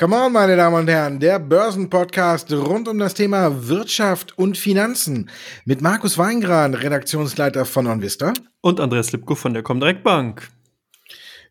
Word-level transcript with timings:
Come 0.00 0.16
on, 0.16 0.32
meine 0.32 0.56
Damen 0.56 0.76
und 0.76 0.88
Herren, 0.88 1.20
der 1.20 1.38
Börsenpodcast 1.38 2.50
rund 2.54 2.88
um 2.88 2.98
das 2.98 3.12
Thema 3.12 3.68
Wirtschaft 3.68 4.38
und 4.38 4.56
Finanzen 4.56 5.28
mit 5.66 5.82
Markus 5.82 6.16
Weingran, 6.16 6.72
Redaktionsleiter 6.72 7.66
von 7.66 7.86
OnVista. 7.86 8.32
Und 8.62 8.80
Andreas 8.80 9.12
Lipko 9.12 9.34
von 9.34 9.52
der 9.52 9.62
Comdirect 9.62 10.02
Bank. 10.02 10.48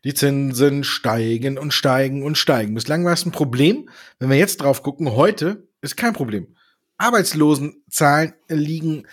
Die 0.02 0.14
Zinsen 0.14 0.82
steigen 0.82 1.58
und 1.58 1.72
steigen 1.72 2.24
und 2.24 2.36
steigen. 2.36 2.74
Bislang 2.74 3.04
war 3.04 3.12
es 3.12 3.24
ein 3.24 3.30
Problem. 3.30 3.88
Wenn 4.18 4.30
wir 4.30 4.36
jetzt 4.36 4.56
drauf 4.56 4.82
gucken, 4.82 5.12
heute 5.12 5.68
ist 5.80 5.96
kein 5.96 6.12
Problem. 6.12 6.56
Arbeitslosenzahlen 6.98 8.34
liegen 8.48 9.06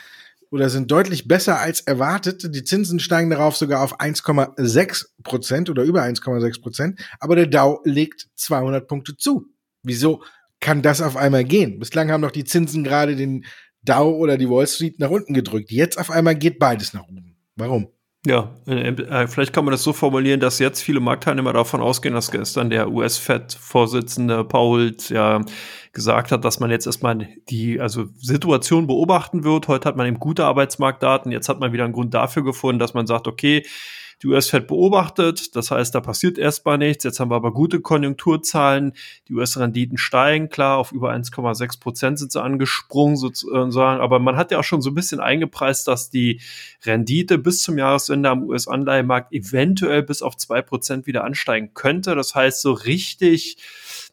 oder 0.52 0.70
sind 0.70 0.91
deutlich 0.91 1.27
besser 1.27 1.59
als 1.59 1.82
erwartet. 1.82 2.54
Die 2.54 2.63
Zinsen 2.63 3.00
steigen 3.00 3.30
darauf 3.30 3.55
sogar 3.57 3.84
auf 3.84 3.99
1,6 3.99 5.05
Prozent 5.23 5.70
oder 5.70 5.84
über 5.84 6.03
1,6 6.03 6.62
Prozent. 6.62 6.99
Aber 7.20 7.35
der 7.35 7.48
Dow 7.48 7.80
legt 7.84 8.27
200 8.35 8.88
Punkte 8.88 9.17
zu. 9.17 9.48
Wieso 9.84 10.23
kann 10.59 10.81
das 10.81 11.02
auf 11.02 11.17
einmal 11.17 11.44
gehen? 11.44 11.80
Bislang 11.80 12.12
haben 12.12 12.22
doch 12.22 12.31
die 12.31 12.45
Zinsen 12.45 12.84
gerade 12.84 13.16
den 13.16 13.45
Dow 13.84 14.16
oder 14.17 14.38
die 14.38 14.49
Wall 14.49 14.67
Street 14.67 14.99
nach 14.99 15.09
unten 15.09 15.34
gedrückt. 15.34 15.72
Jetzt 15.72 15.98
auf 15.98 16.12
einmal 16.12 16.36
geht 16.36 16.59
beides 16.59 16.94
nach 16.94 17.03
oben. 17.03 17.38
Warum? 17.55 17.89
Ja, 18.27 18.49
äh, 18.66 19.26
vielleicht 19.27 19.54
kann 19.54 19.63
man 19.63 19.72
das 19.72 19.84
so 19.84 19.94
formulieren, 19.94 20.41
dass 20.41 20.59
jetzt 20.59 20.81
viele 20.81 20.99
Marktteilnehmer 20.99 21.54
davon 21.54 21.80
ausgehen, 21.80 22.13
dass 22.13 22.30
gestern 22.30 22.70
der 22.70 22.91
US-Fed-Vorsitzende 22.91 24.44
Paul 24.44 24.94
ja 25.08 25.45
gesagt 25.94 26.34
hat, 26.34 26.44
dass 26.44 26.59
man 26.59 26.70
jetzt 26.70 26.86
erstmal 26.86 27.30
die 27.50 27.80
also 27.80 28.08
Situation 28.17 28.86
beobachten 28.86 29.45
wird. 29.45 29.70
Heute 29.70 29.88
hat 29.88 29.95
man 29.95 30.08
eben 30.08 30.20
gute 30.20 30.44
Arbeitsmarktdaten. 30.44 31.31
Jetzt 31.31 31.48
hat 31.48 31.62
man 31.62 31.72
wieder 31.72 31.86
einen 31.86 31.94
Grund 31.94 32.13
dafür 32.13 32.44
gefunden, 32.44 32.80
dass 32.80 32.94
man 32.94 33.08
sagt, 33.08 33.30
okay, 33.30 33.66
die 34.23 34.27
US-Fed 34.27 34.67
beobachtet. 34.67 35.55
Das 35.55 35.70
heißt, 35.70 35.94
da 35.94 36.02
passiert 36.02 36.38
erstmal 36.38 36.78
nichts. 36.78 37.03
Jetzt 37.03 37.19
haben 37.19 37.30
wir 37.30 37.36
aber 37.36 37.53
gute 37.53 37.81
Konjunkturzahlen. 37.81 38.94
Die 39.28 39.33
US-Renditen 39.33 39.97
steigen, 39.97 40.50
klar, 40.50 40.78
auf 40.78 40.92
über 40.92 41.11
1,6 41.11 41.80
Prozent 41.80 42.19
sind 42.19 42.31
sie 42.31 42.42
angesprungen 42.42 43.16
sozusagen. 43.16 44.02
Aber 44.02 44.19
man 44.19 44.36
hat 44.36 44.52
ja 44.52 44.59
auch 44.59 44.64
schon 44.64 44.81
so 44.81 44.89
ein 44.89 44.95
bisschen 44.95 45.19
eingepreist, 45.19 45.88
dass 45.88 46.09
die 46.09 46.42
Rendite 46.83 47.38
bis 47.38 47.61
zum 47.61 47.77
Jahresende 47.77 48.30
am 48.30 48.44
US-Anleihemarkt 48.44 49.33
eventuell 49.33 50.03
bis 50.03 50.22
auf 50.22 50.36
zwei 50.36 50.61
Prozent 50.61 51.05
wieder 51.05 51.23
ansteigen 51.23 51.73
könnte. 51.73 52.16
Das 52.16 52.33
heißt, 52.33 52.61
so 52.61 52.73
richtig 52.73 53.58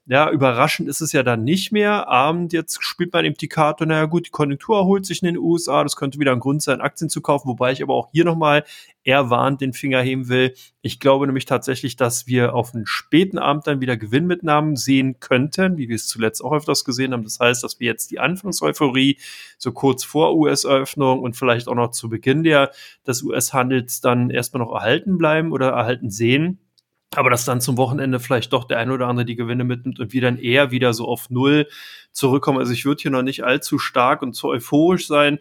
ja, 0.07 0.31
überraschend 0.31 0.87
ist 0.87 1.01
es 1.01 1.13
ja 1.13 1.23
dann 1.23 1.45
nicht 1.45 1.73
mehr. 1.73 2.09
Abend 2.09 2.53
jetzt 2.53 2.85
spielt 2.85 3.15
man 3.15 3.25
die 3.25 3.49
Karte, 3.49 3.87
naja 3.87 4.05
gut, 4.05 4.27
die 4.27 4.31
Konjunktur 4.31 4.77
erholt 4.77 5.07
sich 5.07 5.23
in 5.23 5.27
den 5.27 5.39
USA, 5.39 5.83
das 5.83 5.97
könnte 5.97 6.19
wieder 6.19 6.33
ein 6.33 6.41
Grund 6.41 6.63
sein, 6.63 6.83
Aktien 6.83 7.09
zu 7.09 7.23
kaufen, 7.23 7.49
wobei 7.49 7.73
ich 7.73 7.83
aber 7.83 7.95
auch 7.95 8.11
hier 8.13 8.27
nochmal 8.27 8.65
eher 9.03 9.31
warnt 9.31 9.63
den 9.63 9.73
Finger 9.73 10.03
heben 10.03 10.29
will. 10.29 10.55
Ich 10.83 11.01
glaube 11.01 11.27
nämlich 11.27 11.47
tatsächlich, 11.47 11.97
dass 11.97 12.27
wir 12.27 12.55
auf 12.55 12.75
einen 12.75 12.85
späten 12.85 13.39
Abend 13.39 13.67
dann 13.67 13.81
wieder 13.81 13.97
Gewinnmitnahmen 13.97 14.77
sehen 14.77 15.21
könnten, 15.21 15.79
wie 15.79 15.89
wir 15.89 15.97
es 15.97 16.07
zuletzt 16.07 16.45
auch 16.45 16.53
öfters 16.53 16.85
gesehen 16.85 17.15
haben. 17.15 17.25
Das 17.25 17.41
heißt, 17.41 17.65
dass 17.65 17.81
wir 17.81 17.87
jetzt 17.87 18.11
die 18.11 18.19
Anfangseuphorie 18.19 19.19
so 19.57 19.73
kurz 19.73 20.05
vor 20.05 20.37
US-Eröffnung 20.37 21.21
und 21.21 21.35
vielleicht 21.35 21.67
auch 21.67 21.75
noch 21.75 21.93
zu 21.93 22.11
Beginn 22.11 22.43
der, 22.43 22.73
des 23.07 23.23
US-Handels 23.23 24.03
dann 24.03 24.29
erstmal 24.29 24.63
noch 24.63 24.75
erhalten 24.75 25.17
bleiben 25.17 25.53
oder 25.53 25.71
erhalten 25.71 26.11
sehen 26.11 26.59
aber 27.15 27.31
dass 27.31 27.45
dann 27.45 27.61
zum 27.61 27.77
Wochenende 27.77 28.21
vielleicht 28.21 28.53
doch 28.53 28.65
der 28.65 28.79
ein 28.79 28.91
oder 28.91 29.07
andere 29.07 29.25
die 29.25 29.37
Gewinne 29.37 29.65
mitnimmt 29.65 30.01
und 30.01 30.13
wir 30.13 30.21
dann 30.21 30.39
eher 30.39 30.71
wieder 30.71 30.95
so 30.95 31.07
auf 31.07 31.31
Null 31.31 31.69
zurückkommen. 32.13 32.59
Also 32.59 32.73
ich 32.73 32.85
würde 32.85 33.03
hier 33.03 33.11
noch 33.11 33.23
nicht 33.23 33.45
allzu 33.45 33.79
stark 33.79 34.23
und 34.23 34.35
zu 34.35 34.49
euphorisch 34.49 35.07
sein. 35.07 35.39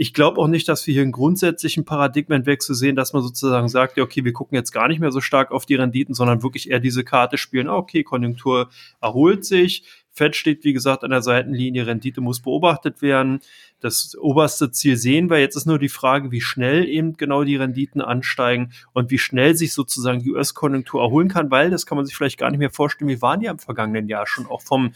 Ich 0.00 0.14
glaube 0.14 0.40
auch 0.40 0.46
nicht, 0.46 0.68
dass 0.68 0.86
wir 0.86 0.94
hier 0.94 1.02
einen 1.02 1.10
grundsätzlichen 1.10 1.84
Paradigmenwechsel 1.84 2.76
sehen, 2.76 2.94
dass 2.94 3.14
man 3.14 3.22
sozusagen 3.22 3.68
sagt, 3.68 3.96
ja, 3.96 4.04
okay, 4.04 4.24
wir 4.24 4.32
gucken 4.32 4.54
jetzt 4.54 4.70
gar 4.70 4.86
nicht 4.86 5.00
mehr 5.00 5.10
so 5.10 5.20
stark 5.20 5.50
auf 5.50 5.66
die 5.66 5.74
Renditen, 5.74 6.14
sondern 6.14 6.44
wirklich 6.44 6.70
eher 6.70 6.78
diese 6.78 7.02
Karte 7.02 7.36
spielen, 7.36 7.68
ah, 7.68 7.76
okay, 7.76 8.04
Konjunktur 8.04 8.68
erholt 9.00 9.44
sich, 9.44 9.82
Fett 10.12 10.36
steht, 10.36 10.64
wie 10.64 10.72
gesagt, 10.72 11.04
an 11.04 11.10
der 11.10 11.22
Seitenlinie, 11.22 11.86
Rendite 11.86 12.20
muss 12.20 12.40
beobachtet 12.40 13.02
werden. 13.02 13.40
Das 13.80 14.16
oberste 14.18 14.70
Ziel 14.70 14.96
sehen 14.96 15.30
wir. 15.30 15.38
Jetzt 15.38 15.56
ist 15.56 15.66
nur 15.66 15.78
die 15.78 15.88
Frage, 15.88 16.32
wie 16.32 16.40
schnell 16.40 16.88
eben 16.88 17.16
genau 17.16 17.44
die 17.44 17.56
Renditen 17.56 18.00
ansteigen 18.00 18.72
und 18.92 19.10
wie 19.10 19.18
schnell 19.18 19.54
sich 19.56 19.72
sozusagen 19.72 20.20
die 20.20 20.32
US-Konjunktur 20.32 21.00
erholen 21.00 21.28
kann, 21.28 21.50
weil 21.50 21.70
das 21.70 21.86
kann 21.86 21.96
man 21.96 22.06
sich 22.06 22.16
vielleicht 22.16 22.38
gar 22.38 22.50
nicht 22.50 22.58
mehr 22.58 22.70
vorstellen. 22.70 23.08
Wir 23.08 23.22
waren 23.22 23.40
ja 23.40 23.52
im 23.52 23.58
vergangenen 23.58 24.08
Jahr 24.08 24.26
schon 24.26 24.46
auch 24.46 24.62
vom 24.62 24.92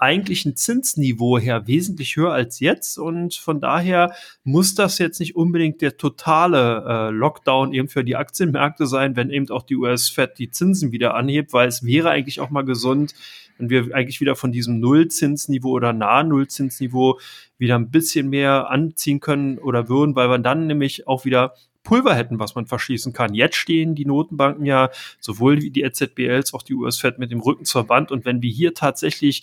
eigentlichen 0.00 0.56
Zinsniveau 0.56 1.38
her 1.38 1.66
wesentlich 1.66 2.16
höher 2.16 2.32
als 2.32 2.58
jetzt 2.60 2.98
und 2.98 3.34
von 3.34 3.60
daher 3.60 4.14
muss 4.44 4.74
das 4.74 4.98
jetzt 4.98 5.20
nicht 5.20 5.36
unbedingt 5.36 5.82
der 5.82 5.98
totale 5.98 6.84
äh, 6.88 7.10
Lockdown 7.10 7.74
eben 7.74 7.88
für 7.88 8.02
die 8.02 8.16
Aktienmärkte 8.16 8.86
sein, 8.86 9.14
wenn 9.14 9.30
eben 9.30 9.50
auch 9.50 9.62
die 9.62 9.76
US-Fed 9.76 10.38
die 10.38 10.50
Zinsen 10.50 10.90
wieder 10.90 11.14
anhebt, 11.14 11.52
weil 11.52 11.68
es 11.68 11.84
wäre 11.84 12.10
eigentlich 12.10 12.40
auch 12.40 12.50
mal 12.50 12.64
gesund, 12.64 13.14
wenn 13.60 13.70
wir 13.70 13.94
eigentlich 13.94 14.20
wieder 14.20 14.36
von 14.36 14.52
diesem 14.52 14.80
Nullzinsniveau 14.80 15.70
oder 15.70 15.92
nahe 15.92 16.24
Nullzinsniveau 16.24 17.20
wieder 17.58 17.76
ein 17.76 17.90
bisschen 17.90 18.28
mehr 18.28 18.70
anziehen 18.70 19.20
können 19.20 19.58
oder 19.58 19.88
würden, 19.88 20.16
weil 20.16 20.30
wir 20.30 20.38
dann 20.38 20.66
nämlich 20.66 21.06
auch 21.06 21.24
wieder 21.24 21.54
Pulver 21.82 22.14
hätten, 22.14 22.38
was 22.38 22.54
man 22.54 22.66
verschießen 22.66 23.12
kann. 23.12 23.34
Jetzt 23.34 23.56
stehen 23.56 23.94
die 23.94 24.04
Notenbanken 24.04 24.66
ja 24.66 24.90
sowohl 25.18 25.58
die 25.58 25.82
EZB 25.82 26.28
als 26.28 26.52
auch 26.52 26.62
die 26.62 26.74
US-Fed 26.74 27.18
mit 27.18 27.30
dem 27.30 27.40
Rücken 27.40 27.64
zur 27.64 27.88
Wand. 27.88 28.10
Und 28.10 28.24
wenn 28.24 28.42
wir 28.42 28.50
hier 28.50 28.74
tatsächlich 28.74 29.42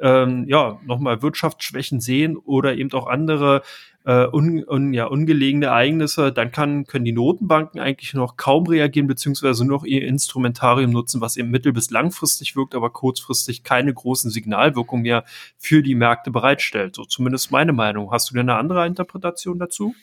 ähm, 0.00 0.44
ja, 0.48 0.80
nochmal 0.84 1.22
Wirtschaftsschwächen 1.22 2.00
sehen 2.00 2.36
oder 2.36 2.76
eben 2.76 2.92
auch 2.92 3.06
andere 3.06 3.62
äh, 4.04 4.26
un, 4.26 4.62
un, 4.64 4.94
ja, 4.94 5.06
ungelegene 5.06 5.66
Ereignisse, 5.66 6.32
dann 6.32 6.52
kann, 6.52 6.86
können 6.86 7.04
die 7.04 7.12
Notenbanken 7.12 7.80
eigentlich 7.80 8.14
noch 8.14 8.36
kaum 8.36 8.66
reagieren, 8.66 9.08
beziehungsweise 9.08 9.64
nur 9.64 9.78
noch 9.78 9.84
ihr 9.84 10.06
Instrumentarium 10.06 10.92
nutzen, 10.92 11.20
was 11.20 11.36
eben 11.36 11.50
mittel- 11.50 11.72
bis 11.72 11.90
langfristig 11.90 12.54
wirkt, 12.54 12.74
aber 12.74 12.90
kurzfristig 12.90 13.64
keine 13.64 13.92
großen 13.92 14.30
Signalwirkungen 14.30 15.02
mehr 15.02 15.24
für 15.58 15.82
die 15.82 15.96
Märkte 15.96 16.30
bereitstellt. 16.30 16.94
So 16.94 17.04
zumindest 17.04 17.50
meine 17.50 17.72
Meinung. 17.72 18.12
Hast 18.12 18.30
du 18.30 18.34
denn 18.34 18.48
eine 18.48 18.58
andere 18.58 18.86
Interpretation 18.86 19.58
dazu? 19.58 19.94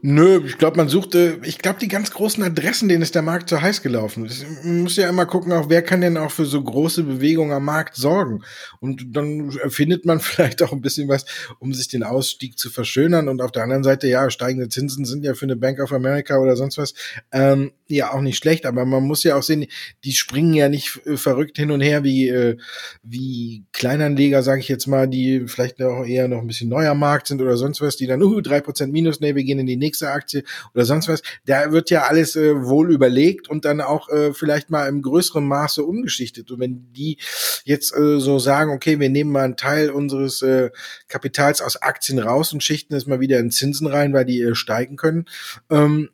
Nö, 0.00 0.40
ich 0.46 0.58
glaube, 0.58 0.76
man 0.76 0.88
suchte, 0.88 1.40
ich 1.42 1.58
glaube, 1.58 1.80
die 1.80 1.88
ganz 1.88 2.12
großen 2.12 2.42
Adressen, 2.44 2.88
denen 2.88 3.02
ist 3.02 3.16
der 3.16 3.22
Markt 3.22 3.48
zu 3.48 3.60
heiß 3.60 3.82
gelaufen. 3.82 4.30
Man 4.62 4.82
muss 4.82 4.94
ja 4.94 5.08
immer 5.08 5.26
gucken, 5.26 5.52
auch 5.52 5.68
wer 5.68 5.82
kann 5.82 6.02
denn 6.02 6.16
auch 6.16 6.30
für 6.30 6.44
so 6.44 6.62
große 6.62 7.02
Bewegungen 7.02 7.50
am 7.52 7.64
Markt 7.64 7.96
sorgen. 7.96 8.44
Und 8.78 9.16
dann 9.16 9.50
findet 9.68 10.04
man 10.04 10.20
vielleicht 10.20 10.62
auch 10.62 10.72
ein 10.72 10.82
bisschen 10.82 11.08
was, 11.08 11.24
um 11.58 11.74
sich 11.74 11.88
den 11.88 12.04
Ausstieg 12.04 12.58
zu 12.58 12.70
verschönern. 12.70 13.28
Und 13.28 13.42
auf 13.42 13.50
der 13.50 13.64
anderen 13.64 13.82
Seite, 13.82 14.06
ja, 14.06 14.30
steigende 14.30 14.68
Zinsen 14.68 15.04
sind 15.04 15.24
ja 15.24 15.34
für 15.34 15.46
eine 15.46 15.56
Bank 15.56 15.80
of 15.80 15.92
America 15.92 16.38
oder 16.38 16.54
sonst 16.54 16.78
was 16.78 16.94
ähm, 17.32 17.72
ja 17.96 18.12
auch 18.12 18.20
nicht 18.20 18.36
schlecht. 18.36 18.66
Aber 18.66 18.84
man 18.84 19.04
muss 19.04 19.22
ja 19.22 19.36
auch 19.36 19.42
sehen, 19.42 19.66
die 20.04 20.12
springen 20.12 20.54
ja 20.54 20.68
nicht 20.68 21.00
äh, 21.06 21.16
verrückt 21.16 21.56
hin 21.56 21.70
und 21.70 21.80
her 21.80 22.04
wie, 22.04 22.28
äh, 22.28 22.56
wie 23.02 23.64
Kleinanleger, 23.72 24.42
sage 24.42 24.60
ich 24.60 24.68
jetzt 24.68 24.86
mal, 24.86 25.08
die 25.08 25.46
vielleicht 25.46 25.80
auch 25.82 26.04
eher 26.04 26.28
noch 26.28 26.40
ein 26.40 26.46
bisschen 26.46 26.68
neuer 26.68 26.94
Markt 26.94 27.28
sind 27.28 27.40
oder 27.40 27.56
sonst 27.56 27.80
was, 27.80 27.96
die 27.96 28.06
dann, 28.06 28.22
uh, 28.22 28.40
drei 28.40 28.60
Prozent 28.60 28.92
minus, 28.92 29.20
nee, 29.20 29.34
wir 29.34 29.44
gehen 29.44 29.58
in 29.58 29.66
die 29.66 29.76
nächste 29.76 30.10
Aktie 30.10 30.44
oder 30.74 30.84
sonst 30.84 31.08
was, 31.08 31.22
da 31.46 31.72
wird 31.72 31.90
ja 31.90 32.02
alles 32.02 32.36
äh, 32.36 32.64
wohl 32.64 32.92
überlegt 32.92 33.48
und 33.48 33.64
dann 33.64 33.80
auch 33.80 34.08
äh, 34.08 34.32
vielleicht 34.34 34.70
mal 34.70 34.88
im 34.88 35.02
größeren 35.02 35.44
Maße 35.44 35.82
umgeschichtet. 35.84 36.50
Und 36.50 36.60
wenn 36.60 36.92
die 36.92 37.18
jetzt 37.64 37.94
äh, 37.96 38.20
so 38.20 38.38
sagen, 38.38 38.72
okay, 38.72 39.00
wir 39.00 39.10
nehmen 39.10 39.32
mal 39.32 39.44
einen 39.44 39.56
Teil 39.56 39.90
unseres 39.90 40.42
äh, 40.42 40.70
Kapitals 41.08 41.62
aus 41.62 41.76
Aktien 41.76 42.18
raus 42.18 42.52
und 42.52 42.62
schichten 42.62 42.94
es 42.94 43.06
mal 43.06 43.20
wieder 43.20 43.38
in 43.38 43.50
Zinsen 43.50 43.86
rein, 43.86 44.12
weil 44.12 44.24
die 44.24 44.40
äh, 44.40 44.54
steigen 44.54 44.96
können, 44.96 45.26
ähm, 45.70 46.10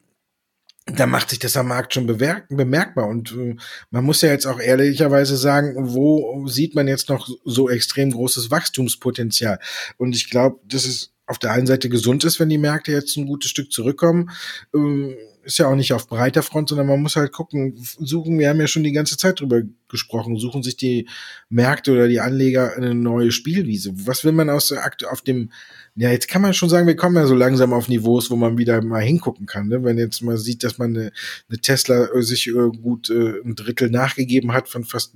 da 0.86 1.06
macht 1.06 1.30
sich 1.30 1.38
das 1.38 1.56
am 1.56 1.68
Markt 1.68 1.94
schon 1.94 2.06
bemerkbar. 2.06 3.08
Und 3.08 3.32
äh, 3.32 3.56
man 3.90 4.04
muss 4.04 4.20
ja 4.20 4.28
jetzt 4.28 4.46
auch 4.46 4.60
ehrlicherweise 4.60 5.36
sagen, 5.36 5.74
wo 5.94 6.46
sieht 6.46 6.74
man 6.74 6.88
jetzt 6.88 7.08
noch 7.08 7.28
so 7.44 7.70
extrem 7.70 8.10
großes 8.10 8.50
Wachstumspotenzial? 8.50 9.58
Und 9.96 10.14
ich 10.14 10.28
glaube, 10.28 10.60
das 10.66 10.84
ist 10.84 11.12
auf 11.26 11.38
der 11.38 11.52
einen 11.52 11.66
Seite 11.66 11.88
gesund 11.88 12.24
ist, 12.24 12.38
wenn 12.38 12.50
die 12.50 12.58
Märkte 12.58 12.92
jetzt 12.92 13.16
ein 13.16 13.26
gutes 13.26 13.50
Stück 13.50 13.72
zurückkommen. 13.72 14.30
Ähm, 14.74 15.16
ist 15.44 15.58
ja 15.58 15.68
auch 15.68 15.74
nicht 15.74 15.92
auf 15.92 16.08
breiter 16.08 16.42
Front, 16.42 16.68
sondern 16.68 16.86
man 16.86 17.00
muss 17.00 17.16
halt 17.16 17.32
gucken, 17.32 17.74
suchen, 17.98 18.38
wir 18.38 18.48
haben 18.48 18.60
ja 18.60 18.66
schon 18.66 18.82
die 18.82 18.92
ganze 18.92 19.16
Zeit 19.16 19.40
drüber 19.40 19.62
gesprochen, 19.88 20.36
suchen 20.38 20.62
sich 20.62 20.76
die 20.76 21.08
Märkte 21.48 21.92
oder 21.92 22.08
die 22.08 22.20
Anleger 22.20 22.76
eine 22.76 22.94
neue 22.94 23.30
Spielwiese. 23.30 23.92
Was 24.06 24.24
will 24.24 24.32
man 24.32 24.50
aus 24.50 24.68
der 24.68 24.84
Akte 24.84 25.10
auf 25.10 25.22
dem 25.22 25.50
ja, 25.96 26.10
jetzt 26.10 26.26
kann 26.26 26.42
man 26.42 26.54
schon 26.54 26.68
sagen, 26.68 26.88
wir 26.88 26.96
kommen 26.96 27.14
ja 27.14 27.24
so 27.24 27.36
langsam 27.36 27.72
auf 27.72 27.86
Niveaus, 27.86 28.28
wo 28.28 28.34
man 28.34 28.58
wieder 28.58 28.82
mal 28.82 29.02
hingucken 29.02 29.46
kann. 29.46 29.68
Ne? 29.68 29.84
Wenn 29.84 29.96
jetzt 29.96 30.22
mal 30.22 30.36
sieht, 30.36 30.64
dass 30.64 30.76
man 30.76 30.90
eine, 30.90 31.12
eine 31.48 31.58
Tesla 31.60 32.06
äh, 32.06 32.20
sich 32.20 32.48
äh, 32.48 32.52
gut 32.52 33.10
äh, 33.10 33.40
ein 33.44 33.54
Drittel 33.54 33.90
nachgegeben 33.90 34.52
hat 34.52 34.68
von 34.68 34.82
fast 34.82 35.14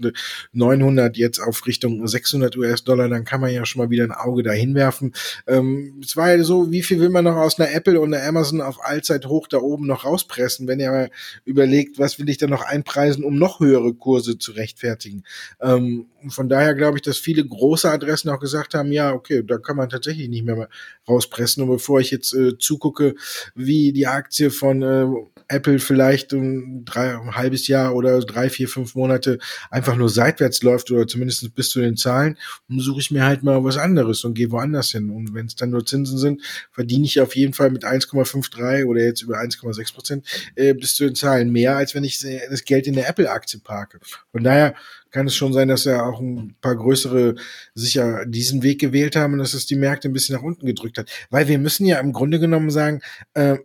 900 0.52 1.16
jetzt 1.16 1.40
auf 1.40 1.66
Richtung 1.66 2.06
600 2.06 2.56
US-Dollar, 2.56 3.08
dann 3.08 3.24
kann 3.24 3.40
man 3.40 3.52
ja 3.52 3.66
schon 3.66 3.82
mal 3.82 3.90
wieder 3.90 4.04
ein 4.04 4.12
Auge 4.12 4.44
dahin 4.44 4.76
werfen. 4.76 5.14
Ähm, 5.48 6.00
es 6.04 6.16
war 6.16 6.30
ja 6.30 6.44
so, 6.44 6.70
wie 6.70 6.82
viel 6.82 7.00
will 7.00 7.10
man 7.10 7.24
noch 7.24 7.36
aus 7.36 7.58
einer 7.58 7.72
Apple 7.72 8.00
und 8.00 8.14
einer 8.14 8.24
Amazon 8.24 8.60
auf 8.60 8.84
Allzeit 8.84 9.26
hoch 9.26 9.48
da 9.48 9.58
oben 9.58 9.88
noch 9.88 10.04
raus 10.04 10.17
rauspressen, 10.18 10.66
wenn 10.66 10.80
ihr 10.80 10.90
mal 10.90 11.10
überlegt, 11.44 11.98
was 11.98 12.18
will 12.18 12.28
ich 12.28 12.38
da 12.38 12.46
noch 12.46 12.62
einpreisen, 12.62 13.24
um 13.24 13.38
noch 13.38 13.60
höhere 13.60 13.94
Kurse 13.94 14.38
zu 14.38 14.52
rechtfertigen. 14.52 15.24
Ähm, 15.60 16.06
von 16.28 16.48
daher 16.48 16.74
glaube 16.74 16.98
ich, 16.98 17.02
dass 17.02 17.18
viele 17.18 17.46
große 17.46 17.90
Adressen 17.90 18.28
auch 18.30 18.40
gesagt 18.40 18.74
haben, 18.74 18.90
ja, 18.92 19.12
okay, 19.12 19.42
da 19.46 19.58
kann 19.58 19.76
man 19.76 19.88
tatsächlich 19.88 20.28
nicht 20.28 20.44
mehr 20.44 20.68
rauspressen. 21.08 21.62
Und 21.62 21.70
bevor 21.70 22.00
ich 22.00 22.10
jetzt 22.10 22.34
äh, 22.34 22.58
zugucke, 22.58 23.14
wie 23.54 23.92
die 23.92 24.06
Aktie 24.06 24.50
von 24.50 24.82
äh, 24.82 25.06
Apple 25.48 25.78
vielleicht 25.78 26.32
um 26.34 26.84
drei, 26.84 27.16
ein 27.16 27.34
halbes 27.34 27.68
Jahr 27.68 27.94
oder 27.94 28.20
drei, 28.20 28.50
vier, 28.50 28.68
fünf 28.68 28.94
Monate 28.94 29.38
einfach 29.70 29.96
nur 29.96 30.08
seitwärts 30.08 30.62
läuft 30.62 30.90
oder 30.90 31.06
zumindest 31.06 31.54
bis 31.54 31.70
zu 31.70 31.80
den 31.80 31.96
Zahlen, 31.96 32.36
suche 32.68 33.00
ich 33.00 33.10
mir 33.10 33.24
halt 33.24 33.42
mal 33.42 33.62
was 33.64 33.78
anderes 33.78 34.24
und 34.24 34.34
gehe 34.34 34.50
woanders 34.50 34.90
hin. 34.90 35.10
Und 35.10 35.34
wenn 35.34 35.46
es 35.46 35.54
dann 35.54 35.70
nur 35.70 35.86
Zinsen 35.86 36.18
sind, 36.18 36.42
verdiene 36.70 37.06
ich 37.06 37.20
auf 37.20 37.34
jeden 37.34 37.54
Fall 37.54 37.70
mit 37.70 37.84
1,53 37.84 38.84
oder 38.84 39.02
jetzt 39.02 39.22
über 39.22 39.38
1,6 39.38 39.94
Prozent 39.94 40.07
äh, 40.54 40.74
bis 40.74 40.94
zu 40.94 41.12
Zahlen 41.12 41.50
mehr, 41.50 41.76
als 41.76 41.94
wenn 41.94 42.04
ich 42.04 42.18
das 42.20 42.64
Geld 42.64 42.86
in 42.86 42.94
der 42.94 43.08
Apple-Aktie 43.08 43.60
parke. 43.60 44.00
Von 44.32 44.44
daher 44.44 44.74
kann 45.10 45.26
es 45.26 45.34
schon 45.34 45.52
sein, 45.52 45.68
dass 45.68 45.84
ja 45.84 46.04
auch 46.04 46.20
ein 46.20 46.56
paar 46.60 46.76
größere 46.76 47.34
sicher 47.74 48.26
diesen 48.26 48.62
Weg 48.62 48.80
gewählt 48.80 49.16
haben 49.16 49.34
und 49.34 49.38
dass 49.38 49.54
es 49.54 49.66
die 49.66 49.76
Märkte 49.76 50.08
ein 50.08 50.12
bisschen 50.12 50.36
nach 50.36 50.42
unten 50.42 50.66
gedrückt 50.66 50.98
hat. 50.98 51.10
Weil 51.30 51.48
wir 51.48 51.58
müssen 51.58 51.86
ja 51.86 51.98
im 51.98 52.12
Grunde 52.12 52.38
genommen 52.38 52.70
sagen, 52.70 53.00
äh, 53.34 53.58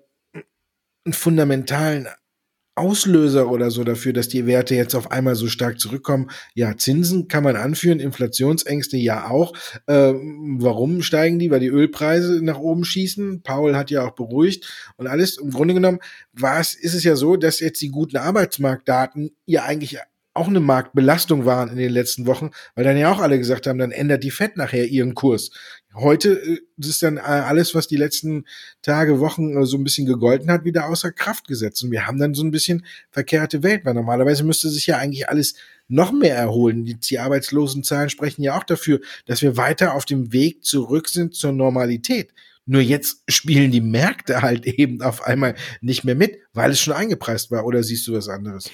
einen 1.06 1.14
fundamentalen 1.14 2.08
Auslöser 2.76 3.50
oder 3.50 3.70
so 3.70 3.84
dafür, 3.84 4.14
dass 4.14 4.28
die 4.28 4.48
Werte 4.48 4.76
jetzt 4.76 4.96
auf 4.96 5.12
einmal 5.12 5.36
so 5.36 5.48
stark 5.48 5.80
zurückkommen. 5.80 6.30
Ja, 6.56 6.76
Zinsen 6.76 7.28
kann 7.28 7.44
man 7.44 7.56
anführen, 7.56 8.00
Inflationsängste 8.00 8.98
ja 8.98 9.30
auch. 9.30 9.54
Äh, 9.86 10.14
warum 10.14 11.04
steigen 11.04 11.38
die? 11.38 11.52
Weil 11.52 11.60
die 11.60 11.68
Ölpreise 11.68 12.44
nach 12.44 12.58
oben 12.58 12.84
schießen. 12.84 13.44
Paul 13.44 13.76
hat 13.76 13.92
ja 13.92 14.08
auch 14.08 14.16
beruhigt 14.16 14.94
und 14.98 15.08
alles. 15.08 15.38
Im 15.38 15.52
Grunde 15.52 15.76
genommen 15.76 16.00
war 16.32 16.60
es, 16.60 16.74
ist 16.74 16.96
es 16.96 17.04
ja 17.04 17.16
so, 17.16 17.36
dass 17.36 17.60
jetzt 17.60 17.82
die 17.82 17.90
guten 17.90 18.18
Arbeitsmarktdaten 18.18 19.36
ja 19.46 19.64
eigentlich 19.64 20.00
auch 20.34 20.48
eine 20.48 20.60
Marktbelastung 20.60 21.46
waren 21.46 21.70
in 21.70 21.78
den 21.78 21.92
letzten 21.92 22.26
Wochen, 22.26 22.52
weil 22.76 22.84
dann 22.84 22.98
ja 22.98 23.12
auch 23.12 23.20
alle 23.20 23.38
gesagt 23.38 23.68
haben, 23.68 23.78
dann 23.78 23.92
ändert 23.92 24.24
die 24.24 24.32
Fed 24.32 24.58
nachher 24.58 24.88
ihren 24.88 25.14
Kurs. 25.14 25.52
Heute 25.96 26.42
äh, 26.42 26.60
ist 26.78 27.04
dann 27.04 27.18
äh, 27.18 27.22
alles, 27.22 27.76
was 27.76 27.88
die 27.88 27.98
letzten 27.98 28.46
Tage, 28.82 29.20
Wochen 29.20 29.56
äh, 29.56 29.66
so 29.66 29.78
ein 29.78 29.84
bisschen 29.84 30.08
gegolten 30.08 30.50
hat, 30.52 30.66
wieder 30.66 30.88
außer 30.88 31.12
Kraft 31.12 31.48
gesetzt. 31.48 31.84
Und 31.84 31.92
wir 31.92 32.08
haben 32.08 32.20
dann 32.20 32.34
so 32.34 32.44
ein 32.44 32.52
bisschen 32.52 32.86
verkehrte 33.12 33.64
Welt, 33.64 33.86
weil 33.86 33.94
normalerweise 33.94 34.44
müsste 34.44 34.70
sich 34.70 34.88
ja 34.88 34.98
eigentlich 34.98 35.30
alles 35.30 35.56
noch 35.88 36.12
mehr 36.12 36.36
erholen. 36.36 36.86
Die, 36.86 36.96
die 36.96 37.20
Arbeitslosenzahlen 37.20 38.10
sprechen 38.10 38.44
ja 38.44 38.58
auch 38.58 38.64
dafür, 38.64 39.02
dass 39.26 39.42
wir 39.42 39.58
weiter 39.58 39.94
auf 39.94 40.06
dem 40.06 40.34
Weg 40.34 40.64
zurück 40.64 41.10
sind 41.10 41.36
zur 41.36 41.52
Normalität. 41.52 42.34
Nur 42.66 42.82
jetzt 42.82 43.24
spielen 43.28 43.72
die 43.72 43.82
Märkte 43.82 44.42
halt 44.42 44.66
eben 44.80 45.02
auf 45.02 45.24
einmal 45.24 45.56
nicht 45.82 46.04
mehr 46.04 46.16
mit, 46.16 46.40
weil 46.54 46.72
es 46.72 46.80
schon 46.80 46.94
eingepreist 46.94 47.52
war. 47.52 47.66
Oder 47.66 47.84
siehst 47.84 48.08
du 48.08 48.14
was 48.14 48.30
anderes? 48.30 48.70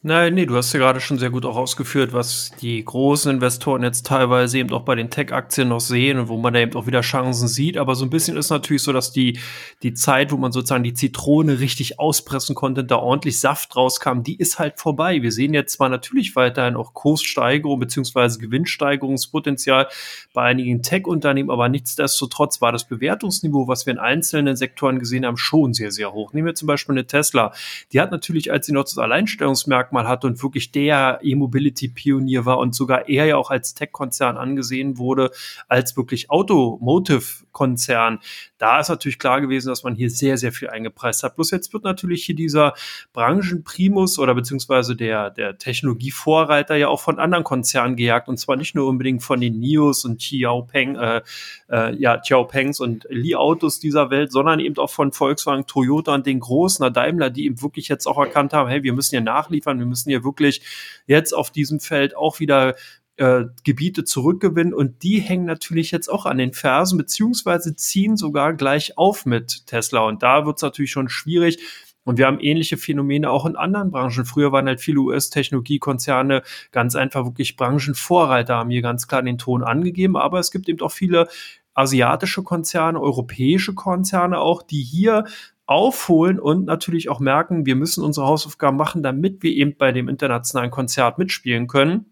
Nein, 0.00 0.34
nee, 0.34 0.46
du 0.46 0.54
hast 0.54 0.72
ja 0.72 0.78
gerade 0.78 1.00
schon 1.00 1.18
sehr 1.18 1.30
gut 1.30 1.44
auch 1.44 1.56
ausgeführt, 1.56 2.12
was 2.12 2.52
die 2.60 2.84
großen 2.84 3.32
Investoren 3.32 3.82
jetzt 3.82 4.06
teilweise 4.06 4.58
eben 4.58 4.72
auch 4.72 4.84
bei 4.84 4.94
den 4.94 5.10
Tech-Aktien 5.10 5.66
noch 5.66 5.80
sehen 5.80 6.20
und 6.20 6.28
wo 6.28 6.36
man 6.36 6.54
da 6.54 6.60
eben 6.60 6.76
auch 6.76 6.86
wieder 6.86 7.00
Chancen 7.00 7.48
sieht. 7.48 7.76
Aber 7.76 7.96
so 7.96 8.04
ein 8.04 8.10
bisschen 8.10 8.36
ist 8.36 8.50
natürlich 8.50 8.84
so, 8.84 8.92
dass 8.92 9.10
die, 9.10 9.40
die 9.82 9.94
Zeit, 9.94 10.30
wo 10.30 10.36
man 10.36 10.52
sozusagen 10.52 10.84
die 10.84 10.94
Zitrone 10.94 11.58
richtig 11.58 11.98
auspressen 11.98 12.54
konnte, 12.54 12.84
da 12.84 12.94
ordentlich 12.94 13.40
Saft 13.40 13.74
rauskam, 13.74 14.22
die 14.22 14.36
ist 14.36 14.60
halt 14.60 14.78
vorbei. 14.78 15.20
Wir 15.20 15.32
sehen 15.32 15.52
jetzt 15.52 15.72
zwar 15.72 15.88
natürlich 15.88 16.36
weiterhin 16.36 16.76
auch 16.76 16.94
Kurssteigerung 16.94 17.80
beziehungsweise 17.80 18.38
Gewinnsteigerungspotenzial 18.38 19.88
bei 20.32 20.42
einigen 20.44 20.80
Tech-Unternehmen, 20.80 21.50
aber 21.50 21.68
nichtsdestotrotz 21.68 22.60
war 22.60 22.70
das 22.70 22.84
Bewertungsniveau, 22.84 23.66
was 23.66 23.84
wir 23.84 23.94
in 23.94 23.98
einzelnen 23.98 24.54
Sektoren 24.54 25.00
gesehen 25.00 25.26
haben, 25.26 25.36
schon 25.36 25.74
sehr, 25.74 25.90
sehr 25.90 26.12
hoch. 26.12 26.32
Nehmen 26.34 26.46
wir 26.46 26.54
zum 26.54 26.68
Beispiel 26.68 26.94
eine 26.94 27.08
Tesla. 27.08 27.52
Die 27.92 28.00
hat 28.00 28.12
natürlich, 28.12 28.52
als 28.52 28.66
sie 28.66 28.72
noch 28.72 28.84
das 28.84 28.96
Alleinstellungsmerkmal 28.96 29.87
Alleinstellungsmerkmal 29.88 30.08
hatte 30.08 30.26
und 30.26 30.42
wirklich 30.42 30.70
der 30.72 31.18
E-Mobility-Pionier 31.22 32.44
war 32.44 32.58
und 32.58 32.74
sogar 32.74 33.08
er 33.08 33.26
ja 33.26 33.36
auch 33.36 33.50
als 33.50 33.74
Tech-Konzern 33.74 34.36
angesehen 34.36 34.98
wurde, 34.98 35.30
als 35.68 35.96
wirklich 35.96 36.30
Automotive-Konzern. 36.30 38.20
Da 38.58 38.80
ist 38.80 38.88
natürlich 38.88 39.18
klar 39.18 39.40
gewesen, 39.40 39.68
dass 39.68 39.84
man 39.84 39.94
hier 39.94 40.10
sehr, 40.10 40.36
sehr 40.36 40.52
viel 40.52 40.68
eingepreist 40.68 41.22
hat. 41.22 41.36
Bloß 41.36 41.50
jetzt 41.50 41.72
wird 41.72 41.84
natürlich 41.84 42.24
hier 42.24 42.34
dieser 42.34 42.74
Branchenprimus 43.12 44.18
oder 44.18 44.34
beziehungsweise 44.34 44.96
der, 44.96 45.30
der 45.30 45.58
Technologievorreiter 45.58 46.76
ja 46.76 46.88
auch 46.88 47.00
von 47.00 47.18
anderen 47.18 47.44
Konzernen 47.44 47.96
gejagt 47.96 48.28
und 48.28 48.38
zwar 48.38 48.56
nicht 48.56 48.74
nur 48.74 48.86
unbedingt 48.86 49.22
von 49.22 49.40
den 49.40 49.58
NIOs 49.58 50.04
und 50.04 50.18
Xiaopeng, 50.18 50.96
äh, 50.96 51.22
äh, 51.70 51.94
ja, 51.96 52.18
Xiaopengs 52.18 52.80
und 52.80 53.06
Li 53.10 53.34
Autos 53.34 53.80
dieser 53.80 54.10
Welt, 54.10 54.32
sondern 54.32 54.60
eben 54.60 54.76
auch 54.78 54.90
von 54.90 55.12
Volkswagen, 55.12 55.66
Toyota 55.66 56.14
und 56.14 56.26
den 56.26 56.40
großen 56.40 56.92
Daimler, 56.92 57.30
die 57.30 57.46
eben 57.46 57.62
wirklich 57.62 57.88
jetzt 57.88 58.06
auch 58.06 58.18
erkannt 58.18 58.52
haben, 58.52 58.68
hey, 58.68 58.82
wir 58.82 58.92
müssen 58.92 59.10
hier 59.10 59.20
nachliefern, 59.20 59.77
wir 59.78 59.86
müssen 59.86 60.10
hier 60.10 60.24
wirklich 60.24 60.62
jetzt 61.06 61.32
auf 61.32 61.50
diesem 61.50 61.80
Feld 61.80 62.16
auch 62.16 62.40
wieder 62.40 62.74
äh, 63.18 63.46
Gebiete 63.64 64.04
zurückgewinnen 64.04 64.72
und 64.72 65.02
die 65.02 65.18
hängen 65.18 65.44
natürlich 65.44 65.90
jetzt 65.90 66.08
auch 66.08 66.24
an 66.24 66.38
den 66.38 66.52
Fersen, 66.52 66.96
beziehungsweise 66.98 67.74
ziehen 67.74 68.16
sogar 68.16 68.54
gleich 68.54 68.96
auf 68.96 69.26
mit 69.26 69.66
Tesla. 69.66 70.00
Und 70.00 70.22
da 70.22 70.46
wird 70.46 70.56
es 70.58 70.62
natürlich 70.62 70.92
schon 70.92 71.08
schwierig. 71.08 71.58
Und 72.04 72.16
wir 72.16 72.26
haben 72.26 72.40
ähnliche 72.40 72.78
Phänomene 72.78 73.28
auch 73.28 73.44
in 73.44 73.54
anderen 73.54 73.90
Branchen. 73.90 74.24
Früher 74.24 74.50
waren 74.50 74.66
halt 74.66 74.80
viele 74.80 75.00
US-Technologiekonzerne 75.00 76.42
ganz 76.70 76.96
einfach 76.96 77.26
wirklich 77.26 77.56
Branchenvorreiter, 77.56 78.54
haben 78.56 78.70
hier 78.70 78.80
ganz 78.80 79.08
klar 79.08 79.22
den 79.22 79.36
Ton 79.36 79.62
angegeben. 79.62 80.16
Aber 80.16 80.38
es 80.38 80.50
gibt 80.50 80.70
eben 80.70 80.80
auch 80.80 80.92
viele 80.92 81.28
asiatische 81.74 82.42
Konzerne, 82.42 83.00
europäische 83.00 83.74
Konzerne 83.74 84.38
auch, 84.38 84.62
die 84.62 84.82
hier 84.82 85.24
aufholen 85.68 86.40
und 86.40 86.64
natürlich 86.64 87.08
auch 87.08 87.20
merken, 87.20 87.66
wir 87.66 87.76
müssen 87.76 88.02
unsere 88.02 88.26
Hausaufgaben 88.26 88.76
machen, 88.76 89.02
damit 89.02 89.42
wir 89.42 89.52
eben 89.52 89.76
bei 89.76 89.92
dem 89.92 90.08
internationalen 90.08 90.70
Konzert 90.70 91.18
mitspielen 91.18 91.66
können 91.66 92.06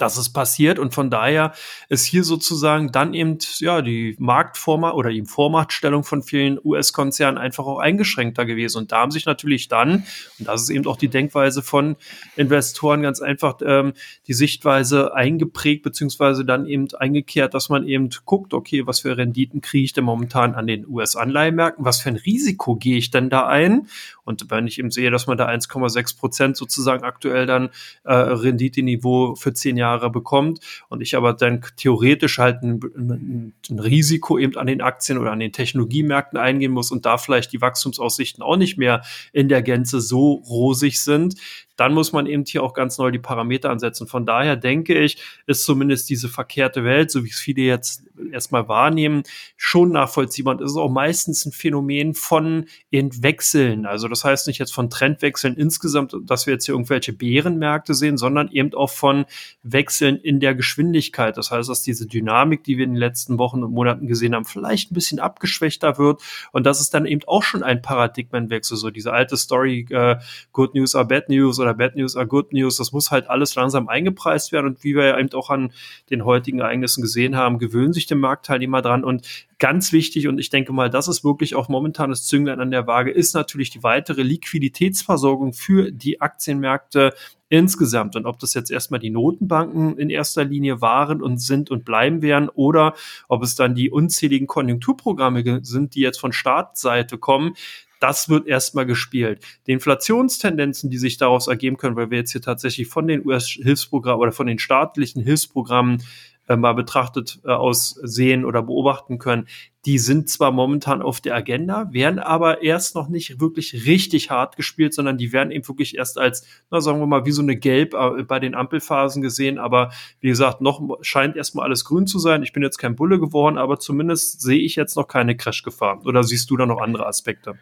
dass 0.00 0.16
es 0.16 0.32
passiert. 0.32 0.78
Und 0.78 0.94
von 0.94 1.10
daher 1.10 1.52
ist 1.88 2.04
hier 2.04 2.24
sozusagen 2.24 2.92
dann 2.92 3.14
eben 3.14 3.38
ja 3.58 3.82
die 3.82 4.16
Marktformat 4.18 4.94
oder 4.94 5.10
die 5.10 5.24
Vormachtstellung 5.24 6.04
von 6.04 6.22
vielen 6.22 6.58
US-Konzernen 6.62 7.38
einfach 7.38 7.66
auch 7.66 7.78
eingeschränkter 7.78 8.44
gewesen. 8.44 8.78
Und 8.78 8.92
da 8.92 8.98
haben 9.00 9.10
sich 9.10 9.26
natürlich 9.26 9.68
dann 9.68 10.04
und 10.38 10.48
das 10.48 10.62
ist 10.62 10.70
eben 10.70 10.86
auch 10.86 10.96
die 10.96 11.08
Denkweise 11.08 11.62
von 11.62 11.96
Investoren 12.36 13.02
ganz 13.02 13.20
einfach 13.20 13.58
ähm, 13.62 13.92
die 14.26 14.32
Sichtweise 14.32 15.14
eingeprägt 15.14 15.82
beziehungsweise 15.82 16.44
dann 16.44 16.66
eben 16.66 16.88
eingekehrt, 16.98 17.54
dass 17.54 17.68
man 17.68 17.86
eben 17.86 18.10
guckt, 18.24 18.54
okay, 18.54 18.86
was 18.86 19.00
für 19.00 19.16
Renditen 19.16 19.60
kriege 19.60 19.84
ich 19.84 19.92
denn 19.92 20.04
momentan 20.04 20.54
an 20.54 20.66
den 20.66 20.86
US-Anleihmärkten, 20.86 21.84
was 21.84 22.00
für 22.00 22.10
ein 22.10 22.16
Risiko 22.16 22.76
gehe 22.76 22.96
ich 22.96 23.10
denn 23.10 23.30
da 23.30 23.46
ein 23.46 23.88
und 24.30 24.50
wenn 24.50 24.66
ich 24.66 24.78
eben 24.78 24.90
sehe, 24.90 25.10
dass 25.10 25.26
man 25.26 25.36
da 25.36 25.48
1,6 25.48 26.16
Prozent 26.16 26.56
sozusagen 26.56 27.04
aktuell 27.04 27.46
dann 27.46 27.70
äh, 28.04 28.14
Renditeniveau 28.14 29.34
für 29.34 29.52
zehn 29.52 29.76
Jahre 29.76 30.08
bekommt 30.08 30.60
und 30.88 31.02
ich 31.02 31.16
aber 31.16 31.34
dann 31.34 31.60
theoretisch 31.76 32.38
halt 32.38 32.62
ein, 32.62 32.80
ein, 32.96 33.52
ein 33.68 33.78
Risiko 33.78 34.38
eben 34.38 34.56
an 34.56 34.68
den 34.68 34.80
Aktien 34.80 35.18
oder 35.18 35.32
an 35.32 35.40
den 35.40 35.52
Technologiemärkten 35.52 36.38
eingehen 36.38 36.72
muss 36.72 36.92
und 36.92 37.04
da 37.04 37.18
vielleicht 37.18 37.52
die 37.52 37.60
Wachstumsaussichten 37.60 38.42
auch 38.42 38.56
nicht 38.56 38.78
mehr 38.78 39.02
in 39.32 39.48
der 39.48 39.62
Gänze 39.62 40.00
so 40.00 40.34
rosig 40.48 41.02
sind, 41.02 41.34
dann 41.80 41.94
muss 41.94 42.12
man 42.12 42.26
eben 42.26 42.44
hier 42.44 42.62
auch 42.62 42.74
ganz 42.74 42.98
neu 42.98 43.10
die 43.10 43.18
Parameter 43.18 43.70
ansetzen. 43.70 44.06
Von 44.06 44.26
daher 44.26 44.56
denke 44.56 44.98
ich, 44.98 45.16
ist 45.46 45.64
zumindest 45.64 46.10
diese 46.10 46.28
verkehrte 46.28 46.84
Welt, 46.84 47.10
so 47.10 47.24
wie 47.24 47.30
es 47.30 47.38
viele 47.38 47.62
jetzt 47.62 48.04
erstmal 48.32 48.68
wahrnehmen, 48.68 49.22
schon 49.56 49.90
nachvollziehbar. 49.92 50.56
Und 50.56 50.60
es 50.60 50.72
ist 50.72 50.76
auch 50.76 50.90
meistens 50.90 51.46
ein 51.46 51.52
Phänomen 51.52 52.12
von 52.12 52.66
Entwechseln. 52.90 53.86
Also 53.86 54.08
das 54.08 54.24
heißt 54.24 54.46
nicht 54.46 54.58
jetzt 54.58 54.74
von 54.74 54.90
Trendwechseln 54.90 55.56
insgesamt, 55.56 56.14
dass 56.24 56.46
wir 56.46 56.52
jetzt 56.52 56.66
hier 56.66 56.74
irgendwelche 56.74 57.14
Bärenmärkte 57.14 57.94
sehen, 57.94 58.18
sondern 58.18 58.50
eben 58.50 58.74
auch 58.74 58.90
von 58.90 59.24
Wechseln 59.62 60.16
in 60.16 60.38
der 60.38 60.54
Geschwindigkeit. 60.54 61.38
Das 61.38 61.50
heißt, 61.50 61.70
dass 61.70 61.80
diese 61.80 62.06
Dynamik, 62.06 62.62
die 62.62 62.76
wir 62.76 62.84
in 62.84 62.90
den 62.90 63.00
letzten 63.00 63.38
Wochen 63.38 63.64
und 63.64 63.72
Monaten 63.72 64.06
gesehen 64.06 64.34
haben, 64.34 64.44
vielleicht 64.44 64.90
ein 64.90 64.94
bisschen 64.94 65.18
abgeschwächter 65.18 65.96
wird. 65.96 66.20
Und 66.52 66.66
das 66.66 66.80
ist 66.80 66.92
dann 66.92 67.06
eben 67.06 67.22
auch 67.26 67.42
schon 67.42 67.62
ein 67.62 67.80
Paradigmenwechsel. 67.80 68.76
So 68.76 68.90
diese 68.90 69.14
alte 69.14 69.38
Story, 69.38 69.86
äh, 69.88 70.16
Good 70.52 70.74
News 70.74 70.94
are 70.94 71.06
Bad 71.06 71.30
News 71.30 71.58
oder 71.58 71.69
oder 71.70 71.78
Bad 71.78 71.96
News 71.96 72.16
are 72.16 72.26
Good 72.26 72.52
News. 72.52 72.76
Das 72.76 72.92
muss 72.92 73.10
halt 73.10 73.30
alles 73.30 73.54
langsam 73.54 73.88
eingepreist 73.88 74.52
werden. 74.52 74.66
Und 74.66 74.84
wie 74.84 74.94
wir 74.94 75.04
ja 75.04 75.18
eben 75.18 75.32
auch 75.32 75.50
an 75.50 75.72
den 76.10 76.24
heutigen 76.24 76.60
Ereignissen 76.60 77.02
gesehen 77.02 77.36
haben, 77.36 77.58
gewöhnen 77.58 77.92
sich 77.92 78.06
die 78.06 78.14
Marktteilnehmer 78.14 78.82
dran. 78.82 79.04
Und 79.04 79.26
ganz 79.58 79.92
wichtig, 79.92 80.26
und 80.28 80.38
ich 80.38 80.50
denke 80.50 80.72
mal, 80.72 80.90
das 80.90 81.08
ist 81.08 81.24
wirklich 81.24 81.54
auch 81.54 81.68
momentan 81.68 82.10
das 82.10 82.26
Zünglein 82.26 82.60
an 82.60 82.70
der 82.70 82.86
Waage, 82.86 83.10
ist 83.10 83.34
natürlich 83.34 83.70
die 83.70 83.82
weitere 83.82 84.22
Liquiditätsversorgung 84.22 85.52
für 85.52 85.92
die 85.92 86.20
Aktienmärkte 86.20 87.14
insgesamt. 87.48 88.16
Und 88.16 88.26
ob 88.26 88.38
das 88.38 88.54
jetzt 88.54 88.70
erstmal 88.70 89.00
die 89.00 89.10
Notenbanken 89.10 89.98
in 89.98 90.10
erster 90.10 90.44
Linie 90.44 90.80
waren 90.80 91.20
und 91.20 91.38
sind 91.38 91.70
und 91.70 91.84
bleiben 91.84 92.22
werden 92.22 92.48
oder 92.48 92.94
ob 93.28 93.42
es 93.42 93.56
dann 93.56 93.74
die 93.74 93.90
unzähligen 93.90 94.46
Konjunkturprogramme 94.46 95.60
sind, 95.62 95.94
die 95.94 96.00
jetzt 96.00 96.20
von 96.20 96.32
Staatsseite 96.32 97.18
kommen, 97.18 97.54
das 98.00 98.28
wird 98.28 98.46
erstmal 98.46 98.86
gespielt. 98.86 99.44
Die 99.66 99.72
Inflationstendenzen, 99.72 100.90
die 100.90 100.98
sich 100.98 101.18
daraus 101.18 101.46
ergeben 101.46 101.76
können, 101.76 101.96
weil 101.96 102.10
wir 102.10 102.18
jetzt 102.18 102.32
hier 102.32 102.42
tatsächlich 102.42 102.88
von 102.88 103.06
den 103.06 103.24
US-Hilfsprogrammen 103.24 104.20
oder 104.20 104.32
von 104.32 104.46
den 104.46 104.58
staatlichen 104.58 105.22
Hilfsprogrammen 105.22 106.02
äh, 106.50 106.56
mal 106.56 106.72
betrachtet 106.72 107.38
äh, 107.44 107.50
aus 107.50 107.96
oder 108.02 108.62
beobachten 108.62 109.18
können, 109.18 109.46
die 109.86 109.98
sind 109.98 110.28
zwar 110.28 110.50
momentan 110.50 111.00
auf 111.00 111.20
der 111.20 111.34
Agenda, 111.34 111.92
werden 111.92 112.18
aber 112.18 112.62
erst 112.62 112.96
noch 112.96 113.08
nicht 113.08 113.40
wirklich 113.40 113.86
richtig 113.86 114.30
hart 114.30 114.56
gespielt, 114.56 114.92
sondern 114.92 115.16
die 115.16 115.32
werden 115.32 115.52
eben 115.52 115.66
wirklich 115.68 115.96
erst 115.96 116.18
als, 116.18 116.44
na, 116.70 116.80
sagen 116.80 116.98
wir 116.98 117.06
mal, 117.06 117.24
wie 117.24 117.30
so 117.30 117.40
eine 117.40 117.56
Gelb 117.56 117.94
äh, 117.94 118.24
bei 118.24 118.40
den 118.40 118.56
Ampelphasen 118.56 119.22
gesehen. 119.22 119.58
Aber 119.58 119.92
wie 120.20 120.28
gesagt, 120.28 120.60
noch 120.60 120.82
scheint 121.02 121.36
erstmal 121.36 121.66
alles 121.66 121.84
grün 121.84 122.06
zu 122.06 122.18
sein. 122.18 122.42
Ich 122.42 122.52
bin 122.52 122.62
jetzt 122.62 122.78
kein 122.78 122.96
Bulle 122.96 123.20
geworden, 123.20 123.56
aber 123.56 123.78
zumindest 123.78 124.40
sehe 124.40 124.58
ich 124.58 124.74
jetzt 124.74 124.96
noch 124.96 125.06
keine 125.06 125.36
Crash-Gefahr. 125.36 126.04
Oder 126.04 126.24
siehst 126.24 126.50
du 126.50 126.56
da 126.56 126.66
noch 126.66 126.80
andere 126.80 127.06
Aspekte? 127.06 127.56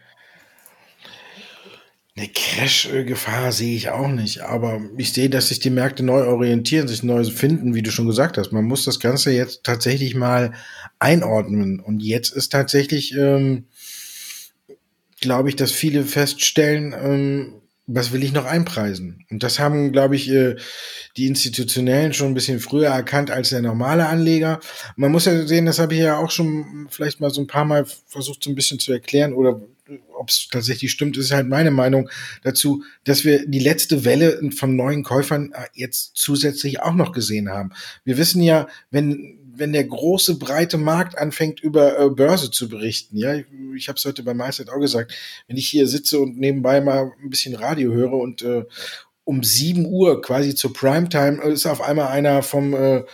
Eine 2.19 2.31
Crash-Gefahr 2.31 3.53
sehe 3.53 3.77
ich 3.77 3.91
auch 3.91 4.09
nicht, 4.09 4.41
aber 4.41 4.81
ich 4.97 5.13
sehe, 5.13 5.31
dass 5.31 5.51
sich 5.51 5.61
die 5.61 5.71
Märkte 5.71 6.03
neu 6.03 6.25
orientieren, 6.25 6.89
sich 6.89 7.05
neu 7.05 7.23
finden, 7.23 7.77
wie 7.77 7.83
du 7.83 7.93
schon 7.93 8.09
gesagt 8.09 8.39
hast. 8.39 8.51
Man 8.51 8.65
muss 8.65 8.85
das 8.85 8.99
Ganze 8.99 9.31
jetzt 9.31 9.63
tatsächlich 9.63 10.17
mal 10.17 10.53
einordnen. 10.99 11.79
Und 11.79 12.03
jetzt 12.03 12.31
ist 12.31 12.49
tatsächlich, 12.51 13.15
ähm, 13.15 13.67
glaube 15.21 15.49
ich, 15.49 15.55
dass 15.55 15.71
viele 15.71 16.03
feststellen, 16.03 16.93
ähm, 16.93 17.55
was 17.87 18.11
will 18.11 18.25
ich 18.25 18.33
noch 18.33 18.47
einpreisen? 18.47 19.25
Und 19.31 19.45
das 19.45 19.61
haben, 19.61 19.93
glaube 19.93 20.17
ich, 20.17 20.29
äh, 20.29 20.57
die 21.17 21.29
Institutionellen 21.29 22.15
schon 22.15 22.33
ein 22.33 22.35
bisschen 22.35 22.59
früher 22.59 22.89
erkannt 22.89 23.31
als 23.31 23.51
der 23.51 23.63
normale 23.63 24.07
Anleger. 24.07 24.59
Man 24.97 25.13
muss 25.13 25.27
ja 25.27 25.47
sehen, 25.47 25.67
das 25.67 25.79
habe 25.79 25.95
ich 25.95 26.01
ja 26.01 26.19
auch 26.19 26.33
schon 26.33 26.89
vielleicht 26.91 27.21
mal 27.21 27.31
so 27.31 27.41
ein 27.41 27.47
paar 27.47 27.65
Mal 27.65 27.87
versucht, 28.09 28.43
so 28.43 28.51
ein 28.51 28.57
bisschen 28.57 28.81
zu 28.81 28.93
erklären 28.93 29.33
oder 29.33 29.61
ob 30.19 30.31
es 30.31 30.49
tatsächlich 30.51 30.91
stimmt, 30.91 31.17
ist 31.17 31.33
halt 31.33 31.49
meine 31.49 31.71
Meinung 31.71 32.09
dazu, 32.43 32.85
dass 33.05 33.25
wir 33.25 33.47
die 33.47 33.59
letzte 33.59 34.05
Welle 34.05 34.41
von 34.57 34.77
neuen 34.77 35.03
Käufern 35.03 35.53
äh, 35.53 35.67
jetzt 35.75 36.13
zusätzlich 36.15 36.81
auch 36.83 36.95
noch 36.95 37.13
gesehen 37.13 37.51
haben. 37.51 37.71
Wir 38.05 38.19
wissen 38.19 38.43
ja, 38.43 38.69
wenn 38.91 39.39
wenn 39.59 39.73
der 39.73 39.85
große 39.85 40.39
breite 40.39 40.79
Markt 40.79 41.19
anfängt 41.19 41.61
über 41.61 41.99
äh, 41.99 42.11
Börse 42.11 42.51
zu 42.51 42.69
berichten, 42.69 43.17
ja, 43.17 43.35
ich, 43.35 43.47
ich 43.75 43.89
habe 43.89 43.97
es 43.99 44.05
heute 44.05 44.23
bei 44.23 44.33
MySet 44.33 44.71
auch 44.71 44.81
gesagt, 44.81 45.13
wenn 45.49 45.57
ich 45.57 45.69
hier 45.69 45.89
sitze 45.89 46.21
und 46.21 46.39
nebenbei 46.39 46.81
mal 46.81 47.13
ein 47.21 47.31
bisschen 47.31 47.55
Radio 47.55 47.93
höre 47.93 48.13
und 48.13 48.43
äh, 48.43 48.65
um 49.25 49.43
sieben 49.43 49.85
Uhr 49.85 50.23
quasi 50.23 50.55
zur 50.55 50.73
Primetime 50.73 51.43
ist 51.43 51.67
auf 51.67 51.83
einmal 51.83 52.09
einer 52.09 52.43
vom 52.43 52.73
äh, 52.73 53.05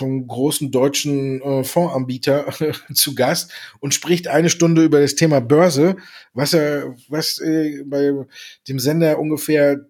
vom 0.00 0.26
großen 0.26 0.70
deutschen 0.70 1.42
äh, 1.42 1.62
Fondsanbieter 1.62 2.46
zu 2.94 3.14
Gast 3.14 3.52
und 3.80 3.92
spricht 3.92 4.28
eine 4.28 4.48
Stunde 4.48 4.82
über 4.82 4.98
das 5.00 5.14
Thema 5.14 5.40
Börse, 5.40 5.96
was 6.32 6.54
er, 6.54 6.96
was 7.08 7.38
äh, 7.38 7.84
bei 7.84 8.12
dem 8.66 8.78
Sender 8.78 9.18
ungefähr 9.18 9.86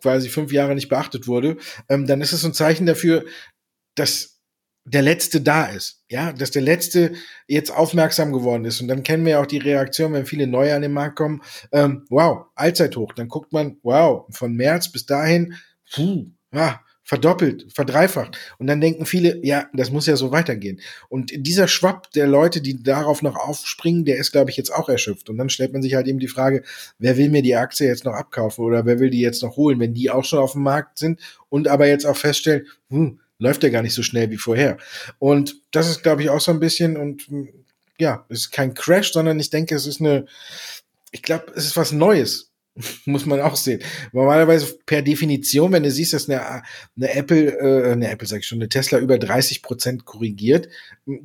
quasi 0.00 0.28
fünf 0.28 0.52
Jahre 0.52 0.76
nicht 0.76 0.88
beachtet 0.88 1.26
wurde, 1.26 1.56
ähm, 1.88 2.06
dann 2.06 2.20
ist 2.20 2.32
es 2.32 2.44
ein 2.44 2.54
Zeichen 2.54 2.86
dafür, 2.86 3.24
dass 3.96 4.38
der 4.84 5.02
Letzte 5.02 5.40
da 5.40 5.66
ist, 5.66 6.04
ja, 6.08 6.32
dass 6.32 6.52
der 6.52 6.62
Letzte 6.62 7.12
jetzt 7.48 7.70
aufmerksam 7.70 8.32
geworden 8.32 8.64
ist. 8.64 8.80
Und 8.80 8.86
dann 8.86 9.02
kennen 9.02 9.24
wir 9.24 9.32
ja 9.32 9.40
auch 9.40 9.46
die 9.46 9.58
Reaktion, 9.58 10.12
wenn 10.12 10.26
viele 10.26 10.46
neue 10.46 10.74
an 10.74 10.82
den 10.82 10.92
Markt 10.92 11.16
kommen, 11.16 11.42
ähm, 11.72 12.06
wow, 12.08 12.46
Allzeithoch. 12.54 13.12
Dann 13.14 13.28
guckt 13.28 13.52
man, 13.52 13.78
wow, 13.82 14.26
von 14.30 14.54
März 14.54 14.92
bis 14.92 15.04
dahin, 15.04 15.54
puh, 15.92 16.30
ja, 16.54 16.80
verdoppelt, 17.08 17.64
verdreifacht. 17.72 18.36
Und 18.58 18.66
dann 18.66 18.82
denken 18.82 19.06
viele, 19.06 19.42
ja, 19.42 19.66
das 19.72 19.90
muss 19.90 20.04
ja 20.04 20.14
so 20.14 20.30
weitergehen. 20.30 20.78
Und 21.08 21.32
dieser 21.34 21.66
Schwapp 21.66 22.10
der 22.10 22.26
Leute, 22.26 22.60
die 22.60 22.82
darauf 22.82 23.22
noch 23.22 23.34
aufspringen, 23.34 24.04
der 24.04 24.18
ist, 24.18 24.30
glaube 24.30 24.50
ich, 24.50 24.58
jetzt 24.58 24.70
auch 24.70 24.90
erschöpft. 24.90 25.30
Und 25.30 25.38
dann 25.38 25.48
stellt 25.48 25.72
man 25.72 25.80
sich 25.80 25.94
halt 25.94 26.06
eben 26.06 26.18
die 26.18 26.28
Frage, 26.28 26.64
wer 26.98 27.16
will 27.16 27.30
mir 27.30 27.40
die 27.40 27.56
Aktie 27.56 27.86
jetzt 27.86 28.04
noch 28.04 28.12
abkaufen 28.12 28.62
oder 28.62 28.84
wer 28.84 29.00
will 29.00 29.08
die 29.08 29.22
jetzt 29.22 29.42
noch 29.42 29.56
holen, 29.56 29.80
wenn 29.80 29.94
die 29.94 30.10
auch 30.10 30.22
schon 30.26 30.38
auf 30.38 30.52
dem 30.52 30.64
Markt 30.64 30.98
sind 30.98 31.18
und 31.48 31.66
aber 31.66 31.88
jetzt 31.88 32.04
auch 32.04 32.16
feststellen, 32.16 32.66
hm, 32.90 33.20
läuft 33.38 33.62
ja 33.62 33.70
gar 33.70 33.80
nicht 33.80 33.94
so 33.94 34.02
schnell 34.02 34.30
wie 34.30 34.36
vorher. 34.36 34.76
Und 35.18 35.62
das 35.70 35.88
ist, 35.88 36.02
glaube 36.02 36.20
ich, 36.20 36.28
auch 36.28 36.42
so 36.42 36.52
ein 36.52 36.60
bisschen 36.60 36.98
und 36.98 37.26
ja, 37.98 38.26
es 38.28 38.40
ist 38.40 38.50
kein 38.50 38.74
Crash, 38.74 39.12
sondern 39.12 39.40
ich 39.40 39.48
denke, 39.48 39.74
es 39.74 39.86
ist 39.86 40.02
eine, 40.02 40.26
ich 41.10 41.22
glaube, 41.22 41.52
es 41.56 41.64
ist 41.64 41.76
was 41.78 41.90
Neues 41.90 42.47
Muss 43.06 43.26
man 43.26 43.40
auch 43.40 43.56
sehen. 43.56 43.82
Normalerweise 44.12 44.78
per 44.86 45.02
Definition, 45.02 45.72
wenn 45.72 45.82
du 45.82 45.90
siehst, 45.90 46.12
dass 46.12 46.28
eine, 46.28 46.62
eine 46.96 47.14
Apple, 47.14 47.58
äh, 47.58 47.92
eine 47.92 48.10
Apple 48.10 48.26
sag 48.26 48.40
ich 48.40 48.46
schon, 48.46 48.58
eine 48.58 48.68
Tesla 48.68 48.98
über 48.98 49.18
30 49.18 49.62
Prozent 49.62 50.04
korrigiert, 50.04 50.68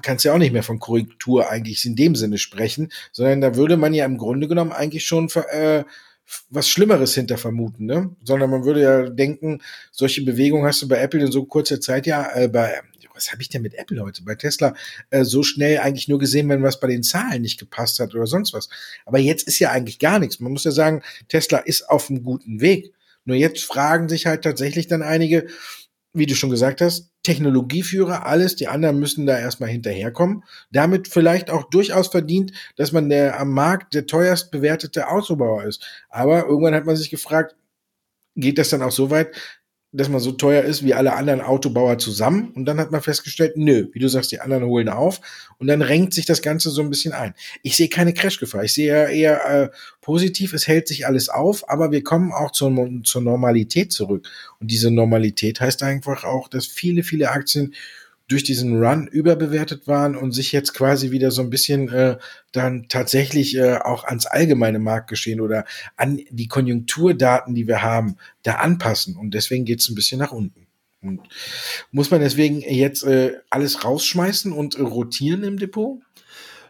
kannst 0.01 0.25
du 0.25 0.29
ja 0.29 0.35
auch 0.35 0.39
nicht 0.39 0.53
mehr 0.53 0.63
von 0.63 0.79
Korrektur 0.79 1.49
eigentlich 1.49 1.85
in 1.85 1.95
dem 1.95 2.15
Sinne 2.15 2.37
sprechen, 2.37 2.91
sondern 3.11 3.41
da 3.41 3.55
würde 3.55 3.77
man 3.77 3.93
ja 3.93 4.05
im 4.05 4.17
Grunde 4.17 4.47
genommen 4.47 4.71
eigentlich 4.71 5.05
schon 5.05 5.29
äh, 5.51 5.83
was 6.49 6.69
Schlimmeres 6.69 7.13
hinter 7.15 7.37
vermuten, 7.37 7.85
ne? 7.85 8.15
Sondern 8.23 8.49
man 8.49 8.63
würde 8.63 8.81
ja 8.81 9.09
denken, 9.09 9.61
solche 9.91 10.23
Bewegungen 10.23 10.65
hast 10.65 10.81
du 10.81 10.87
bei 10.87 10.97
Apple 10.97 11.19
in 11.19 11.31
so 11.31 11.45
kurzer 11.45 11.81
Zeit 11.81 12.07
ja, 12.07 12.31
äh, 12.33 12.47
bei 12.47 12.81
was 13.13 13.31
habe 13.31 13.41
ich 13.41 13.49
denn 13.49 13.61
mit 13.61 13.75
Apple 13.75 14.01
heute? 14.01 14.23
Bei 14.23 14.35
Tesla 14.35 14.73
äh, 15.09 15.23
so 15.23 15.43
schnell 15.43 15.79
eigentlich 15.79 16.07
nur 16.07 16.19
gesehen, 16.19 16.49
wenn 16.49 16.63
was 16.63 16.79
bei 16.79 16.87
den 16.87 17.03
Zahlen 17.03 17.41
nicht 17.41 17.59
gepasst 17.59 17.99
hat 17.99 18.13
oder 18.15 18.27
sonst 18.27 18.53
was. 18.53 18.69
Aber 19.05 19.19
jetzt 19.19 19.47
ist 19.47 19.59
ja 19.59 19.71
eigentlich 19.71 19.99
gar 19.99 20.19
nichts. 20.19 20.39
Man 20.39 20.51
muss 20.51 20.63
ja 20.63 20.71
sagen, 20.71 21.01
Tesla 21.27 21.59
ist 21.59 21.89
auf 21.89 22.09
einem 22.09 22.23
guten 22.23 22.61
Weg. 22.61 22.93
Nur 23.25 23.37
jetzt 23.37 23.63
fragen 23.63 24.09
sich 24.09 24.25
halt 24.25 24.43
tatsächlich 24.43 24.87
dann 24.87 25.01
einige, 25.01 25.47
wie 26.13 26.25
du 26.25 26.35
schon 26.35 26.49
gesagt 26.49 26.81
hast, 26.81 27.09
Technologieführer, 27.23 28.25
alles, 28.25 28.57
die 28.57 28.67
anderen 28.67 28.99
müssen 28.99 29.25
da 29.25 29.39
erstmal 29.39 29.69
hinterherkommen. 29.69 30.43
Damit 30.71 31.07
vielleicht 31.07 31.49
auch 31.49 31.69
durchaus 31.69 32.09
verdient, 32.09 32.51
dass 32.75 32.91
man 32.91 33.09
der 33.09 33.39
am 33.39 33.51
Markt 33.51 33.93
der 33.93 34.05
teuerst 34.05 34.51
bewertete 34.51 35.07
Autobauer 35.07 35.63
ist. 35.63 35.85
Aber 36.09 36.45
irgendwann 36.45 36.75
hat 36.75 36.85
man 36.85 36.97
sich 36.97 37.09
gefragt, 37.09 37.55
geht 38.35 38.57
das 38.57 38.69
dann 38.69 38.81
auch 38.81 38.91
so 38.91 39.09
weit, 39.09 39.33
dass 39.95 40.09
man 40.09 40.19
so 40.19 40.31
teuer 40.31 40.63
ist 40.63 40.83
wie 40.83 40.95
alle 40.95 41.13
anderen 41.13 41.41
Autobauer 41.41 41.99
zusammen. 41.99 42.51
Und 42.55 42.65
dann 42.65 42.79
hat 42.79 42.91
man 42.91 43.01
festgestellt, 43.01 43.57
nö, 43.57 43.89
wie 43.93 43.99
du 43.99 44.09
sagst, 44.09 44.31
die 44.31 44.41
anderen 44.41 44.65
holen 44.65 44.89
auf. 44.89 45.21
Und 45.59 45.67
dann 45.67 45.83
renkt 45.83 46.15
sich 46.15 46.25
das 46.25 46.41
Ganze 46.41 46.71
so 46.71 46.81
ein 46.81 46.89
bisschen 46.89 47.13
ein. 47.13 47.35
Ich 47.61 47.77
sehe 47.77 47.89
keine 47.89 48.13
Crashgefahr. 48.13 48.63
Ich 48.63 48.73
sehe 48.73 48.87
eher, 48.87 49.09
eher 49.09 49.45
äh, 49.45 49.69
positiv, 50.01 50.53
es 50.53 50.67
hält 50.67 50.87
sich 50.87 51.05
alles 51.05 51.29
auf, 51.29 51.69
aber 51.69 51.91
wir 51.91 52.03
kommen 52.03 52.31
auch 52.31 52.51
zur, 52.51 52.73
zur 53.03 53.21
Normalität 53.21 53.91
zurück. 53.91 54.27
Und 54.59 54.71
diese 54.71 54.89
Normalität 54.89 55.61
heißt 55.61 55.83
einfach 55.83 56.23
auch, 56.23 56.47
dass 56.47 56.65
viele, 56.65 57.03
viele 57.03 57.29
Aktien 57.29 57.75
durch 58.27 58.43
diesen 58.43 58.81
Run 58.81 59.07
überbewertet 59.07 59.87
waren 59.87 60.15
und 60.15 60.31
sich 60.31 60.51
jetzt 60.51 60.73
quasi 60.73 61.11
wieder 61.11 61.29
so 61.31 61.41
ein 61.41 61.49
bisschen 61.49 61.89
äh, 61.89 62.17
dann 62.51 62.87
tatsächlich 62.87 63.55
äh, 63.57 63.77
auch 63.77 64.05
ans 64.05 64.25
allgemeine 64.25 64.79
Marktgeschehen 64.79 65.41
oder 65.41 65.65
an 65.97 66.19
die 66.29 66.47
Konjunkturdaten, 66.47 67.53
die 67.53 67.67
wir 67.67 67.81
haben, 67.81 68.15
da 68.43 68.55
anpassen. 68.55 69.17
Und 69.17 69.33
deswegen 69.33 69.65
geht 69.65 69.81
es 69.81 69.89
ein 69.89 69.95
bisschen 69.95 70.19
nach 70.19 70.31
unten. 70.31 70.67
Und 71.01 71.21
muss 71.91 72.11
man 72.11 72.21
deswegen 72.21 72.61
jetzt 72.61 73.03
äh, 73.03 73.33
alles 73.49 73.83
rausschmeißen 73.83 74.53
und 74.53 74.75
äh, 74.75 74.81
rotieren 74.81 75.43
im 75.43 75.57
Depot? 75.57 75.99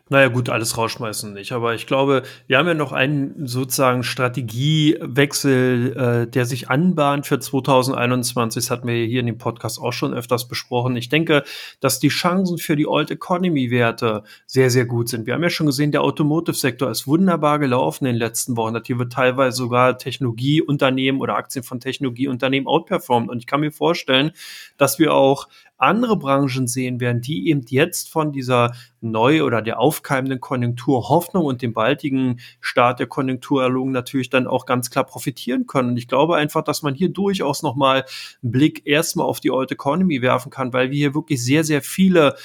Naja, 0.10 0.28
gut, 0.28 0.50
alles 0.50 0.78
rausschmeißen 0.78 1.32
nicht. 1.34 1.54
Aber 1.54 1.76
ich 1.76 1.88
glaube, 1.88 2.24
wir 2.46 2.58
haben 2.58 2.68
ja 2.68 2.74
noch 2.74 2.92
einen 2.92 3.48
sozusagen 3.48 4.04
Strategiewechsel, 4.04 5.96
äh, 5.96 6.28
der 6.30 6.46
sich 6.46 6.70
anbahnt 6.70 7.26
für 7.26 7.40
2021. 7.40 8.62
Das 8.64 8.70
hatten 8.70 8.86
wir 8.86 9.06
hier 9.06 9.22
in 9.22 9.28
dem 9.28 9.38
Podcast 9.38 9.80
auch 9.80 9.94
schon 9.94 10.14
öfters 10.14 10.50
besprochen. 10.50 10.98
Ich 10.98 11.08
denke, 11.08 11.44
dass 11.80 12.00
die 12.00 12.10
Chancen 12.10 12.58
für 12.58 12.76
die 12.76 12.86
Old 12.86 13.12
Economy 13.12 13.72
Werte 13.72 14.24
sehr, 14.46 14.70
sehr 14.70 14.86
gut 14.86 15.08
sind. 15.08 15.26
Wir 15.26 15.36
haben 15.36 15.44
ja 15.44 15.50
schon 15.50 15.68
gesehen, 15.68 15.94
der 15.94 16.02
Automotive-Sektor 16.02 16.92
ist 16.92 17.08
wunderbar 17.08 17.58
gelaufen 17.60 18.06
in 18.06 18.16
den 18.16 18.20
letzten 18.20 18.58
Wochen. 18.58 18.78
Hier 18.86 19.00
wird 19.00 19.14
teilweise 19.14 19.56
sogar 19.56 19.98
Technologieunternehmen 19.98 21.22
oder 21.22 21.38
Aktien 21.38 21.64
von 21.64 21.80
Technologieunternehmen 21.80 22.68
outperformt. 22.68 23.30
Und 23.30 23.38
ich 23.38 23.48
kann 23.48 23.62
mir 23.62 23.72
vorstellen, 23.72 24.32
dass 24.76 25.00
wir 25.00 25.14
auch 25.14 25.48
andere 25.78 26.18
Branchen 26.18 26.68
sehen 26.68 27.00
werden, 27.00 27.22
die 27.22 27.50
eben 27.50 27.66
jetzt 27.68 28.10
von 28.10 28.32
dieser 28.32 28.74
neu 29.02 29.44
oder 29.44 29.62
der 29.62 29.80
aufkeimenden 29.80 30.40
Konjunkturhoffnung 30.40 31.46
und 31.46 31.62
dem 31.62 31.74
baldigen 31.74 32.40
Start 32.62 33.00
der 33.00 33.08
Konjunkturerlung 33.08 33.92
natürlich 33.92 34.30
dann 34.30 34.48
auch 34.48 34.66
ganz 34.66 34.90
klar 34.90 35.04
profitieren 35.06 35.68
können. 35.68 35.90
Und 35.90 35.98
ich 35.98 36.08
glaube 36.08 36.38
einfach, 36.38 36.64
dass 36.64 36.84
man 36.84 36.96
hier 36.96 37.10
durchaus 37.10 37.64
nochmal 37.64 38.06
einen 38.42 38.52
Blick 38.52 38.86
erstmal 38.86 39.26
auf 39.26 39.40
die 39.40 39.52
Old 39.52 39.72
Economy 39.72 40.22
werfen 40.22 40.50
kann, 40.50 40.74
weil 40.74 40.92
wir 40.92 40.98
hier 40.98 41.16
wirklich 41.16 41.44
sehr, 41.44 41.64
sehr 41.64 41.82
viele 41.82 42.36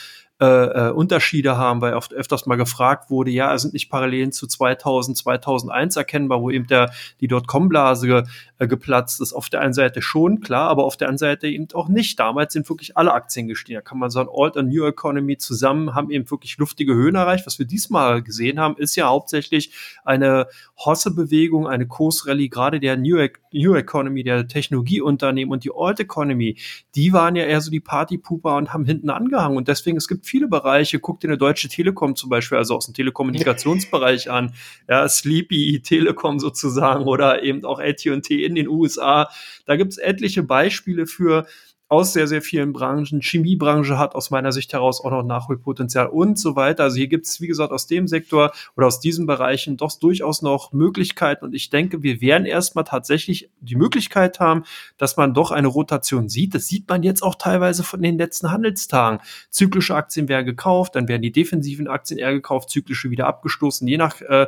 äh, 0.40 0.47
äh, 0.47 0.90
Unterschiede 0.92 1.57
haben, 1.57 1.80
weil 1.80 1.95
oft 1.95 2.14
öfters 2.14 2.47
mal 2.47 2.54
gefragt 2.54 3.11
wurde, 3.11 3.33
ja, 3.33 3.59
sind 3.59 3.73
nicht 3.73 3.90
Parallelen 3.90 4.30
zu 4.30 4.47
2000, 4.47 5.16
2001 5.16 5.97
erkennbar, 5.97 6.40
wo 6.40 6.49
eben 6.49 6.68
der, 6.68 6.92
die 7.21 7.26
Dotcom-Blase 7.26 8.23
äh, 8.59 8.68
geplatzt 8.68 9.21
ist. 9.21 9.33
Auf 9.33 9.49
der 9.49 9.62
einen 9.62 9.73
Seite 9.73 10.00
schon, 10.00 10.38
klar, 10.38 10.68
aber 10.71 10.85
auf 10.85 10.97
der 10.97 11.09
anderen 11.09 11.18
Seite 11.18 11.49
eben 11.49 11.66
auch 11.75 11.88
nicht. 11.88 12.21
Damals 12.21 12.52
sind 12.52 12.68
wirklich 12.68 12.97
alle 12.97 13.14
Aktien 13.14 13.49
gestiegen. 13.49 13.78
Da 13.78 13.80
kann 13.80 13.99
man 13.99 14.11
sagen, 14.11 14.28
Alt 14.33 14.57
und 14.57 14.68
New 14.68 14.85
Economy 14.85 15.38
zusammen 15.38 15.97
haben 15.97 16.09
eben 16.11 16.30
wirklich 16.30 16.57
luftige 16.59 16.95
Höhen 16.95 17.16
erreicht. 17.16 17.45
Was 17.45 17.59
wir 17.59 17.66
diesmal 17.66 18.23
gesehen 18.23 18.61
haben, 18.61 18.76
ist 18.76 18.95
ja 18.95 19.09
hauptsächlich 19.09 19.73
eine 20.04 20.47
Hosse-Bewegung, 20.76 21.66
eine 21.66 21.88
Kursrallye, 21.88 22.49
gerade 22.49 22.78
der 22.78 22.97
New, 22.97 23.18
New 23.52 23.75
Economy, 23.75 24.23
der 24.23 24.47
Technologieunternehmen 24.47 25.52
und 25.52 25.64
die 25.64 25.73
Old 25.73 25.99
Economy, 25.99 26.59
die 26.95 27.12
waren 27.12 27.35
ja 27.35 27.45
eher 27.45 27.61
so 27.61 27.73
die 27.73 27.80
Partypooper 27.80 28.54
und 28.54 28.73
haben 28.73 28.85
hinten 28.85 29.11
angehangen. 29.11 29.57
Und 29.57 29.66
deswegen, 29.66 29.97
es 29.97 30.07
gibt 30.07 30.27
viele 30.28 30.49
Bereiche. 30.49 31.00
Guck 31.00 31.20
dir 31.20 31.28
eine 31.28 31.38
Deutsche 31.38 31.68
Telekom 31.68 32.14
zum 32.14 32.30
Beispiel, 32.30 32.58
also 32.58 32.76
aus 32.76 32.87
dem 32.87 32.94
Telekommunikationsbereich 32.94 34.30
an. 34.30 34.54
Ja, 34.88 35.08
Sleepy 35.08 35.80
Telekom 35.82 36.38
sozusagen 36.38 37.04
oder 37.04 37.42
eben 37.42 37.64
auch 37.64 37.80
AT&T 37.80 38.44
in 38.44 38.54
den 38.54 38.68
USA. 38.68 39.30
Da 39.66 39.76
gibt 39.76 39.92
es 39.92 39.99
etliche 39.99 40.42
Beispiele 40.42 41.06
für, 41.06 41.47
aus 41.88 42.12
sehr, 42.12 42.28
sehr 42.28 42.42
vielen 42.42 42.73
Branchen. 42.73 43.21
Chemiebranche 43.23 43.99
hat 43.99 44.14
aus 44.14 44.30
meiner 44.30 44.52
Sicht 44.52 44.73
heraus 44.75 45.00
auch 45.00 45.11
noch 45.11 45.23
Nachholpotenzial 45.23 46.07
und 46.09 46.38
so 46.38 46.54
weiter. 46.54 46.85
Also 46.85 46.97
hier 46.97 47.09
gibt 47.09 47.26
es, 47.26 47.40
wie 47.40 47.47
gesagt, 47.47 47.73
aus 47.73 47.87
dem 47.87 48.07
Sektor 48.07 48.52
oder 48.76 48.87
aus 48.87 49.00
diesen 49.00 49.26
Bereichen 49.26 49.78
doch 49.78 49.99
durchaus 49.99 50.42
noch 50.42 50.73
Möglichkeiten. 50.73 51.47
Und 51.47 51.54
ich 51.54 51.71
denke, 51.71 52.02
wir 52.02 52.21
werden 52.21 52.47
erstmal 52.47 52.85
tatsächlich 52.85 53.50
die 53.61 53.76
Möglichkeit 53.76 54.38
haben, 54.38 54.64
dass 54.99 55.16
man 55.16 55.33
doch 55.33 55.50
eine 55.50 55.68
Rotation 55.68 56.28
sieht. 56.28 56.54
Das 56.54 56.66
sieht 56.66 56.88
man 56.88 57.02
jetzt 57.02 57.23
auch 57.23 57.37
teilweise 57.37 57.83
von 57.83 58.02
den 58.02 58.18
letzten 58.18 58.50
Handelstagen. 58.50 59.21
Zyklische 59.49 59.95
Aktien 59.95 60.28
werden 60.28 60.45
gekauft, 60.45 60.95
dann 60.95 61.09
werden 61.09 61.23
die 61.23 61.33
defensiven 61.33 61.88
Aktien 61.88 62.18
eher 62.18 62.33
gekauft, 62.33 62.68
zyklische 62.68 63.11
wieder 63.11 63.26
abgestoßen, 63.26 63.88
je 63.88 63.97
nach 63.97 64.21
äh, 64.21 64.47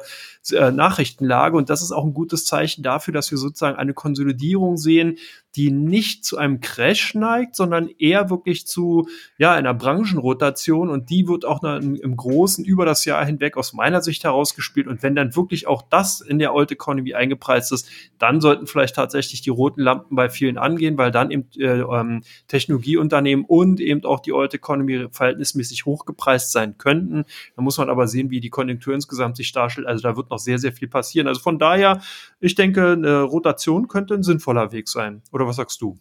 äh, 0.53 0.71
Nachrichtenlage. 0.71 1.57
Und 1.57 1.71
das 1.71 1.81
ist 1.81 1.93
auch 1.93 2.05
ein 2.05 2.13
gutes 2.13 2.45
Zeichen 2.45 2.83
dafür, 2.83 3.15
dass 3.15 3.31
wir 3.31 3.39
sozusagen 3.39 3.79
eine 3.79 3.95
Konsolidierung 3.95 4.77
sehen, 4.77 5.17
die 5.57 5.71
nicht 5.71 6.25
zu 6.25 6.39
einem 6.39 6.61
Crash 6.61 7.15
neigt, 7.15 7.57
sondern 7.57 7.89
eher 7.99 8.31
wirklich 8.31 8.67
zu 8.67 9.09
ja 9.39 9.53
einer 9.53 9.75
Branchenrotation 9.75 10.91
und 10.91 11.11
die 11.11 11.27
wird 11.27 11.45
auch 11.45 11.63
im, 11.63 12.17
Großen 12.17 12.65
über 12.65 12.85
das 12.85 13.05
Jahr 13.05 13.25
hinweg 13.25 13.57
aus 13.57 13.73
meiner 13.73 14.01
Sicht 14.01 14.25
herausgespielt 14.25 14.87
und 14.87 15.03
wenn 15.03 15.15
dann 15.15 15.35
wirklich 15.35 15.67
auch 15.67 15.83
das 15.83 16.21
in 16.21 16.39
der 16.39 16.55
Old 16.55 16.71
Economy 16.71 17.15
eingepreist 17.15 17.73
ist, 17.73 17.89
dann 18.19 18.41
sollten 18.41 18.67
vielleicht 18.67 18.95
tatsächlich 18.95 19.43
die 19.43 19.51
roten 19.51 19.81
Lampen 19.81 20.17
bei 20.17 20.29
vielen 20.29 20.59
angehen, 20.59 20.99
weil 20.99 21.11
dann 21.11 21.31
eben 21.31 21.49
äh, 21.59 21.81
ähm, 21.81 22.23
Technologieunternehmen 22.49 23.45
und 23.45 23.81
eben 23.81 24.05
auch 24.05 24.21
die 24.21 24.33
Old 24.33 24.55
Economy 24.55 25.09
verhältnismäßig 25.11 25.85
hochgepreist 25.85 26.53
sein 26.53 26.79
könnten. 26.79 27.25
Da 27.57 27.63
muss 27.63 27.79
man 27.79 27.89
aber 27.89 28.07
sehen, 28.07 28.31
wie 28.31 28.41
die 28.41 28.51
Konjunktur 28.51 28.95
insgesamt 28.95 29.37
sich 29.37 29.51
darstellt. 29.53 29.87
Also 29.87 30.03
da 30.03 30.17
wird 30.17 30.31
noch 30.31 30.39
sehr 30.39 30.59
sehr 30.59 30.73
viel 30.73 30.89
passieren. 30.89 31.27
Also 31.27 31.41
von 31.41 31.59
daher, 31.59 32.01
ich 32.39 32.55
denke, 32.55 32.93
eine 32.93 33.23
Rotation 33.23 33.89
könnte 33.89 34.15
ein 34.15 34.23
sinnvoller 34.23 34.73
Weg 34.73 34.89
sein. 34.89 35.23
Oder 35.33 35.40
was 35.47 35.57
sagst 35.57 35.81
du? 35.81 35.99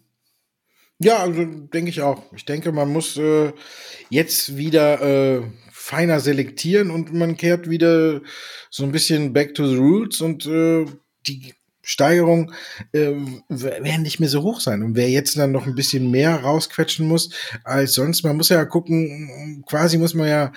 Ja, 0.98 1.18
also 1.18 1.44
denke 1.44 1.90
ich 1.90 2.02
auch. 2.02 2.22
Ich 2.34 2.44
denke, 2.44 2.72
man 2.72 2.92
muss 2.92 3.16
äh, 3.16 3.52
jetzt 4.10 4.56
wieder 4.56 5.00
äh, 5.00 5.42
feiner 5.72 6.20
selektieren 6.20 6.90
und 6.90 7.12
man 7.14 7.38
kehrt 7.38 7.70
wieder 7.70 8.20
so 8.68 8.84
ein 8.84 8.92
bisschen 8.92 9.32
back 9.32 9.54
to 9.54 9.66
the 9.66 9.76
roots 9.76 10.20
und 10.20 10.44
äh, 10.44 10.84
die 11.26 11.54
Steigerung 11.82 12.52
äh, 12.92 13.12
werden 13.48 14.02
nicht 14.02 14.20
mehr 14.20 14.28
so 14.28 14.42
hoch 14.42 14.60
sein. 14.60 14.82
Und 14.82 14.94
wer 14.94 15.08
jetzt 15.08 15.38
dann 15.38 15.52
noch 15.52 15.66
ein 15.66 15.74
bisschen 15.74 16.10
mehr 16.10 16.36
rausquetschen 16.36 17.08
muss 17.08 17.30
als 17.64 17.94
sonst, 17.94 18.22
man 18.22 18.36
muss 18.36 18.50
ja 18.50 18.64
gucken, 18.66 19.64
quasi 19.66 19.96
muss 19.96 20.12
man 20.12 20.28
ja 20.28 20.52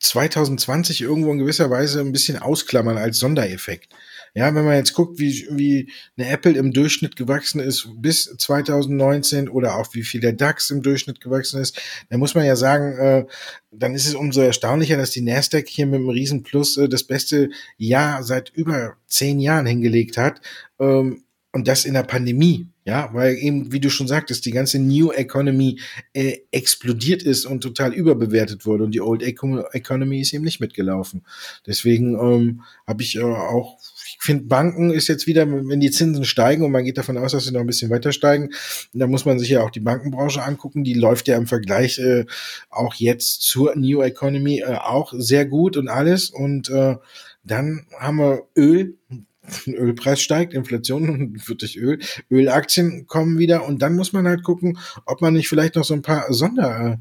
2020 0.00 1.00
irgendwo 1.00 1.32
in 1.32 1.38
gewisser 1.38 1.70
Weise 1.70 2.00
ein 2.00 2.12
bisschen 2.12 2.38
ausklammern 2.38 2.98
als 2.98 3.18
Sondereffekt. 3.18 3.92
Ja, 4.38 4.54
wenn 4.54 4.64
man 4.64 4.76
jetzt 4.76 4.94
guckt, 4.94 5.18
wie, 5.18 5.48
wie 5.50 5.90
eine 6.16 6.28
Apple 6.28 6.52
im 6.52 6.72
Durchschnitt 6.72 7.16
gewachsen 7.16 7.58
ist 7.58 7.88
bis 7.96 8.36
2019 8.38 9.48
oder 9.48 9.74
auch 9.74 9.92
wie 9.94 10.04
viel 10.04 10.20
der 10.20 10.32
DAX 10.32 10.70
im 10.70 10.80
Durchschnitt 10.80 11.20
gewachsen 11.20 11.60
ist, 11.60 11.82
dann 12.08 12.20
muss 12.20 12.36
man 12.36 12.44
ja 12.44 12.54
sagen, 12.54 12.96
äh, 12.98 13.26
dann 13.72 13.96
ist 13.96 14.06
es 14.06 14.14
umso 14.14 14.40
erstaunlicher, 14.40 14.96
dass 14.96 15.10
die 15.10 15.22
Nasdaq 15.22 15.66
hier 15.68 15.86
mit 15.86 15.96
einem 15.96 16.10
Riesenplus 16.10 16.76
äh, 16.76 16.88
das 16.88 17.02
beste 17.02 17.50
Jahr 17.78 18.22
seit 18.22 18.50
über 18.50 18.94
zehn 19.08 19.40
Jahren 19.40 19.66
hingelegt 19.66 20.16
hat. 20.16 20.40
Ähm, 20.78 21.24
und 21.50 21.66
das 21.66 21.84
in 21.84 21.94
der 21.94 22.04
Pandemie, 22.04 22.68
ja, 22.84 23.10
weil 23.12 23.36
eben, 23.36 23.72
wie 23.72 23.80
du 23.80 23.90
schon 23.90 24.06
sagtest, 24.06 24.46
die 24.46 24.52
ganze 24.52 24.78
New 24.78 25.10
Economy 25.10 25.80
äh, 26.12 26.36
explodiert 26.52 27.22
ist 27.22 27.44
und 27.46 27.62
total 27.62 27.92
überbewertet 27.92 28.66
wurde 28.66 28.84
und 28.84 28.92
die 28.92 29.00
Old 29.00 29.22
Economy 29.22 30.20
ist 30.20 30.32
eben 30.32 30.44
nicht 30.44 30.60
mitgelaufen. 30.60 31.24
Deswegen 31.66 32.14
ähm, 32.14 32.62
habe 32.86 33.02
ich 33.02 33.16
äh, 33.16 33.22
auch 33.22 33.78
ich 34.18 34.24
finde, 34.24 34.44
Banken 34.44 34.90
ist 34.90 35.06
jetzt 35.08 35.26
wieder, 35.26 35.48
wenn 35.48 35.80
die 35.80 35.92
Zinsen 35.92 36.24
steigen 36.24 36.64
und 36.64 36.72
man 36.72 36.84
geht 36.84 36.98
davon 36.98 37.16
aus, 37.16 37.32
dass 37.32 37.44
sie 37.44 37.52
noch 37.52 37.60
ein 37.60 37.66
bisschen 37.66 37.90
weiter 37.90 38.10
steigen, 38.10 38.50
da 38.92 39.06
muss 39.06 39.24
man 39.24 39.38
sich 39.38 39.48
ja 39.50 39.62
auch 39.62 39.70
die 39.70 39.80
Bankenbranche 39.80 40.42
angucken. 40.42 40.82
Die 40.82 40.94
läuft 40.94 41.28
ja 41.28 41.36
im 41.36 41.46
Vergleich 41.46 41.98
äh, 42.00 42.24
auch 42.68 42.94
jetzt 42.94 43.42
zur 43.42 43.76
New 43.76 44.02
Economy 44.02 44.60
äh, 44.60 44.74
auch 44.74 45.12
sehr 45.16 45.46
gut 45.46 45.76
und 45.76 45.88
alles. 45.88 46.30
Und 46.30 46.68
äh, 46.68 46.96
dann 47.44 47.86
haben 47.96 48.18
wir 48.18 48.42
Öl, 48.56 48.96
Ölpreis 49.66 50.20
steigt, 50.20 50.52
Inflation 50.52 51.40
wird 51.46 51.62
durch 51.62 51.76
Öl, 51.76 52.00
Ölaktien 52.28 53.06
kommen 53.06 53.38
wieder 53.38 53.66
und 53.66 53.82
dann 53.82 53.94
muss 53.94 54.12
man 54.12 54.26
halt 54.26 54.42
gucken, 54.42 54.78
ob 55.06 55.20
man 55.20 55.34
nicht 55.34 55.48
vielleicht 55.48 55.76
noch 55.76 55.84
so 55.84 55.94
ein 55.94 56.02
paar 56.02 56.32
Sonder 56.32 56.98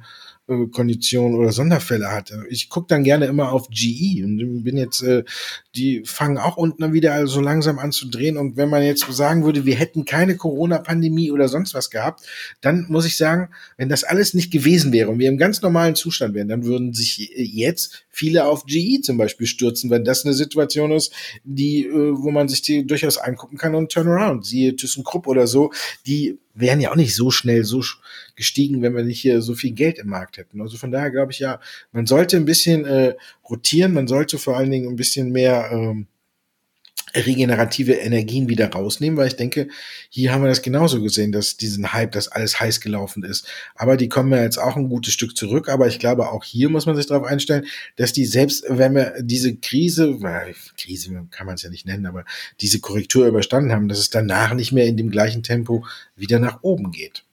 äh, 0.48 0.68
Konditionen 0.68 1.38
oder 1.38 1.52
Sonderfälle 1.52 2.12
hat. 2.12 2.32
Ich 2.50 2.70
gucke 2.70 2.88
dann 2.88 3.04
gerne 3.04 3.26
immer 3.26 3.52
auf 3.52 3.70
GE 3.70 4.24
und 4.24 4.64
bin 4.64 4.78
jetzt, 4.78 5.02
äh, 5.04 5.24
die 5.76 6.04
fangen 6.06 6.38
auch 6.38 6.58
unten 6.58 6.94
wieder 6.94 7.14
also 7.14 7.36
so 7.36 7.42
langsam 7.42 7.80
an 7.80 7.92
zu 7.92 8.10
drehen. 8.10 8.38
Und 8.38 8.58
wenn 8.58 8.70
man 8.70 8.84
jetzt 8.84 9.06
sagen 9.12 9.44
würde, 9.44 9.66
wir 9.66 9.76
hätten 9.76 10.06
keine 10.06 10.38
Corona-Pandemie 10.38 11.32
oder 11.32 11.48
sonst 11.50 11.74
was 11.74 11.90
gehabt, 11.90 12.22
dann 12.62 12.86
muss 12.90 13.06
ich 13.06 13.18
sagen, 13.18 13.50
wenn 13.78 13.90
das 13.90 14.04
alles 14.04 14.34
nicht 14.34 14.52
gewesen 14.52 14.92
wäre 14.94 15.10
und 15.10 15.20
wir 15.20 15.30
im 15.30 15.38
ganz 15.38 15.62
normalen 15.62 15.96
Zustand 15.96 16.34
wären, 16.34 16.48
dann 16.48 16.64
würden 16.64 16.94
sich 16.94 17.30
jetzt 17.36 18.06
viele 18.10 18.46
auf 18.46 18.66
GE 18.66 19.02
zum 19.02 19.18
Beispiel 19.18 19.48
stürzen, 19.48 19.90
wenn 19.90 20.04
das 20.04 20.26
eine 20.26 20.34
Situation 20.34 20.92
ist, 20.92 21.14
die, 21.44 21.86
äh, 21.86 21.92
wo 21.92 22.32
man 22.32 22.48
sich 22.48 22.62
die 22.62 22.88
durchaus 22.88 23.18
angucken 23.18 23.58
kann 23.58 23.76
und 23.76 23.92
Turnaround, 23.92 24.46
siehe 24.46 24.76
ThyssenKrupp 24.76 25.28
oder 25.28 25.46
so, 25.46 25.72
die 26.06 26.40
wären 26.60 26.82
ja 26.82 26.92
auch 26.92 26.96
nicht 26.96 27.16
so 27.16 27.32
schnell 27.32 27.64
so 27.64 27.84
gestiegen, 28.36 28.82
wenn 28.82 28.96
wir 28.96 29.04
nicht 29.04 29.22
hier 29.22 29.42
so 29.42 29.54
viel 29.54 29.72
Geld 29.72 30.00
im 30.00 30.08
Markt 30.08 30.38
hätten. 30.38 30.62
Also 30.62 30.78
von 30.78 30.92
daher 30.92 31.12
glaube 31.12 31.32
ich 31.32 31.40
ja, 31.40 31.60
man 31.92 32.06
sollte 32.06 32.38
ein 32.38 32.46
bisschen 32.46 32.86
äh, 32.86 33.16
rotieren, 33.50 33.94
man 33.94 34.08
sollte 34.08 34.38
vor 34.38 34.58
allen 34.58 34.72
Dingen 34.72 34.90
ein 34.90 34.96
bisschen 34.96 35.32
mehr 35.32 35.70
ähm, 35.72 36.08
regenerative 37.26 37.94
Energien 37.94 38.48
wieder 38.50 38.70
rausnehmen, 38.70 39.18
weil 39.18 39.28
ich 39.28 39.36
denke, 39.36 39.68
hier 40.10 40.32
haben 40.32 40.44
wir 40.44 40.50
das 40.50 40.62
genauso 40.62 41.02
gesehen, 41.02 41.32
dass 41.32 41.58
diesen 41.58 41.94
Hype, 41.94 42.12
dass 42.12 42.28
alles 42.28 42.60
heiß 42.60 42.82
gelaufen 42.82 43.24
ist. 43.24 43.48
Aber 43.76 43.98
die 43.98 44.10
kommen 44.10 44.32
ja 44.32 44.44
jetzt 44.44 44.58
auch 44.58 44.76
ein 44.76 44.90
gutes 44.90 45.14
Stück 45.14 45.36
zurück. 45.36 45.70
Aber 45.70 45.88
ich 45.88 46.00
glaube, 46.00 46.32
auch 46.32 46.44
hier 46.44 46.70
muss 46.70 46.86
man 46.86 46.96
sich 46.96 47.08
darauf 47.08 47.26
einstellen, 47.26 47.66
dass 47.96 48.14
die 48.14 48.26
selbst, 48.26 48.66
wenn 48.68 48.96
wir 48.96 49.16
diese 49.22 49.56
Krise, 49.56 50.18
Krise 50.78 51.28
kann 51.32 51.46
man 51.46 51.56
es 51.56 51.64
ja 51.64 51.70
nicht 51.70 51.86
nennen, 51.86 52.06
aber 52.06 52.26
diese 52.62 52.80
Korrektur 52.80 53.28
überstanden 53.28 53.72
haben, 53.72 53.88
dass 53.88 54.00
es 54.00 54.10
danach 54.10 54.54
nicht 54.54 54.72
mehr 54.72 54.86
in 54.86 54.98
dem 54.98 55.12
gleichen 55.12 55.44
Tempo 55.44 55.86
wieder 56.16 56.40
nach 56.40 56.60
oben 56.62 56.92
geht. 56.92 57.24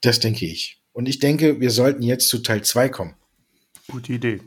Das 0.00 0.20
denke 0.20 0.46
ich. 0.46 0.80
Und 0.92 1.08
ich 1.08 1.18
denke, 1.18 1.60
wir 1.60 1.70
sollten 1.70 2.02
jetzt 2.02 2.28
zu 2.28 2.38
Teil 2.38 2.62
2 2.62 2.88
kommen. 2.88 3.14
Gute 3.88 4.12
Idee. 4.12 4.40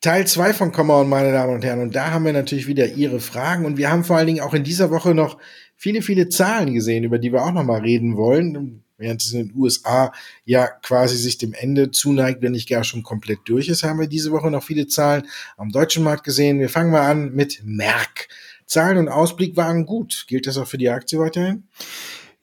Teil 0.00 0.28
2 0.28 0.52
von 0.52 0.70
Come 0.70 0.92
On, 0.92 1.08
meine 1.08 1.32
Damen 1.32 1.54
und 1.54 1.64
Herren. 1.64 1.80
Und 1.80 1.96
da 1.96 2.12
haben 2.12 2.24
wir 2.24 2.32
natürlich 2.32 2.68
wieder 2.68 2.86
Ihre 2.86 3.18
Fragen. 3.18 3.64
Und 3.64 3.78
wir 3.78 3.90
haben 3.90 4.04
vor 4.04 4.16
allen 4.16 4.28
Dingen 4.28 4.40
auch 4.40 4.54
in 4.54 4.62
dieser 4.62 4.92
Woche 4.92 5.12
noch 5.12 5.38
viele, 5.74 6.02
viele 6.02 6.28
Zahlen 6.28 6.72
gesehen, 6.72 7.02
über 7.02 7.18
die 7.18 7.32
wir 7.32 7.42
auch 7.42 7.52
nochmal 7.52 7.80
reden 7.80 8.16
wollen. 8.16 8.84
Während 8.96 9.22
es 9.22 9.32
in 9.32 9.48
den 9.48 9.56
USA 9.56 10.12
ja 10.44 10.66
quasi 10.66 11.16
sich 11.16 11.38
dem 11.38 11.52
Ende 11.52 11.90
zuneigt, 11.90 12.42
wenn 12.42 12.52
nicht 12.52 12.68
gar 12.68 12.84
schon 12.84 13.02
komplett 13.02 13.40
durch 13.44 13.68
ist, 13.68 13.82
haben 13.82 13.98
wir 13.98 14.06
diese 14.06 14.30
Woche 14.30 14.50
noch 14.52 14.62
viele 14.62 14.86
Zahlen 14.86 15.24
am 15.56 15.70
deutschen 15.70 16.04
Markt 16.04 16.22
gesehen. 16.22 16.60
Wir 16.60 16.68
fangen 16.68 16.92
mal 16.92 17.08
an 17.08 17.32
mit 17.32 17.62
Merck. 17.64 18.28
Zahlen 18.66 18.98
und 18.98 19.08
Ausblick 19.08 19.56
waren 19.56 19.84
gut. 19.84 20.26
Gilt 20.28 20.46
das 20.46 20.58
auch 20.58 20.68
für 20.68 20.78
die 20.78 20.90
Aktie 20.90 21.18
weiterhin? 21.18 21.64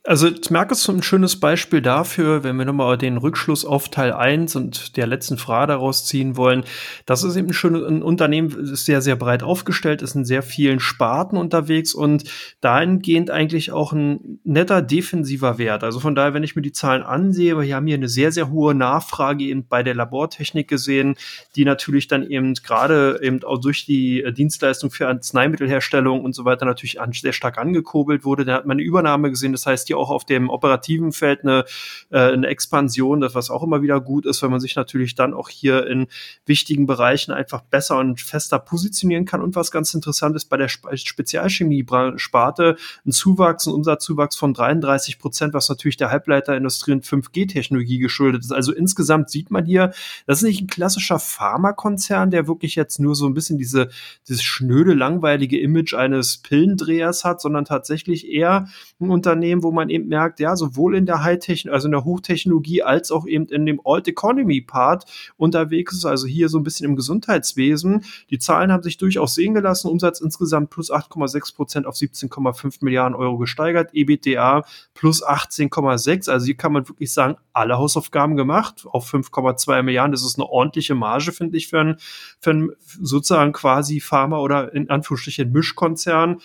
Also 0.08 0.28
ich 0.28 0.52
merke 0.52 0.76
es 0.76 0.84
so 0.84 0.92
ein 0.92 1.02
schönes 1.02 1.40
Beispiel 1.40 1.82
dafür, 1.82 2.44
wenn 2.44 2.58
wir 2.58 2.66
nochmal 2.66 2.96
den 2.96 3.18
Rückschluss 3.18 3.66
auf 3.66 3.90
Teil 3.90 4.14
1 4.14 4.56
und 4.56 4.98
der 4.98 5.08
letzten 5.08 5.40
Frage 5.40 5.72
daraus 5.72 6.06
ziehen 6.06 6.38
wollen. 6.38 6.64
Das 7.08 7.24
ist 7.24 7.36
eben 7.36 7.48
ein 7.48 7.54
schönes 7.54 7.82
ein 7.82 8.04
Unternehmen, 8.04 8.52
ist 8.72 8.86
sehr, 8.86 9.02
sehr 9.02 9.16
breit 9.16 9.42
aufgestellt, 9.42 10.04
ist 10.04 10.14
in 10.14 10.24
sehr 10.24 10.44
vielen 10.44 10.80
Sparten 10.80 11.38
unterwegs 11.38 11.96
und 11.96 12.24
dahingehend 12.62 13.32
eigentlich 13.32 13.72
auch 13.72 13.94
ein 13.94 14.40
netter 14.44 14.84
defensiver 14.84 15.58
Wert. 15.58 15.84
Also 15.84 16.00
von 16.00 16.14
daher, 16.14 16.36
wenn 16.36 16.44
ich 16.44 16.56
mir 16.56 16.62
die 16.62 16.72
Zahlen 16.72 17.02
ansehe, 17.02 17.60
wir 17.60 17.76
haben 17.76 17.88
hier 17.88 17.98
eine 17.98 18.08
sehr, 18.08 18.32
sehr 18.32 18.52
hohe 18.52 18.76
Nachfrage 18.76 19.46
eben 19.46 19.66
bei 19.68 19.82
der 19.82 19.96
Labortechnik 19.96 20.68
gesehen, 20.68 21.16
die 21.56 21.66
natürlich 21.66 22.08
dann 22.08 22.30
eben 22.30 22.54
gerade 22.54 23.20
eben 23.24 23.44
auch 23.44 23.58
durch 23.58 23.88
die 23.88 24.24
Dienstleistung 24.38 24.92
für 24.92 25.08
Arzneimittelherstellung 25.08 26.24
und 26.24 26.36
so 26.36 26.46
weiter 26.46 26.66
natürlich 26.66 27.00
sehr 27.12 27.34
stark 27.34 27.58
angekurbelt 27.58 28.24
wurde. 28.24 28.46
Da 28.46 28.54
hat 28.54 28.68
man 28.68 28.76
eine 28.76 28.84
Übernahme 28.84 29.32
gesehen. 29.32 29.52
Das 29.52 29.66
heißt, 29.66 29.90
die 29.90 29.95
auch 29.96 30.10
auf 30.10 30.26
dem 30.26 30.50
operativen 30.50 31.12
Feld 31.12 31.44
eine, 31.44 31.66
äh, 32.10 32.20
eine 32.20 32.48
Expansion, 32.48 33.22
das 33.22 33.36
was 33.36 33.50
auch 33.50 33.64
immer 33.64 33.82
wieder 33.82 34.02
gut 34.02 34.26
ist, 34.26 34.42
weil 34.42 34.50
man 34.50 34.60
sich 34.60 34.76
natürlich 34.76 35.16
dann 35.16 35.34
auch 35.34 35.50
hier 35.50 35.88
in 35.88 36.08
wichtigen 36.46 36.86
Bereichen 36.86 37.32
einfach 37.32 37.62
besser 37.62 37.98
und 37.98 38.22
fester 38.22 38.60
positionieren 38.60 39.26
kann. 39.26 39.42
Und 39.42 39.56
was 39.56 39.72
ganz 39.72 39.94
interessant 39.94 40.36
ist, 40.36 40.46
bei 40.46 40.58
der 40.58 40.70
Spezialchemie-Sparte 40.70 42.78
ein 43.06 43.12
Zuwachs, 43.12 43.68
ein 43.68 43.74
Umsatzzuwachs 43.74 44.36
von 44.36 44.54
33 44.54 45.20
Prozent, 45.20 45.54
was 45.54 45.70
natürlich 45.70 45.98
der 45.98 46.12
Halbleiterindustrie 46.12 46.94
und 46.94 47.06
5G-Technologie 47.06 48.00
geschuldet 48.00 48.44
ist. 48.44 48.52
Also 48.52 48.74
insgesamt 48.74 49.30
sieht 49.30 49.52
man 49.52 49.66
hier, 49.66 49.94
das 50.26 50.40
ist 50.40 50.44
nicht 50.44 50.62
ein 50.62 50.68
klassischer 50.68 51.20
Pharmakonzern, 51.20 52.32
der 52.32 52.48
wirklich 52.48 52.76
jetzt 52.76 53.00
nur 53.00 53.16
so 53.16 53.26
ein 53.26 53.34
bisschen 53.34 53.58
diese, 53.58 53.90
dieses 54.28 54.44
schnöde, 54.44 54.94
langweilige 54.94 55.60
Image 55.60 55.94
eines 55.94 56.38
Pillendrehers 56.38 57.24
hat, 57.24 57.42
sondern 57.42 57.66
tatsächlich 57.66 58.28
eher 58.28 58.68
ein 59.00 59.10
Unternehmen, 59.10 59.64
wo 59.64 59.72
man 59.72 59.85
man 59.86 59.90
eben 59.90 60.08
merkt, 60.08 60.40
ja, 60.40 60.56
sowohl 60.56 60.96
in 60.96 61.06
der 61.06 61.24
Hightech, 61.24 61.72
also 61.72 61.88
in 61.88 61.92
der 61.92 62.04
Hochtechnologie, 62.04 62.84
als 62.84 63.12
auch 63.12 63.28
eben 63.28 63.46
in 63.46 63.66
dem 63.66 63.80
Old 63.84 64.08
Economy 64.08 64.62
Part 64.62 65.06
unterwegs 65.38 65.94
ist, 65.94 66.06
also 66.06 66.28
hier 66.28 66.50
so 66.50 66.58
ein 66.58 66.64
bisschen 66.64 66.86
im 66.86 66.96
Gesundheitswesen. 66.96 68.04
Die 68.30 68.40
Zahlen 68.40 68.72
haben 68.72 68.84
sich 68.84 68.98
durchaus 68.98 69.36
sehen 69.36 69.54
gelassen. 69.54 69.90
Umsatz 69.90 70.20
insgesamt 70.20 70.70
plus 70.70 70.92
8,6 70.92 71.56
Prozent 71.56 71.86
auf 71.86 71.96
17,5 71.96 72.78
Milliarden 72.82 73.16
Euro 73.16 73.38
gesteigert. 73.38 73.92
EBITDA 73.94 74.66
plus 74.94 75.24
18,6. 75.24 76.30
Also 76.30 76.46
hier 76.46 76.58
kann 76.58 76.74
man 76.74 76.88
wirklich 76.88 77.14
sagen, 77.14 77.36
alle 77.54 77.78
Hausaufgaben 77.78 78.36
gemacht. 78.36 78.86
Auf 78.86 79.14
5,2 79.14 79.84
Milliarden. 79.84 80.12
Das 80.12 80.24
ist 80.24 80.38
eine 80.38 80.48
ordentliche 80.48 80.96
Marge, 80.96 81.32
finde 81.32 81.58
ich, 81.58 81.68
für 81.68 81.80
einen, 81.80 81.98
für 82.40 82.50
einen 82.52 82.72
sozusagen 83.02 83.54
quasi 83.54 84.00
Pharma 84.00 84.40
oder 84.40 84.74
in 84.74 84.90
Anführungsstrichen 84.90 85.52
Mischkonzern 85.52 86.42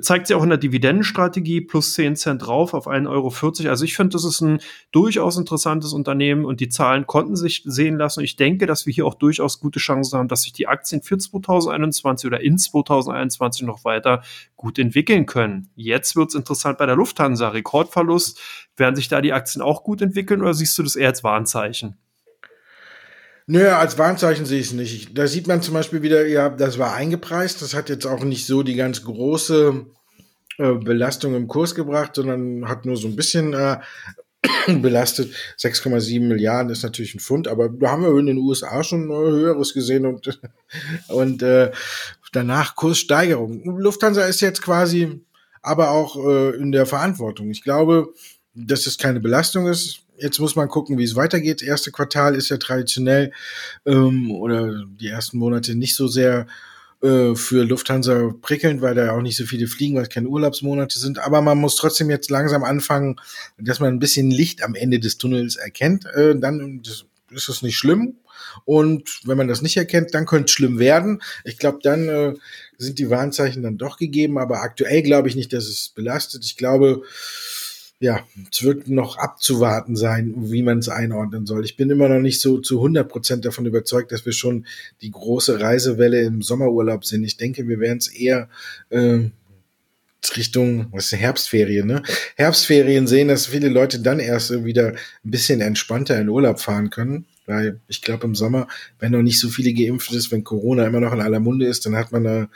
zeigt 0.00 0.26
sich 0.26 0.36
auch 0.36 0.42
in 0.42 0.48
der 0.48 0.58
Dividendenstrategie 0.58 1.60
plus 1.60 1.94
10 1.94 2.16
Cent 2.16 2.46
drauf 2.46 2.74
auf 2.74 2.86
1,40 2.86 3.08
Euro. 3.08 3.70
Also 3.70 3.84
ich 3.84 3.96
finde, 3.96 4.12
das 4.12 4.24
ist 4.24 4.40
ein 4.40 4.60
durchaus 4.92 5.36
interessantes 5.36 5.92
Unternehmen 5.92 6.44
und 6.44 6.60
die 6.60 6.68
Zahlen 6.68 7.06
konnten 7.06 7.36
sich 7.36 7.62
sehen 7.64 7.96
lassen. 7.96 8.22
Ich 8.22 8.36
denke, 8.36 8.66
dass 8.66 8.86
wir 8.86 8.92
hier 8.92 9.06
auch 9.06 9.14
durchaus 9.14 9.60
gute 9.60 9.78
Chancen 9.78 10.18
haben, 10.18 10.28
dass 10.28 10.42
sich 10.42 10.52
die 10.52 10.66
Aktien 10.66 11.02
für 11.02 11.18
2021 11.18 12.26
oder 12.26 12.40
in 12.40 12.58
2021 12.58 13.66
noch 13.66 13.84
weiter 13.84 14.22
gut 14.56 14.78
entwickeln 14.78 15.26
können. 15.26 15.70
Jetzt 15.76 16.16
wird 16.16 16.28
es 16.28 16.34
interessant 16.34 16.78
bei 16.78 16.86
der 16.86 16.96
Lufthansa. 16.96 17.48
Rekordverlust. 17.48 18.40
Werden 18.76 18.96
sich 18.96 19.08
da 19.08 19.20
die 19.20 19.32
Aktien 19.32 19.62
auch 19.62 19.84
gut 19.84 20.02
entwickeln 20.02 20.42
oder 20.42 20.54
siehst 20.54 20.76
du 20.78 20.82
das 20.82 20.96
eher 20.96 21.08
als 21.08 21.24
Warnzeichen? 21.24 21.96
Nö, 23.48 23.68
als 23.68 23.96
Warnzeichen 23.96 24.44
sehe 24.44 24.58
ich 24.58 24.68
es 24.68 24.72
nicht. 24.72 25.16
Da 25.16 25.28
sieht 25.28 25.46
man 25.46 25.62
zum 25.62 25.74
Beispiel 25.74 26.02
wieder, 26.02 26.26
ja, 26.26 26.48
das 26.48 26.78
war 26.78 26.94
eingepreist. 26.94 27.62
Das 27.62 27.74
hat 27.74 27.88
jetzt 27.88 28.04
auch 28.04 28.24
nicht 28.24 28.44
so 28.44 28.64
die 28.64 28.74
ganz 28.74 29.04
große 29.04 29.86
äh, 30.58 30.72
Belastung 30.72 31.36
im 31.36 31.46
Kurs 31.46 31.76
gebracht, 31.76 32.16
sondern 32.16 32.68
hat 32.68 32.84
nur 32.84 32.96
so 32.96 33.06
ein 33.06 33.14
bisschen 33.14 33.54
äh, 33.54 33.78
belastet. 34.80 35.32
6,7 35.60 36.26
Milliarden 36.26 36.72
ist 36.72 36.82
natürlich 36.82 37.14
ein 37.14 37.20
Pfund, 37.20 37.46
aber 37.46 37.68
da 37.68 37.90
haben 37.90 38.02
wir 38.02 38.18
in 38.18 38.26
den 38.26 38.38
USA 38.38 38.82
schon 38.82 39.08
höheres 39.10 39.74
gesehen 39.74 40.06
und, 40.06 40.40
und 41.08 41.42
äh, 41.42 41.70
danach 42.32 42.74
Kurssteigerung. 42.74 43.62
Lufthansa 43.78 44.22
ist 44.24 44.40
jetzt 44.40 44.60
quasi 44.60 45.20
aber 45.62 45.90
auch 45.90 46.16
äh, 46.16 46.56
in 46.56 46.72
der 46.72 46.86
Verantwortung. 46.86 47.50
Ich 47.50 47.62
glaube, 47.62 48.12
dass 48.54 48.86
es 48.86 48.98
keine 48.98 49.20
Belastung 49.20 49.68
ist 49.68 50.05
jetzt 50.18 50.38
muss 50.38 50.56
man 50.56 50.68
gucken, 50.68 50.98
wie 50.98 51.04
es 51.04 51.16
weitergeht. 51.16 51.60
Das 51.60 51.68
erste 51.68 51.92
Quartal 51.92 52.34
ist 52.34 52.48
ja 52.48 52.56
traditionell 52.56 53.32
ähm, 53.84 54.30
oder 54.30 54.84
die 54.86 55.08
ersten 55.08 55.38
Monate 55.38 55.74
nicht 55.74 55.94
so 55.94 56.08
sehr 56.08 56.46
äh, 57.02 57.34
für 57.34 57.64
Lufthansa 57.64 58.34
prickelnd, 58.40 58.80
weil 58.80 58.94
da 58.94 59.12
auch 59.12 59.20
nicht 59.20 59.36
so 59.36 59.44
viele 59.44 59.66
fliegen, 59.66 59.96
weil 59.96 60.04
es 60.04 60.08
keine 60.08 60.28
Urlaubsmonate 60.28 60.98
sind. 60.98 61.18
Aber 61.18 61.42
man 61.42 61.58
muss 61.58 61.76
trotzdem 61.76 62.10
jetzt 62.10 62.30
langsam 62.30 62.64
anfangen, 62.64 63.16
dass 63.58 63.80
man 63.80 63.94
ein 63.94 63.98
bisschen 63.98 64.30
Licht 64.30 64.62
am 64.62 64.74
Ende 64.74 64.98
des 64.98 65.18
Tunnels 65.18 65.56
erkennt. 65.56 66.06
Äh, 66.06 66.38
dann 66.38 66.82
ist 67.30 67.48
es 67.48 67.62
nicht 67.62 67.76
schlimm. 67.76 68.16
Und 68.64 69.20
wenn 69.24 69.36
man 69.36 69.48
das 69.48 69.60
nicht 69.60 69.76
erkennt, 69.76 70.14
dann 70.14 70.26
könnte 70.26 70.46
es 70.46 70.52
schlimm 70.52 70.78
werden. 70.78 71.22
Ich 71.44 71.58
glaube, 71.58 71.78
dann 71.82 72.08
äh, 72.08 72.34
sind 72.78 72.98
die 72.98 73.10
Warnzeichen 73.10 73.62
dann 73.62 73.76
doch 73.76 73.98
gegeben. 73.98 74.38
Aber 74.38 74.62
aktuell 74.62 75.02
glaube 75.02 75.28
ich 75.28 75.36
nicht, 75.36 75.52
dass 75.52 75.66
es 75.66 75.90
belastet. 75.94 76.44
Ich 76.44 76.56
glaube, 76.56 77.02
ja, 77.98 78.26
es 78.52 78.62
wird 78.62 78.88
noch 78.88 79.16
abzuwarten 79.16 79.96
sein, 79.96 80.34
wie 80.36 80.62
man 80.62 80.78
es 80.78 80.88
einordnen 80.88 81.46
soll. 81.46 81.64
Ich 81.64 81.76
bin 81.76 81.88
immer 81.90 82.08
noch 82.08 82.20
nicht 82.20 82.40
so 82.40 82.58
zu 82.58 82.76
100 82.76 83.08
Prozent 83.08 83.44
davon 83.44 83.64
überzeugt, 83.64 84.12
dass 84.12 84.26
wir 84.26 84.32
schon 84.32 84.66
die 85.00 85.10
große 85.10 85.60
Reisewelle 85.60 86.22
im 86.22 86.42
Sommerurlaub 86.42 87.04
sind. 87.04 87.24
Ich 87.24 87.38
denke, 87.38 87.66
wir 87.68 87.80
werden 87.80 87.98
es 87.98 88.08
eher 88.08 88.48
äh, 88.90 89.30
Richtung, 90.36 90.88
was 90.92 91.12
ist 91.12 91.18
Herbstferien, 91.18 91.86
ne? 91.86 92.02
Herbstferien 92.34 93.06
sehen, 93.06 93.28
dass 93.28 93.46
viele 93.46 93.68
Leute 93.68 94.00
dann 94.00 94.18
erst 94.18 94.64
wieder 94.64 94.88
ein 94.88 95.30
bisschen 95.30 95.60
entspannter 95.60 96.20
in 96.20 96.28
Urlaub 96.28 96.60
fahren 96.60 96.90
können. 96.90 97.26
Weil 97.46 97.80
ich 97.86 98.02
glaube, 98.02 98.26
im 98.26 98.34
Sommer, 98.34 98.66
wenn 98.98 99.12
noch 99.12 99.22
nicht 99.22 99.38
so 99.38 99.48
viele 99.48 99.72
geimpft 99.72 100.12
ist, 100.12 100.32
wenn 100.32 100.42
Corona 100.42 100.84
immer 100.84 101.00
noch 101.00 101.12
in 101.12 101.20
aller 101.20 101.38
Munde 101.38 101.66
ist, 101.66 101.86
dann 101.86 101.94
hat 101.94 102.10
man 102.10 102.24
da 102.24 102.48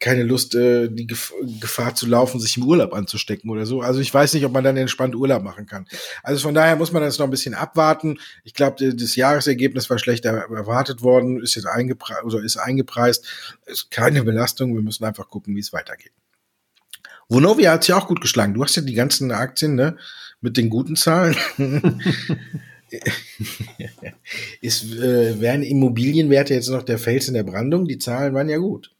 keine 0.00 0.22
Lust, 0.22 0.54
äh, 0.54 0.88
die 0.88 1.06
Gef 1.06 1.32
Gefahr 1.60 1.94
zu 1.94 2.06
laufen, 2.06 2.40
sich 2.40 2.56
im 2.56 2.64
Urlaub 2.64 2.94
anzustecken 2.94 3.50
oder 3.50 3.66
so. 3.66 3.82
Also 3.82 4.00
ich 4.00 4.12
weiß 4.12 4.32
nicht, 4.32 4.44
ob 4.46 4.52
man 4.52 4.64
dann 4.64 4.78
entspannt 4.78 5.14
Urlaub 5.14 5.42
machen 5.42 5.66
kann. 5.66 5.86
Also 6.22 6.40
von 6.40 6.54
daher 6.54 6.76
muss 6.76 6.90
man 6.90 7.02
das 7.02 7.18
noch 7.18 7.26
ein 7.26 7.30
bisschen 7.30 7.54
abwarten. 7.54 8.18
Ich 8.42 8.54
glaube, 8.54 8.94
das 8.94 9.14
Jahresergebnis 9.14 9.90
war 9.90 9.98
schlechter 9.98 10.30
erwartet 10.30 11.02
worden, 11.02 11.42
ist 11.42 11.54
jetzt 11.54 11.66
eingepreist 11.66 12.24
oder 12.24 12.42
ist 12.42 12.56
eingepreist. 12.56 13.26
Ist 13.66 13.90
keine 13.90 14.24
Belastung. 14.24 14.74
Wir 14.74 14.82
müssen 14.82 15.04
einfach 15.04 15.28
gucken, 15.28 15.54
wie 15.54 15.60
es 15.60 15.72
weitergeht. 15.74 16.12
Vonovia 17.28 17.72
hat 17.72 17.84
sich 17.84 17.94
auch 17.94 18.08
gut 18.08 18.22
geschlagen. 18.22 18.54
Du 18.54 18.64
hast 18.64 18.74
ja 18.76 18.82
die 18.82 18.94
ganzen 18.94 19.30
Aktien, 19.30 19.74
ne, 19.74 19.96
mit 20.40 20.56
den 20.56 20.70
guten 20.70 20.96
Zahlen. 20.96 21.36
ist, 24.62 24.94
äh, 24.94 25.40
wären 25.40 25.62
Immobilienwerte 25.62 26.54
jetzt 26.54 26.70
noch 26.70 26.82
der 26.82 26.98
Fels 26.98 27.28
in 27.28 27.34
der 27.34 27.44
Brandung? 27.44 27.86
Die 27.86 27.98
Zahlen 27.98 28.34
waren 28.34 28.48
ja 28.48 28.56
gut. 28.56 28.90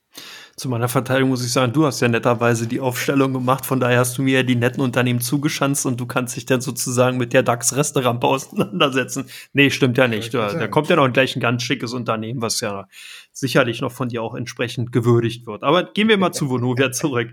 Zu 0.61 0.69
meiner 0.69 0.89
Verteidigung 0.89 1.31
muss 1.31 1.43
ich 1.43 1.55
sagen, 1.55 1.73
du 1.73 1.87
hast 1.87 2.01
ja 2.01 2.09
netterweise 2.09 2.67
die 2.67 2.81
Aufstellung 2.81 3.33
gemacht, 3.33 3.65
von 3.65 3.81
daher 3.81 4.01
hast 4.01 4.19
du 4.19 4.23
mir 4.23 4.41
ja 4.41 4.43
die 4.43 4.57
netten 4.57 4.83
Unternehmen 4.83 5.23
zugeschanzt 5.23 5.87
und 5.87 5.99
du 5.99 6.05
kannst 6.05 6.37
dich 6.37 6.45
dann 6.45 6.61
sozusagen 6.61 7.17
mit 7.17 7.33
der 7.33 7.43
DAX-Resterampe 7.43 8.27
auseinandersetzen. 8.27 9.25
Nee, 9.55 9.71
stimmt 9.71 9.97
ja 9.97 10.07
nicht. 10.07 10.35
Da, 10.35 10.53
da 10.53 10.69
kommt 10.69 10.91
ja 10.91 10.97
noch 10.97 11.11
gleich 11.11 11.35
ein 11.35 11.41
ganz 11.41 11.63
schickes 11.63 11.95
Unternehmen, 11.95 12.43
was 12.43 12.61
ja 12.61 12.89
sicherlich 13.33 13.81
noch 13.81 13.91
von 13.91 14.11
dir 14.11 14.23
auch 14.23 14.35
entsprechend 14.35 14.93
gewürdigt 14.93 15.47
wird. 15.47 15.63
Aber 15.63 15.85
gehen 15.85 16.09
wir 16.09 16.19
mal 16.19 16.33
zu 16.33 16.51
Vonovia 16.51 16.93
zurück. 16.93 17.33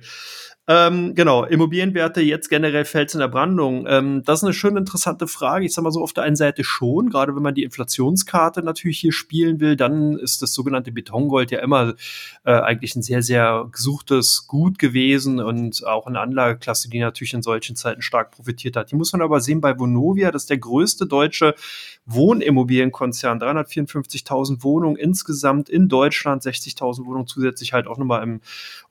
Ähm, 0.70 1.16
genau, 1.16 1.46
Immobilienwerte 1.46 2.20
jetzt 2.20 2.50
generell 2.50 2.84
fällt 2.84 3.14
in 3.14 3.22
der 3.22 3.30
Brandung. 3.30 3.86
Ähm, 3.88 4.24
das 4.26 4.40
ist 4.40 4.44
eine 4.44 4.54
schön 4.54 4.76
interessante 4.76 5.26
Frage. 5.26 5.66
Ich 5.66 5.74
sag 5.74 5.84
mal 5.84 5.92
so 5.92 6.02
auf 6.02 6.12
der 6.12 6.26
einen 6.26 6.36
Seite 6.36 6.66
schon, 6.66 7.10
gerade 7.10 7.34
wenn 7.34 7.42
man 7.42 7.56
die 7.56 7.64
Inflationskarte 7.64 8.62
natürlich 8.62 9.00
hier 9.00 9.14
spielen 9.14 9.62
will, 9.62 9.78
dann 9.78 10.18
ist 10.18 10.42
das 10.42 10.54
sogenannte 10.54 10.92
Betongold 10.92 11.52
ja 11.52 11.60
immer 11.60 11.94
äh, 12.44 12.52
eigentlich 12.52 12.98
ein 12.98 13.02
sehr, 13.02 13.22
sehr 13.22 13.70
gesuchtes 13.72 14.46
Gut 14.48 14.78
gewesen 14.78 15.40
und 15.40 15.88
auch 15.88 16.06
eine 16.06 16.20
Anlageklasse, 16.20 16.90
die 16.90 17.00
natürlich 17.00 17.34
in 17.34 17.44
solchen 17.44 17.78
Zeiten 17.78 18.02
stark 18.02 18.32
profitiert 18.32 18.76
hat. 18.76 18.92
Die 18.92 18.96
muss 18.98 19.14
man 19.14 19.22
aber 19.22 19.40
sehen 19.40 19.62
bei 19.62 19.80
Vonovia, 19.80 20.32
das 20.32 20.44
ist 20.44 20.50
der 20.50 20.58
größte 20.58 21.06
deutsche 21.06 21.56
Wohnimmobilienkonzern, 22.08 23.40
354.000 23.40 24.64
Wohnungen 24.64 24.96
insgesamt 24.96 25.68
in 25.68 25.90
Deutschland, 25.90 26.42
60.000 26.42 27.06
Wohnungen 27.06 27.28
zusätzlich 27.28 27.74
halt 27.74 27.86
auch 27.86 27.98
nochmal 27.98 28.24
im 28.24 28.40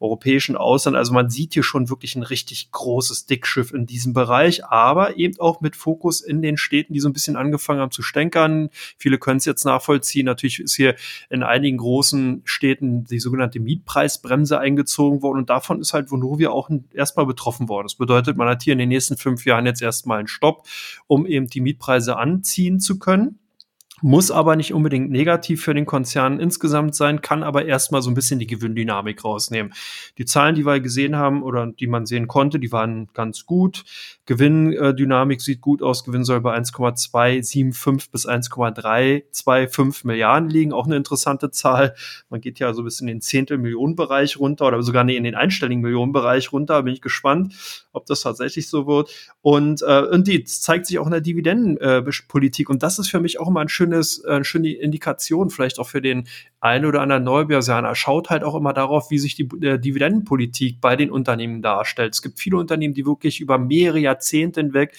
europäischen 0.01 0.55
Ausland. 0.55 0.99
Also 0.99 1.15
man 1.15 1.31
sieht 1.31 1.55
hier 1.55 1.63
schon 1.63 1.89
wirklich 1.89 2.15
ein 2.15 2.23
richtig 2.23 2.71
großes 2.73 3.25
Dickschiff 3.25 3.73
in 3.73 3.87
diesem 3.87 4.13
Bereich, 4.13 4.67
aber 4.67 5.17
eben 5.17 5.41
auch 5.41 5.63
mit 5.63 5.77
Fokus 5.77 6.21
in 6.21 6.43
den 6.43 6.59
Städten, 6.59 6.93
die 6.93 7.01
so 7.01 7.09
ein 7.09 7.15
bisschen 7.15 7.37
angefangen 7.37 7.81
haben 7.81 7.91
zu 7.91 8.03
stänkern. 8.03 8.69
Viele 8.99 9.17
können 9.17 9.39
es 9.39 9.47
jetzt 9.47 9.65
nachvollziehen. 9.65 10.27
Natürlich 10.27 10.61
ist 10.61 10.77
hier 10.77 10.95
in 11.31 11.43
einigen 11.43 11.79
großen 11.79 12.43
Städten 12.45 13.05
die 13.05 13.19
sogenannte 13.19 13.61
Mietpreisbremse 13.61 14.59
eingezogen 14.61 15.23
worden 15.23 15.39
und 15.39 15.49
davon 15.49 15.81
ist 15.81 15.95
halt 15.95 16.11
Vonovia 16.11 16.51
auch 16.51 16.69
erstmal 16.93 17.25
betroffen 17.25 17.71
worden. 17.71 17.87
Das 17.87 17.95
bedeutet, 17.95 18.37
man 18.37 18.49
hat 18.49 18.63
hier 18.63 18.75
in 18.75 18.79
den 18.79 18.91
nächsten 18.91 19.17
fünf 19.17 19.47
Jahren 19.47 19.65
jetzt 19.65 19.81
erstmal 19.81 20.19
einen 20.19 20.29
Stopp, 20.29 20.67
um 21.07 21.25
eben 21.25 21.47
die 21.47 21.63
Mietpreise 21.63 22.19
anziehen 22.19 22.79
zu 22.79 22.99
können 22.99 23.06
können 23.07 23.39
muss 24.03 24.31
aber 24.31 24.57
nicht 24.57 24.75
unbedingt 24.75 25.11
negativ 25.11 25.65
für 25.65 25.73
den 25.73 25.87
Konzern 25.87 26.39
insgesamt 26.39 26.95
sein, 26.95 27.23
kann 27.23 27.43
aber 27.43 27.65
erstmal 27.65 28.03
so 28.03 28.11
ein 28.11 28.15
bisschen 28.15 28.39
die 28.39 28.47
Gewinndynamik 28.47 29.25
rausnehmen. 29.25 29.73
Die 30.19 30.27
Zahlen, 30.27 30.55
die 30.55 30.67
wir 30.67 30.81
gesehen 30.81 31.17
haben 31.17 31.43
oder 31.43 31.67
die 31.67 31.87
man 31.87 32.05
sehen 32.05 32.29
konnte, 32.29 32.59
die 32.59 32.73
waren 32.73 33.09
ganz 33.15 33.47
gut. 33.47 33.85
Gewinndynamik 34.27 35.41
sieht 35.41 35.63
gut 35.63 35.83
aus. 35.83 36.05
Gewinn 36.05 36.25
soll 36.25 36.43
bei 36.43 36.53
1,275 36.53 38.11
bis 38.11 38.27
1,325 38.27 40.05
Milliarden 40.05 40.51
liegen. 40.51 40.75
Auch 40.75 40.85
eine 40.85 40.97
interessante 40.97 41.51
Zahl. 41.51 41.95
Man 42.29 42.43
geht 42.43 42.59
ja 42.59 42.75
so 42.75 42.83
bis 42.83 43.01
in 43.01 43.07
den 43.07 43.23
Zehntel-Millionen-Bereich 43.23 44.39
runter 44.39 44.67
oder 44.67 44.83
sogar 44.83 45.09
in 45.09 45.25
den 45.25 45.35
einstelligen 45.35 45.81
Millionenbereich 45.83 46.53
runter. 46.53 46.83
Bin 46.83 46.93
ich 46.93 47.01
gespannt, 47.01 47.87
ob 47.93 48.05
das 48.05 48.21
tatsächlich 48.21 48.69
so 48.69 48.87
wird. 48.87 49.11
Und, 49.41 49.81
äh, 49.81 50.03
und 50.03 50.27
die 50.27 50.45
zeigt 50.45 50.85
sich 50.85 50.99
auch 50.99 51.07
in 51.07 51.13
der 51.13 51.23
Dividendenpolitik. 51.23 52.69
und 52.69 52.83
das 52.83 52.99
ist 52.99 53.09
für 53.09 53.21
mich 53.21 53.41
auch 53.41 53.49
immer 53.49 53.61
ein 53.61 53.69
schönes, 53.71 53.86
äh, 53.93 54.45
schöne 54.45 54.73
Indikation, 54.73 55.51
vielleicht 55.51 55.79
auch 55.79 55.89
für 55.89 56.03
den 56.03 56.27
einen 56.61 56.87
oder 56.87 57.01
anderen 57.03 57.25
Neubörsianer. 57.25 57.95
Schaut 57.95 58.31
halt 58.31 58.43
auch 58.43 58.55
immer 58.55 58.73
darauf, 58.73 59.11
wie 59.11 59.19
sich 59.19 59.35
die 59.35 59.49
äh, 59.63 59.79
Dividendenpolitik 59.79 60.81
bei 60.81 60.97
den 60.97 61.11
Unternehmen 61.11 61.63
darstellt. 61.63 62.15
Es 62.15 62.23
gibt 62.23 62.39
viele 62.39 62.57
Unternehmen, 62.57 62.95
die 62.95 63.07
wirklich 63.07 63.41
über 63.41 63.59
mehrere 63.59 63.99
Jahrzehnte 63.99 64.61
hinweg 64.61 64.97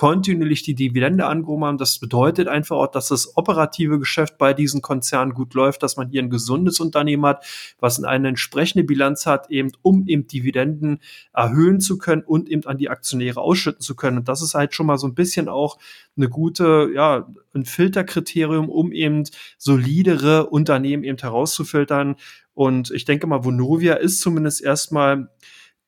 kontinuierlich 0.00 0.62
die 0.62 0.74
Dividende 0.74 1.26
angehoben 1.26 1.64
haben. 1.64 1.76
Das 1.76 1.98
bedeutet 1.98 2.48
einfach 2.48 2.76
auch, 2.76 2.86
dass 2.86 3.08
das 3.08 3.36
operative 3.36 3.98
Geschäft 3.98 4.38
bei 4.38 4.54
diesen 4.54 4.80
Konzernen 4.80 5.34
gut 5.34 5.52
läuft, 5.52 5.82
dass 5.82 5.98
man 5.98 6.08
hier 6.08 6.22
ein 6.22 6.30
gesundes 6.30 6.80
Unternehmen 6.80 7.26
hat, 7.26 7.44
was 7.80 8.02
eine 8.02 8.28
entsprechende 8.28 8.84
Bilanz 8.84 9.26
hat, 9.26 9.50
eben 9.50 9.72
um 9.82 10.06
eben 10.06 10.26
Dividenden 10.26 11.00
erhöhen 11.34 11.80
zu 11.80 11.98
können 11.98 12.22
und 12.22 12.48
eben 12.48 12.64
an 12.64 12.78
die 12.78 12.88
Aktionäre 12.88 13.42
ausschütten 13.42 13.82
zu 13.82 13.94
können. 13.94 14.16
Und 14.16 14.28
das 14.28 14.40
ist 14.40 14.54
halt 14.54 14.74
schon 14.74 14.86
mal 14.86 14.96
so 14.96 15.06
ein 15.06 15.14
bisschen 15.14 15.48
auch 15.48 15.76
eine 16.16 16.30
gute, 16.30 16.90
ja, 16.94 17.28
ein 17.54 17.64
Filterkriterium, 17.64 18.68
um 18.68 18.92
eben 18.92 19.24
solidere 19.58 20.46
Unternehmen 20.46 21.04
eben 21.10 21.18
herauszufiltern. 21.18 22.16
Und 22.54 22.90
ich 22.90 23.04
denke 23.04 23.26
mal, 23.26 23.44
Vonovia 23.44 23.94
ist 23.94 24.20
zumindest 24.20 24.62
erstmal 24.62 25.28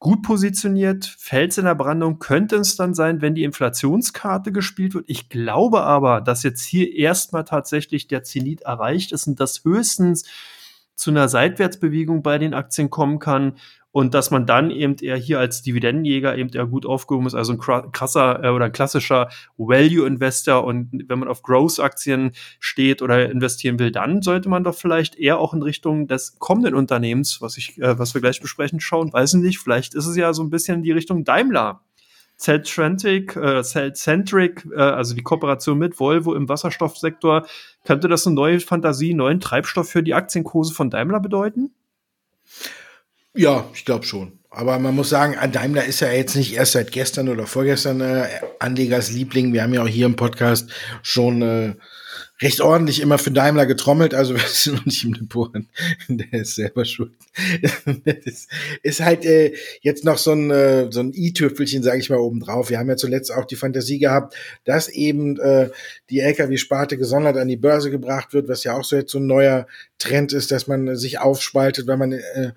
gut 0.02 0.22
positioniert. 0.22 1.04
Fels 1.04 1.58
in 1.58 1.64
der 1.64 1.76
Brandung 1.76 2.18
könnte 2.18 2.56
es 2.56 2.74
dann 2.76 2.92
sein, 2.92 3.22
wenn 3.22 3.36
die 3.36 3.44
Inflationskarte 3.44 4.50
gespielt 4.50 4.94
wird. 4.94 5.04
Ich 5.06 5.28
glaube 5.28 5.82
aber, 5.82 6.20
dass 6.20 6.42
jetzt 6.42 6.64
hier 6.64 6.92
erstmal 6.92 7.44
tatsächlich 7.44 8.08
der 8.08 8.24
Zenit 8.24 8.62
erreicht 8.62 9.12
ist 9.12 9.28
und 9.28 9.38
dass 9.38 9.64
höchstens 9.64 10.24
zu 10.94 11.10
einer 11.10 11.28
Seitwärtsbewegung 11.28 12.22
bei 12.22 12.38
den 12.38 12.54
Aktien 12.54 12.90
kommen 12.90 13.18
kann 13.18 13.54
und 13.92 14.14
dass 14.14 14.30
man 14.30 14.46
dann 14.46 14.70
eben 14.70 14.96
eher 14.96 15.16
hier 15.16 15.38
als 15.38 15.62
Dividendenjäger 15.62 16.36
eben 16.36 16.50
eher 16.50 16.66
gut 16.66 16.86
aufgehoben 16.86 17.26
ist, 17.26 17.34
also 17.34 17.52
ein 17.52 17.58
krasser 17.58 18.42
äh, 18.42 18.48
oder 18.48 18.64
ein 18.64 18.72
klassischer 18.72 19.28
Value-Investor 19.58 20.64
und 20.64 21.04
wenn 21.08 21.18
man 21.18 21.28
auf 21.28 21.42
Growth-Aktien 21.42 22.32
steht 22.58 23.02
oder 23.02 23.30
investieren 23.30 23.78
will, 23.78 23.92
dann 23.92 24.22
sollte 24.22 24.48
man 24.48 24.64
doch 24.64 24.74
vielleicht 24.74 25.16
eher 25.16 25.38
auch 25.38 25.52
in 25.52 25.62
Richtung 25.62 26.08
des 26.08 26.38
kommenden 26.38 26.74
Unternehmens, 26.74 27.40
was 27.42 27.56
ich, 27.58 27.78
äh, 27.80 27.98
was 27.98 28.14
wir 28.14 28.20
gleich 28.20 28.40
besprechen, 28.40 28.80
schauen. 28.80 29.12
Weiß 29.12 29.34
nicht, 29.34 29.58
vielleicht 29.58 29.94
ist 29.94 30.06
es 30.06 30.16
ja 30.16 30.32
so 30.32 30.42
ein 30.42 30.50
bisschen 30.50 30.78
in 30.78 30.82
die 30.82 30.92
Richtung 30.92 31.24
Daimler. 31.24 31.82
Cellcentric, 32.42 33.36
äh, 33.36 33.62
Cellcentric, 33.62 34.66
äh, 34.74 34.80
also 34.80 35.14
die 35.14 35.22
Kooperation 35.22 35.78
mit 35.78 35.98
Volvo 36.00 36.34
im 36.34 36.48
Wasserstoffsektor, 36.48 37.46
könnte 37.84 38.08
das 38.08 38.26
eine 38.26 38.34
neue 38.34 38.60
Fantasie, 38.60 39.14
neuen 39.14 39.40
Treibstoff 39.40 39.88
für 39.88 40.02
die 40.02 40.14
Aktienkurse 40.14 40.74
von 40.74 40.90
Daimler 40.90 41.20
bedeuten? 41.20 41.70
Ja, 43.34 43.64
ich 43.74 43.84
glaube 43.84 44.04
schon. 44.04 44.40
Aber 44.50 44.78
man 44.78 44.94
muss 44.94 45.08
sagen, 45.08 45.36
Daimler 45.52 45.84
ist 45.84 46.00
ja 46.00 46.10
jetzt 46.10 46.36
nicht 46.36 46.54
erst 46.54 46.72
seit 46.72 46.92
gestern 46.92 47.28
oder 47.28 47.46
vorgestern 47.46 48.00
äh, 48.02 48.26
Anlegers 48.58 49.10
Liebling. 49.10 49.52
Wir 49.52 49.62
haben 49.62 49.72
ja 49.72 49.82
auch 49.82 49.88
hier 49.88 50.04
im 50.04 50.16
Podcast 50.16 50.70
schon 51.02 51.40
äh, 51.40 51.74
recht 52.42 52.60
ordentlich 52.60 53.00
immer 53.00 53.18
für 53.18 53.30
Daimler 53.30 53.66
getrommelt, 53.66 54.14
also 54.14 54.34
wir 54.36 54.42
sind 54.46 54.76
noch 54.76 54.84
nicht 54.84 55.04
im 55.04 55.14
Depot, 55.14 55.52
der 56.08 56.40
ist 56.40 56.56
selber 56.56 56.84
schuld. 56.84 57.12
das 58.04 58.48
ist 58.82 59.00
halt 59.00 59.24
äh, 59.24 59.54
jetzt 59.80 60.04
noch 60.04 60.18
so 60.18 60.32
ein, 60.32 60.50
äh, 60.50 60.88
so 60.90 61.00
ein 61.00 61.12
i-Tüpfelchen, 61.14 61.82
sage 61.82 62.00
ich 62.00 62.10
mal, 62.10 62.18
obendrauf. 62.18 62.70
Wir 62.70 62.78
haben 62.78 62.88
ja 62.88 62.96
zuletzt 62.96 63.32
auch 63.32 63.44
die 63.44 63.56
Fantasie 63.56 63.98
gehabt, 63.98 64.34
dass 64.64 64.88
eben 64.88 65.38
äh, 65.38 65.70
die 66.10 66.20
Lkw-Sparte 66.20 66.98
gesondert 66.98 67.36
an 67.36 67.48
die 67.48 67.56
Börse 67.56 67.90
gebracht 67.90 68.32
wird, 68.32 68.48
was 68.48 68.64
ja 68.64 68.74
auch 68.74 68.84
so 68.84 68.96
jetzt 68.96 69.12
so 69.12 69.18
ein 69.18 69.26
neuer 69.26 69.66
Trend 69.98 70.32
ist, 70.32 70.50
dass 70.50 70.66
man 70.66 70.96
sich 70.96 71.20
aufspaltet, 71.20 71.86
weil 71.86 71.96
man 71.96 72.12
äh, 72.12 72.52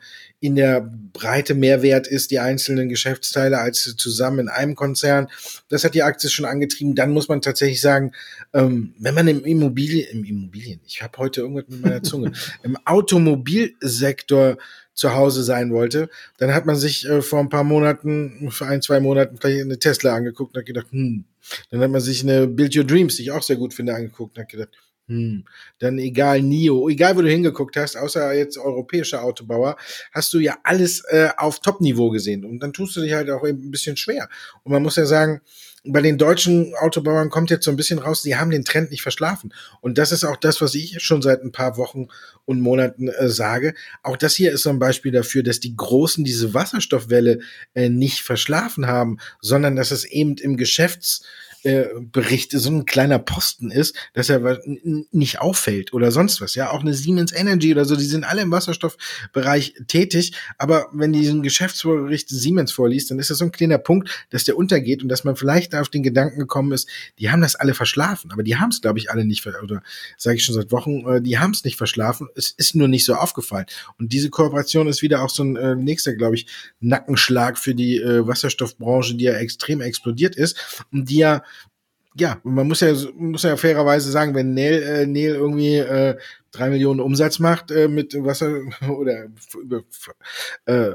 in 0.45 0.55
der 0.55 0.81
Breite 1.13 1.55
mehr 1.55 1.81
wert 1.81 2.07
ist, 2.07 2.31
die 2.31 2.39
einzelnen 2.39 2.89
Geschäftsteile, 2.89 3.59
als 3.59 3.95
zusammen 3.95 4.39
in 4.39 4.49
einem 4.49 4.75
Konzern. 4.75 5.27
Das 5.69 5.83
hat 5.83 5.95
die 5.95 6.03
Aktie 6.03 6.29
schon 6.29 6.45
angetrieben. 6.45 6.95
Dann 6.95 7.11
muss 7.11 7.27
man 7.27 7.41
tatsächlich 7.41 7.81
sagen, 7.81 8.11
ähm, 8.53 8.93
wenn 8.99 9.15
man 9.15 9.27
im 9.27 9.43
Immobilien, 9.45 10.07
im 10.11 10.23
Immobilien, 10.25 10.81
ich 10.85 11.01
habe 11.01 11.17
heute 11.17 11.41
irgendwas 11.41 11.65
mit 11.67 11.81
meiner 11.81 12.03
Zunge, 12.03 12.31
im 12.63 12.77
Automobilsektor 12.85 14.57
zu 14.93 15.13
Hause 15.13 15.43
sein 15.43 15.73
wollte, 15.73 16.09
dann 16.37 16.53
hat 16.53 16.65
man 16.65 16.75
sich 16.75 17.05
äh, 17.05 17.21
vor 17.21 17.39
ein 17.39 17.49
paar 17.49 17.65
Monaten, 17.65 18.49
vor 18.51 18.67
ein, 18.67 18.81
zwei 18.81 18.99
Monaten 18.99 19.37
vielleicht 19.37 19.61
eine 19.61 19.79
Tesla 19.79 20.15
angeguckt 20.15 20.55
und 20.55 20.59
hat 20.59 20.65
gedacht, 20.65 20.87
hm. 20.91 21.25
Dann 21.69 21.81
hat 21.81 21.91
man 21.91 22.01
sich 22.01 22.23
eine 22.23 22.47
Build 22.47 22.75
Your 22.75 22.85
Dreams, 22.85 23.17
die 23.17 23.23
ich 23.23 23.31
auch 23.31 23.43
sehr 23.43 23.57
gut 23.57 23.73
finde, 23.73 23.93
angeguckt 23.93 24.35
und 24.35 24.41
hat 24.41 24.49
gedacht, 24.49 24.69
hm. 25.07 25.45
Dann 25.77 25.99
egal 25.99 26.41
NIO, 26.41 26.89
egal 26.89 27.15
wo 27.15 27.21
du 27.21 27.29
hingeguckt 27.29 27.77
hast, 27.77 27.95
außer 27.95 28.33
jetzt 28.33 28.57
europäische 28.57 29.21
Autobauer, 29.21 29.77
hast 30.11 30.33
du 30.33 30.39
ja 30.39 30.57
alles 30.63 31.03
äh, 31.09 31.29
auf 31.37 31.59
Top-Niveau 31.59 32.09
gesehen. 32.09 32.43
Und 32.43 32.59
dann 32.59 32.73
tust 32.73 32.95
du 32.95 33.01
dich 33.01 33.13
halt 33.13 33.29
auch 33.29 33.45
eben 33.45 33.67
ein 33.67 33.71
bisschen 33.71 33.97
schwer. 33.97 34.29
Und 34.63 34.71
man 34.71 34.81
muss 34.81 34.95
ja 34.95 35.05
sagen, 35.05 35.41
bei 35.87 36.01
den 36.01 36.17
deutschen 36.17 36.73
Autobauern 36.75 37.29
kommt 37.29 37.51
jetzt 37.51 37.65
so 37.65 37.71
ein 37.71 37.77
bisschen 37.77 37.99
raus, 37.99 38.23
die 38.23 38.35
haben 38.35 38.49
den 38.49 38.65
Trend 38.65 38.89
nicht 38.89 39.03
verschlafen. 39.03 39.53
Und 39.81 39.99
das 39.99 40.11
ist 40.11 40.23
auch 40.23 40.37
das, 40.37 40.59
was 40.59 40.73
ich 40.73 41.03
schon 41.03 41.21
seit 41.21 41.43
ein 41.43 41.51
paar 41.51 41.77
Wochen 41.77 42.07
und 42.45 42.59
Monaten 42.59 43.07
äh, 43.07 43.29
sage. 43.29 43.75
Auch 44.01 44.17
das 44.17 44.33
hier 44.33 44.51
ist 44.51 44.63
so 44.63 44.71
ein 44.71 44.79
Beispiel 44.79 45.11
dafür, 45.11 45.43
dass 45.43 45.59
die 45.59 45.75
Großen 45.75 46.23
diese 46.23 46.55
Wasserstoffwelle 46.55 47.39
äh, 47.75 47.89
nicht 47.89 48.21
verschlafen 48.21 48.87
haben, 48.87 49.19
sondern 49.39 49.75
dass 49.75 49.91
es 49.91 50.05
eben 50.05 50.35
im 50.37 50.57
Geschäfts 50.57 51.21
äh, 51.65 51.87
Bericht 51.99 52.51
so 52.51 52.69
ein 52.69 52.85
kleiner 52.85 53.19
Posten 53.19 53.71
ist, 53.71 53.95
dass 54.13 54.29
er 54.29 54.61
nicht 55.11 55.41
auffällt 55.41 55.93
oder 55.93 56.11
sonst 56.11 56.39
was. 56.41 56.55
Ja, 56.55 56.71
auch 56.71 56.81
eine 56.81 56.93
Siemens 56.93 57.33
Energy 57.33 57.71
oder 57.71 57.85
so, 57.85 57.95
die 57.95 58.05
sind 58.05 58.23
alle 58.23 58.43
im 58.43 58.51
Wasserstoffbereich 58.51 59.73
tätig. 59.87 60.33
Aber 60.57 60.87
wenn 60.93 61.11
diesen 61.11 61.41
Geschäftsbericht 61.41 62.29
Siemens 62.29 62.71
vorliest, 62.71 63.09
dann 63.09 63.19
ist 63.19 63.29
das 63.29 63.39
so 63.39 63.45
ein 63.45 63.51
kleiner 63.51 63.79
Punkt, 63.79 64.09
dass 64.29 64.43
der 64.43 64.57
untergeht 64.57 65.01
und 65.01 65.09
dass 65.09 65.23
man 65.23 65.35
vielleicht 65.35 65.73
auf 65.75 65.89
den 65.89 66.03
Gedanken 66.03 66.39
gekommen 66.39 66.71
ist, 66.71 66.87
die 67.17 67.31
haben 67.31 67.41
das 67.41 67.55
alle 67.55 67.73
verschlafen. 67.73 68.31
Aber 68.31 68.43
die 68.43 68.57
haben 68.57 68.69
es, 68.69 68.81
glaube 68.81 68.99
ich, 68.99 69.09
alle 69.09 69.25
nicht, 69.25 69.45
oder 69.45 69.81
sage 70.17 70.37
ich 70.37 70.45
schon 70.45 70.55
seit 70.55 70.71
Wochen, 70.71 71.05
äh, 71.07 71.21
die 71.21 71.39
haben 71.39 71.51
es 71.51 71.63
nicht 71.63 71.77
verschlafen. 71.77 72.29
Es 72.35 72.51
ist 72.51 72.75
nur 72.75 72.87
nicht 72.87 73.05
so 73.05 73.15
aufgefallen. 73.15 73.65
Und 73.97 74.13
diese 74.13 74.29
Kooperation 74.29 74.87
ist 74.87 75.01
wieder 75.01 75.23
auch 75.23 75.29
so 75.29 75.43
ein 75.43 75.55
äh, 75.55 75.75
nächster, 75.75 76.13
glaube 76.13 76.35
ich, 76.35 76.47
Nackenschlag 76.79 77.57
für 77.57 77.73
die 77.73 77.97
äh, 77.97 78.27
Wasserstoffbranche, 78.27 79.15
die 79.15 79.25
ja 79.25 79.33
extrem 79.33 79.81
explodiert 79.81 80.35
ist 80.35 80.85
und 80.91 81.09
die 81.09 81.17
ja 81.17 81.43
ja, 82.17 82.39
man 82.43 82.67
muss 82.67 82.79
ja, 82.79 82.93
muss 83.15 83.43
ja 83.43 83.57
fairerweise 83.57 84.09
sagen, 84.09 84.33
wenn 84.35 84.53
Neil, 84.53 84.81
äh, 84.81 85.05
Neil 85.05 85.35
irgendwie 85.35 85.75
äh, 85.75 86.17
drei 86.51 86.69
Millionen 86.69 87.01
Umsatz 87.01 87.39
macht 87.39 87.71
äh, 87.71 87.87
mit 87.87 88.13
Wasser 88.13 88.61
oder 88.89 89.25
äh, 90.65 90.91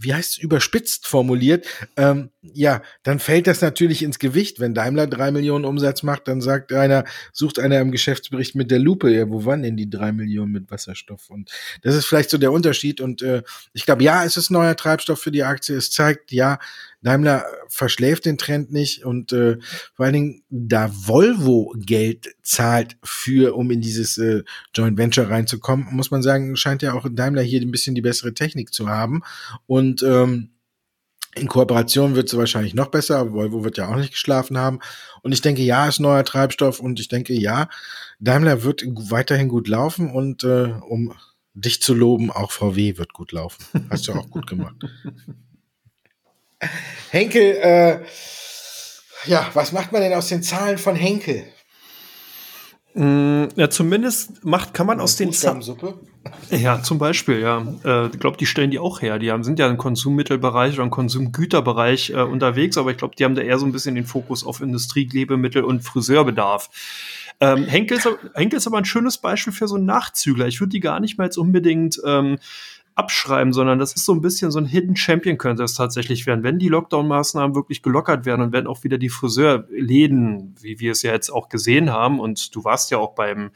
wie 0.00 0.14
heißt 0.14 0.32
es, 0.32 0.38
überspitzt 0.38 1.06
formuliert, 1.06 1.66
ähm, 1.96 2.30
ja, 2.54 2.82
dann 3.02 3.18
fällt 3.18 3.46
das 3.46 3.60
natürlich 3.60 4.02
ins 4.02 4.18
Gewicht. 4.18 4.60
Wenn 4.60 4.74
Daimler 4.74 5.06
drei 5.06 5.30
Millionen 5.30 5.64
Umsatz 5.64 6.02
macht, 6.02 6.28
dann 6.28 6.40
sagt 6.40 6.72
einer, 6.72 7.04
sucht 7.32 7.58
einer 7.58 7.80
im 7.80 7.90
Geschäftsbericht 7.90 8.54
mit 8.54 8.70
der 8.70 8.78
Lupe, 8.78 9.10
ja, 9.10 9.28
wo 9.28 9.44
waren 9.44 9.62
denn 9.62 9.76
die 9.76 9.90
drei 9.90 10.12
Millionen 10.12 10.52
mit 10.52 10.70
Wasserstoff? 10.70 11.30
Und 11.30 11.50
das 11.82 11.94
ist 11.94 12.06
vielleicht 12.06 12.30
so 12.30 12.38
der 12.38 12.52
Unterschied. 12.52 13.00
Und 13.00 13.22
äh, 13.22 13.42
ich 13.72 13.86
glaube, 13.86 14.02
ja, 14.02 14.24
es 14.24 14.36
ist 14.36 14.50
neuer 14.50 14.76
Treibstoff 14.76 15.20
für 15.20 15.30
die 15.30 15.44
Aktie. 15.44 15.76
Es 15.76 15.90
zeigt, 15.90 16.32
ja, 16.32 16.58
Daimler 17.02 17.44
verschläft 17.68 18.24
den 18.24 18.38
Trend 18.38 18.72
nicht 18.72 19.04
und 19.04 19.32
äh, 19.32 19.58
vor 19.94 20.06
allen 20.06 20.14
Dingen, 20.14 20.42
da 20.50 20.90
Volvo 20.92 21.74
Geld 21.78 22.34
zahlt 22.42 22.96
für, 23.04 23.54
um 23.54 23.70
in 23.70 23.80
dieses 23.80 24.18
äh, 24.18 24.42
Joint 24.74 24.98
Venture 24.98 25.30
reinzukommen, 25.30 25.86
muss 25.92 26.10
man 26.10 26.22
sagen, 26.22 26.56
scheint 26.56 26.82
ja 26.82 26.94
auch 26.94 27.06
Daimler 27.10 27.42
hier 27.42 27.60
ein 27.60 27.70
bisschen 27.70 27.94
die 27.94 28.00
bessere 28.00 28.34
Technik 28.34 28.72
zu 28.72 28.88
haben 28.88 29.22
und 29.66 30.02
ähm, 30.02 30.50
in 31.38 31.48
Kooperation 31.48 32.14
wird 32.14 32.28
sie 32.28 32.38
wahrscheinlich 32.38 32.74
noch 32.74 32.88
besser, 32.88 33.18
aber 33.18 33.32
Volvo 33.32 33.64
wird 33.64 33.78
ja 33.78 33.88
auch 33.88 33.96
nicht 33.96 34.12
geschlafen 34.12 34.58
haben. 34.58 34.80
Und 35.22 35.32
ich 35.32 35.40
denke, 35.40 35.62
ja, 35.62 35.88
ist 35.88 36.00
neuer 36.00 36.24
Treibstoff 36.24 36.80
und 36.80 37.00
ich 37.00 37.08
denke, 37.08 37.34
ja, 37.34 37.68
Daimler 38.20 38.62
wird 38.62 38.82
weiterhin 38.86 39.48
gut 39.48 39.68
laufen 39.68 40.10
und 40.10 40.44
äh, 40.44 40.72
um 40.88 41.14
dich 41.54 41.82
zu 41.82 41.94
loben, 41.94 42.30
auch 42.30 42.52
VW 42.52 42.98
wird 42.98 43.12
gut 43.12 43.32
laufen. 43.32 43.64
Hast 43.90 44.08
du 44.08 44.12
auch 44.12 44.30
gut 44.30 44.46
gemacht. 44.46 44.76
Henkel, 47.10 47.42
äh, 47.42 48.00
ja, 49.26 49.48
was 49.54 49.72
macht 49.72 49.92
man 49.92 50.02
denn 50.02 50.14
aus 50.14 50.28
den 50.28 50.42
Zahlen 50.42 50.78
von 50.78 50.96
Henkel? 50.96 51.44
Mm, 52.98 53.46
ja, 53.54 53.70
zumindest 53.70 54.44
macht, 54.44 54.74
kann 54.74 54.88
man 54.88 54.98
aus 54.98 55.14
den 55.14 55.32
Zahlen. 55.32 55.62
Ja, 56.50 56.82
zum 56.82 56.98
Beispiel, 56.98 57.38
ja. 57.38 57.64
Äh, 57.84 58.08
ich 58.08 58.18
glaube, 58.18 58.36
die 58.38 58.46
stellen 58.46 58.72
die 58.72 58.80
auch 58.80 59.02
her. 59.02 59.20
Die 59.20 59.30
haben, 59.30 59.44
sind 59.44 59.60
ja 59.60 59.68
im 59.68 59.76
Konsummittelbereich 59.76 60.74
oder 60.74 60.82
im 60.82 60.90
Konsumgüterbereich 60.90 62.10
äh, 62.10 62.22
unterwegs, 62.22 62.76
aber 62.76 62.90
ich 62.90 62.96
glaube, 62.96 63.14
die 63.14 63.24
haben 63.24 63.36
da 63.36 63.42
eher 63.42 63.56
so 63.60 63.66
ein 63.66 63.70
bisschen 63.70 63.94
den 63.94 64.04
Fokus 64.04 64.44
auf 64.44 64.60
Industrieklebmittel 64.60 65.62
und 65.62 65.82
Friseurbedarf. 65.82 66.70
Ähm, 67.40 67.66
Henkel, 67.66 67.98
ist, 67.98 68.08
Henkel 68.34 68.56
ist 68.56 68.66
aber 68.66 68.78
ein 68.78 68.84
schönes 68.84 69.18
Beispiel 69.18 69.52
für 69.52 69.68
so 69.68 69.76
einen 69.76 69.86
Nachzügler. 69.86 70.48
Ich 70.48 70.58
würde 70.58 70.70
die 70.70 70.80
gar 70.80 70.98
nicht 70.98 71.18
mal 71.18 71.24
jetzt 71.24 71.38
unbedingt 71.38 72.00
ähm, 72.04 72.38
abschreiben, 72.98 73.52
sondern 73.52 73.78
das 73.78 73.92
ist 73.92 74.04
so 74.04 74.12
ein 74.12 74.20
bisschen 74.20 74.50
so 74.50 74.58
ein 74.58 74.66
Hidden 74.66 74.96
Champion 74.96 75.38
könnte 75.38 75.62
es 75.62 75.74
tatsächlich 75.74 76.26
werden. 76.26 76.42
Wenn 76.42 76.58
die 76.58 76.68
Lockdown-Maßnahmen 76.68 77.54
wirklich 77.54 77.82
gelockert 77.82 78.26
werden 78.26 78.42
und 78.42 78.52
wenn 78.52 78.66
auch 78.66 78.82
wieder 78.82 78.98
die 78.98 79.08
Friseurläden, 79.08 80.56
wie 80.60 80.80
wir 80.80 80.92
es 80.92 81.02
ja 81.02 81.12
jetzt 81.12 81.30
auch 81.30 81.48
gesehen 81.48 81.90
haben, 81.90 82.18
und 82.18 82.54
du 82.54 82.64
warst 82.64 82.90
ja 82.90 82.98
auch 82.98 83.14
beim 83.14 83.50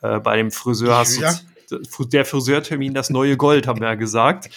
äh, 0.00 0.18
bei 0.18 0.36
dem 0.36 0.50
Friseur, 0.50 0.96
hast 0.96 1.18
ja 1.18 1.32
der 1.70 2.24
Friseurtermin 2.24 2.94
das 2.94 3.10
neue 3.10 3.36
Gold, 3.36 3.66
haben 3.66 3.80
wir 3.80 3.88
ja 3.88 3.94
gesagt. 3.94 4.50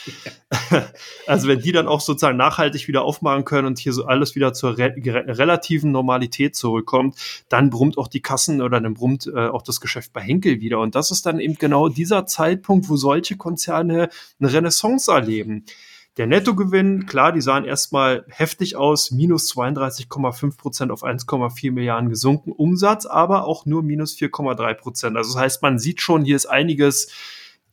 also 1.28 1.48
wenn 1.48 1.60
die 1.60 1.72
dann 1.72 1.88
auch 1.88 2.02
sozusagen 2.02 2.38
nachhaltig 2.38 2.88
wieder 2.88 3.04
aufmachen 3.04 3.46
können 3.46 3.68
und 3.68 3.80
hier 3.80 3.94
so 3.94 4.06
alles 4.06 4.36
wieder 4.36 4.54
zur 4.54 4.78
re 4.78 4.94
relativen 4.96 5.92
Normalität 5.92 6.56
zurückkommt, 6.56 7.16
dann 7.50 7.70
brummt 7.70 7.98
auch 7.98 8.08
die 8.08 8.22
Kassen 8.22 8.62
oder 8.62 8.80
dann 8.82 8.94
brummt 8.94 9.28
äh, 9.28 9.48
auch 9.48 9.62
das 9.62 9.82
Geschäft 9.82 10.14
bei 10.14 10.22
Henkel 10.22 10.62
wieder. 10.62 10.80
Und 10.80 10.96
das 10.96 11.12
ist 11.12 11.26
dann 11.26 11.40
eben 11.40 11.56
genau 11.56 11.90
dieser 11.90 12.26
Zeitpunkt, 12.26 12.90
wo 12.90 12.96
solche 12.96 13.38
Konzerne 13.38 14.10
eine 14.40 14.54
Renaissance 14.54 15.12
erleben. 15.12 15.66
Der 16.18 16.28
Nettogewinn, 16.28 17.06
klar, 17.08 17.34
die 17.34 17.42
sahen 17.42 17.66
erstmal 17.66 18.26
heftig 18.30 18.78
aus, 18.78 19.12
minus 19.12 19.52
32,5 19.54 20.58
Prozent 20.58 20.92
auf 20.92 21.04
1,4 21.04 21.74
Milliarden 21.74 22.10
gesunken. 22.10 22.54
Umsatz 22.54 23.06
aber 23.06 23.46
auch 23.46 23.66
nur 23.66 23.84
minus 23.84 24.16
4,3 24.16 24.74
Prozent. 24.76 25.18
Also 25.18 25.34
das 25.34 25.42
heißt, 25.42 25.62
man 25.62 25.78
sieht 25.78 26.00
schon, 26.00 26.24
hier 26.24 26.38
ist 26.38 26.46
einiges 26.46 27.12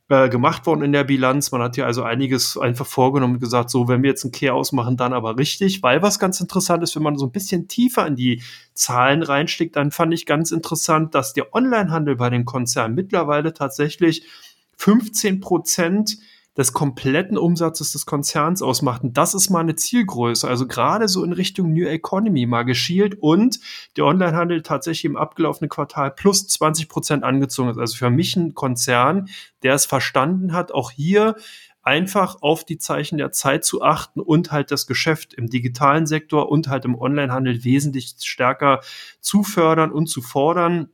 äh, 0.09 0.27
gemacht 0.27 0.65
worden 0.65 0.81
in 0.81 0.91
der 0.91 1.05
Bilanz. 1.05 1.53
Man 1.53 1.61
hat 1.61 1.75
hier 1.75 1.85
also 1.85 2.03
einiges 2.03 2.57
einfach 2.57 2.85
vorgenommen 2.85 3.35
und 3.35 3.39
gesagt, 3.39 3.69
so, 3.69 3.87
wenn 3.87 4.03
wir 4.03 4.09
jetzt 4.09 4.25
einen 4.25 4.33
Kehr 4.33 4.55
ausmachen, 4.55 4.97
dann 4.97 5.13
aber 5.13 5.37
richtig. 5.37 5.81
Weil 5.81 6.01
was 6.01 6.19
ganz 6.19 6.41
interessant 6.41 6.83
ist, 6.83 6.97
wenn 6.97 7.03
man 7.03 7.17
so 7.17 7.25
ein 7.25 7.31
bisschen 7.31 7.69
tiefer 7.69 8.05
in 8.05 8.17
die 8.17 8.43
Zahlen 8.73 9.23
reinsteckt, 9.23 9.77
dann 9.77 9.91
fand 9.91 10.13
ich 10.13 10.25
ganz 10.25 10.51
interessant, 10.51 11.15
dass 11.15 11.31
der 11.31 11.55
Onlinehandel 11.55 12.17
bei 12.17 12.29
den 12.29 12.43
Konzernen 12.43 12.93
mittlerweile 12.93 13.53
tatsächlich 13.53 14.27
15 14.75 15.39
Prozent 15.39 16.17
des 16.57 16.73
kompletten 16.73 17.37
Umsatzes 17.37 17.93
des 17.93 18.05
Konzerns 18.05 18.61
ausmacht. 18.61 19.03
Und 19.03 19.17
das 19.17 19.33
ist 19.33 19.49
mal 19.49 19.61
eine 19.61 19.75
Zielgröße. 19.75 20.47
Also 20.47 20.67
gerade 20.67 21.07
so 21.07 21.23
in 21.23 21.33
Richtung 21.33 21.73
New 21.73 21.85
Economy 21.85 22.45
mal 22.45 22.63
geschielt 22.63 23.17
und 23.19 23.59
der 23.97 24.05
Onlinehandel 24.05 24.61
tatsächlich 24.61 25.05
im 25.05 25.17
abgelaufenen 25.17 25.69
Quartal 25.69 26.11
plus 26.11 26.47
20 26.47 26.89
Prozent 26.89 27.23
angezogen 27.23 27.69
ist. 27.69 27.79
Also 27.79 27.95
für 27.95 28.11
mich 28.11 28.35
ein 28.35 28.53
Konzern, 28.53 29.29
der 29.63 29.73
es 29.73 29.85
verstanden 29.85 30.53
hat, 30.53 30.71
auch 30.71 30.91
hier 30.91 31.35
einfach 31.81 32.37
auf 32.41 32.63
die 32.63 32.77
Zeichen 32.77 33.17
der 33.17 33.31
Zeit 33.31 33.65
zu 33.65 33.81
achten 33.81 34.21
und 34.21 34.51
halt 34.51 34.71
das 34.71 34.87
Geschäft 34.87 35.33
im 35.33 35.49
digitalen 35.49 36.05
Sektor 36.05 36.49
und 36.49 36.67
halt 36.67 36.85
im 36.85 36.95
Onlinehandel 36.95 37.63
wesentlich 37.63 38.15
stärker 38.23 38.79
zu 39.19 39.43
fördern 39.43 39.91
und 39.91 40.07
zu 40.07 40.21
fordern. 40.21 40.89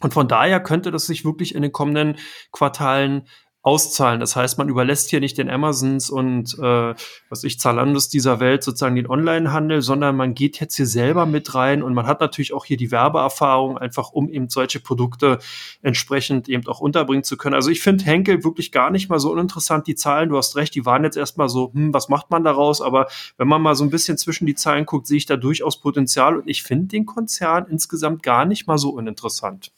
Und 0.00 0.12
von 0.12 0.26
daher 0.26 0.60
könnte 0.60 0.90
das 0.90 1.06
sich 1.06 1.24
wirklich 1.24 1.54
in 1.54 1.62
den 1.62 1.70
kommenden 1.70 2.16
Quartalen 2.50 3.28
auszahlen. 3.62 4.18
Das 4.18 4.34
heißt, 4.34 4.58
man 4.58 4.68
überlässt 4.68 5.10
hier 5.10 5.20
nicht 5.20 5.38
den 5.38 5.48
Amazons 5.48 6.10
und 6.10 6.58
äh, 6.58 6.94
was 7.28 7.44
ich 7.44 7.60
Zalandos 7.60 8.08
dieser 8.08 8.40
Welt 8.40 8.64
sozusagen 8.64 8.96
den 8.96 9.08
Onlinehandel, 9.08 9.82
sondern 9.82 10.16
man 10.16 10.34
geht 10.34 10.58
jetzt 10.58 10.74
hier 10.74 10.86
selber 10.86 11.26
mit 11.26 11.54
rein 11.54 11.84
und 11.84 11.94
man 11.94 12.06
hat 12.06 12.20
natürlich 12.20 12.52
auch 12.52 12.64
hier 12.64 12.76
die 12.76 12.90
Werbeerfahrung, 12.90 13.78
einfach 13.78 14.10
um 14.10 14.28
eben 14.28 14.48
solche 14.48 14.80
Produkte 14.80 15.38
entsprechend 15.80 16.48
eben 16.48 16.66
auch 16.66 16.80
unterbringen 16.80 17.22
zu 17.22 17.36
können. 17.36 17.54
Also 17.54 17.70
ich 17.70 17.80
finde 17.80 18.04
Henkel 18.04 18.42
wirklich 18.42 18.72
gar 18.72 18.90
nicht 18.90 19.08
mal 19.08 19.20
so 19.20 19.30
uninteressant. 19.30 19.86
Die 19.86 19.94
Zahlen, 19.94 20.30
du 20.30 20.36
hast 20.36 20.56
recht, 20.56 20.74
die 20.74 20.84
waren 20.84 21.04
jetzt 21.04 21.16
erstmal 21.16 21.48
so, 21.48 21.72
hm, 21.72 21.94
was 21.94 22.08
macht 22.08 22.30
man 22.30 22.42
daraus? 22.42 22.80
Aber 22.80 23.06
wenn 23.38 23.46
man 23.46 23.62
mal 23.62 23.76
so 23.76 23.84
ein 23.84 23.90
bisschen 23.90 24.18
zwischen 24.18 24.46
die 24.46 24.56
Zahlen 24.56 24.86
guckt, 24.86 25.06
sehe 25.06 25.18
ich 25.18 25.26
da 25.26 25.36
durchaus 25.36 25.80
Potenzial 25.80 26.36
und 26.36 26.48
ich 26.48 26.64
finde 26.64 26.86
den 26.86 27.06
Konzern 27.06 27.66
insgesamt 27.70 28.24
gar 28.24 28.44
nicht 28.44 28.66
mal 28.66 28.78
so 28.78 28.90
uninteressant. 28.90 29.70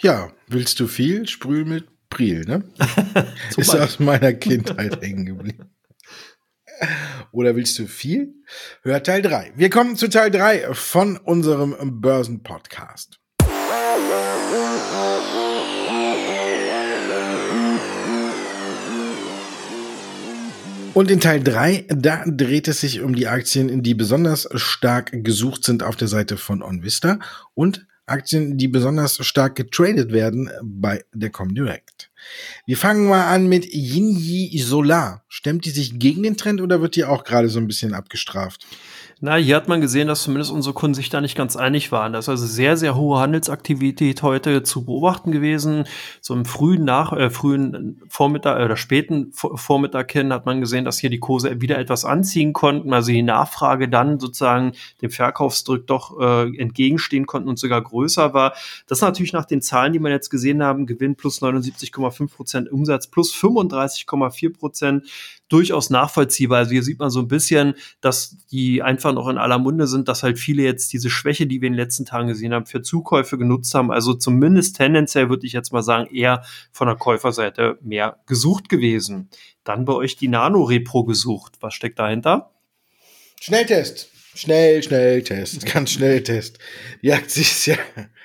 Ja, 0.00 0.30
willst 0.46 0.80
du 0.80 0.86
viel? 0.86 1.26
Sprüh 1.26 1.64
mit 1.64 1.88
Priel, 2.10 2.44
ne? 2.46 2.64
ist 3.56 3.74
aus 3.74 3.98
meiner 3.98 4.32
Kindheit 4.32 5.00
hängen 5.02 5.26
geblieben. 5.26 5.70
Oder 7.32 7.56
willst 7.56 7.78
du 7.78 7.86
viel? 7.86 8.34
Hör 8.82 9.02
Teil 9.02 9.22
3. 9.22 9.52
Wir 9.56 9.70
kommen 9.70 9.96
zu 9.96 10.08
Teil 10.08 10.30
3 10.30 10.74
von 10.74 11.16
unserem 11.16 12.00
Börsenpodcast. 12.00 13.18
Und 20.94 21.12
in 21.12 21.20
Teil 21.20 21.42
3, 21.42 21.86
da 21.90 22.24
dreht 22.26 22.66
es 22.66 22.80
sich 22.80 23.02
um 23.02 23.14
die 23.14 23.28
Aktien, 23.28 23.84
die 23.84 23.94
besonders 23.94 24.48
stark 24.54 25.12
gesucht 25.12 25.62
sind 25.62 25.84
auf 25.84 25.94
der 25.94 26.08
Seite 26.08 26.36
von 26.36 26.60
OnVista 26.60 27.20
und 27.54 27.86
Aktien, 28.08 28.58
die 28.58 28.68
besonders 28.68 29.24
stark 29.24 29.56
getradet 29.56 30.12
werden 30.12 30.50
bei 30.62 31.04
der 31.12 31.30
Comdirect. 31.30 32.10
Wir 32.66 32.76
fangen 32.76 33.08
mal 33.08 33.26
an 33.26 33.48
mit 33.48 33.66
Yinyi 33.72 34.58
Solar. 34.58 35.24
Stemmt 35.28 35.64
die 35.64 35.70
sich 35.70 35.98
gegen 35.98 36.22
den 36.22 36.36
Trend 36.36 36.60
oder 36.60 36.80
wird 36.80 36.96
die 36.96 37.04
auch 37.04 37.24
gerade 37.24 37.48
so 37.48 37.58
ein 37.58 37.66
bisschen 37.66 37.94
abgestraft? 37.94 38.66
Na, 39.20 39.34
hier 39.34 39.56
hat 39.56 39.66
man 39.66 39.80
gesehen, 39.80 40.06
dass 40.06 40.22
zumindest 40.22 40.52
unsere 40.52 40.74
Kunden 40.74 40.94
sich 40.94 41.08
da 41.08 41.20
nicht 41.20 41.36
ganz 41.36 41.56
einig 41.56 41.90
waren. 41.90 42.12
Das 42.12 42.26
ist 42.26 42.28
also 42.28 42.46
sehr, 42.46 42.76
sehr 42.76 42.94
hohe 42.94 43.18
Handelsaktivität 43.18 44.22
heute 44.22 44.62
zu 44.62 44.84
beobachten 44.84 45.32
gewesen. 45.32 45.86
So 46.20 46.34
im 46.34 46.44
frühen 46.44 46.84
Nach, 46.84 47.12
äh, 47.12 47.28
frühen 47.28 48.00
Vormittag 48.08 48.60
äh, 48.60 48.64
oder 48.64 48.76
späten 48.76 49.32
Vormittag 49.32 50.12
hin 50.12 50.32
hat 50.32 50.46
man 50.46 50.60
gesehen, 50.60 50.84
dass 50.84 51.00
hier 51.00 51.10
die 51.10 51.18
Kurse 51.18 51.60
wieder 51.60 51.78
etwas 51.80 52.04
anziehen 52.04 52.52
konnten, 52.52 52.92
also 52.92 53.10
die 53.10 53.22
Nachfrage 53.22 53.88
dann 53.88 54.20
sozusagen 54.20 54.70
dem 55.02 55.10
Verkaufsdruck 55.10 55.88
doch 55.88 56.20
äh, 56.20 56.56
entgegenstehen 56.56 57.26
konnten 57.26 57.48
und 57.48 57.58
sogar 57.58 57.82
größer 57.82 58.34
war. 58.34 58.52
Das 58.86 58.98
ist 58.98 59.02
natürlich 59.02 59.32
nach 59.32 59.46
den 59.46 59.62
Zahlen, 59.62 59.92
die 59.92 59.98
man 59.98 60.12
jetzt 60.12 60.30
gesehen 60.30 60.62
haben, 60.62 60.86
Gewinn 60.86 61.16
plus 61.16 61.42
79,5 61.42 62.30
Prozent, 62.30 62.70
Umsatz 62.70 63.08
plus 63.08 63.34
35,4 63.34 64.52
Prozent 64.56 65.04
durchaus 65.48 65.90
nachvollziehbar. 65.90 66.58
Also 66.58 66.72
hier 66.72 66.82
sieht 66.82 66.98
man 66.98 67.10
so 67.10 67.20
ein 67.20 67.28
bisschen, 67.28 67.74
dass 68.00 68.36
die 68.50 68.82
einfach 68.82 69.07
noch 69.12 69.28
in 69.28 69.38
aller 69.38 69.58
Munde 69.58 69.86
sind, 69.86 70.08
dass 70.08 70.22
halt 70.22 70.38
viele 70.38 70.62
jetzt 70.62 70.92
diese 70.92 71.10
Schwäche, 71.10 71.46
die 71.46 71.60
wir 71.60 71.66
in 71.66 71.74
den 71.74 71.80
letzten 71.80 72.04
Tagen 72.04 72.28
gesehen 72.28 72.52
haben, 72.52 72.66
für 72.66 72.82
Zukäufe 72.82 73.38
genutzt 73.38 73.74
haben. 73.74 73.90
Also 73.90 74.14
zumindest 74.14 74.76
tendenziell 74.76 75.28
würde 75.28 75.46
ich 75.46 75.52
jetzt 75.52 75.72
mal 75.72 75.82
sagen, 75.82 76.08
eher 76.14 76.42
von 76.72 76.88
der 76.88 76.96
Käuferseite 76.96 77.78
mehr 77.82 78.18
gesucht 78.26 78.68
gewesen. 78.68 79.28
Dann 79.64 79.84
bei 79.84 79.92
euch 79.92 80.16
die 80.16 80.28
Nano-Repro 80.28 81.04
gesucht. 81.04 81.54
Was 81.60 81.74
steckt 81.74 81.98
dahinter? 81.98 82.50
Schnelltest. 83.40 84.10
Schnell, 84.34 84.82
Schnelltest. 84.82 85.66
Ganz 85.72 85.90
schnell 85.90 86.22
Test. 86.22 86.58
Die 87.02 87.12
Aktie 87.12 87.42
ist 87.42 87.66
ja 87.66 87.76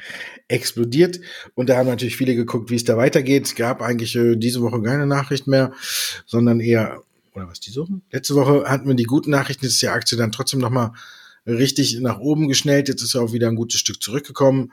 explodiert. 0.48 1.20
Und 1.56 1.70
da 1.70 1.78
haben 1.78 1.88
natürlich 1.88 2.18
viele 2.18 2.36
geguckt, 2.36 2.70
wie 2.70 2.76
es 2.76 2.84
da 2.84 2.98
weitergeht. 2.98 3.46
Es 3.46 3.56
gab 3.56 3.82
eigentlich 3.82 4.16
äh, 4.16 4.36
diese 4.36 4.62
Woche 4.62 4.82
keine 4.82 5.08
Nachricht 5.08 5.48
mehr, 5.48 5.74
sondern 6.26 6.60
eher 6.60 7.02
oder 7.36 7.48
was 7.48 7.60
die 7.60 7.72
suchen? 7.72 8.04
Letzte 8.12 8.36
Woche 8.36 8.66
hatten 8.66 8.88
wir 8.88 8.96
die 8.96 9.04
guten 9.04 9.32
Nachrichten, 9.32 9.66
ist 9.66 9.82
die 9.82 9.88
Aktie 9.88 10.18
dann 10.18 10.32
trotzdem 10.32 10.60
nochmal 10.60 10.92
richtig 11.46 12.00
nach 12.00 12.20
oben 12.20 12.48
geschnellt. 12.48 12.88
Jetzt 12.88 13.02
ist 13.02 13.16
er 13.16 13.22
auch 13.22 13.34
wieder 13.34 13.48
ein 13.48 13.56
gutes 13.56 13.80
Stück 13.80 14.02
zurückgekommen. 14.02 14.72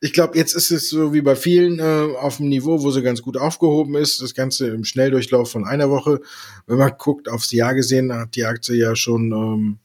Ich 0.00 0.12
glaube, 0.12 0.36
jetzt 0.36 0.54
ist 0.54 0.70
es 0.70 0.88
so 0.88 1.12
wie 1.12 1.22
bei 1.22 1.36
vielen 1.36 1.78
äh, 1.78 2.16
auf 2.16 2.36
dem 2.36 2.48
Niveau, 2.48 2.82
wo 2.82 2.90
sie 2.90 3.02
ganz 3.02 3.22
gut 3.22 3.36
aufgehoben 3.36 3.96
ist. 3.96 4.22
Das 4.22 4.34
Ganze 4.34 4.68
im 4.68 4.84
Schnelldurchlauf 4.84 5.50
von 5.50 5.64
einer 5.64 5.90
Woche. 5.90 6.20
Wenn 6.66 6.78
man 6.78 6.92
guckt, 6.96 7.28
aufs 7.28 7.50
Jahr 7.50 7.74
gesehen, 7.74 8.12
hat 8.12 8.36
die 8.36 8.44
Aktie 8.44 8.76
ja 8.76 8.94
schon 8.94 9.32
ähm, 9.32 9.78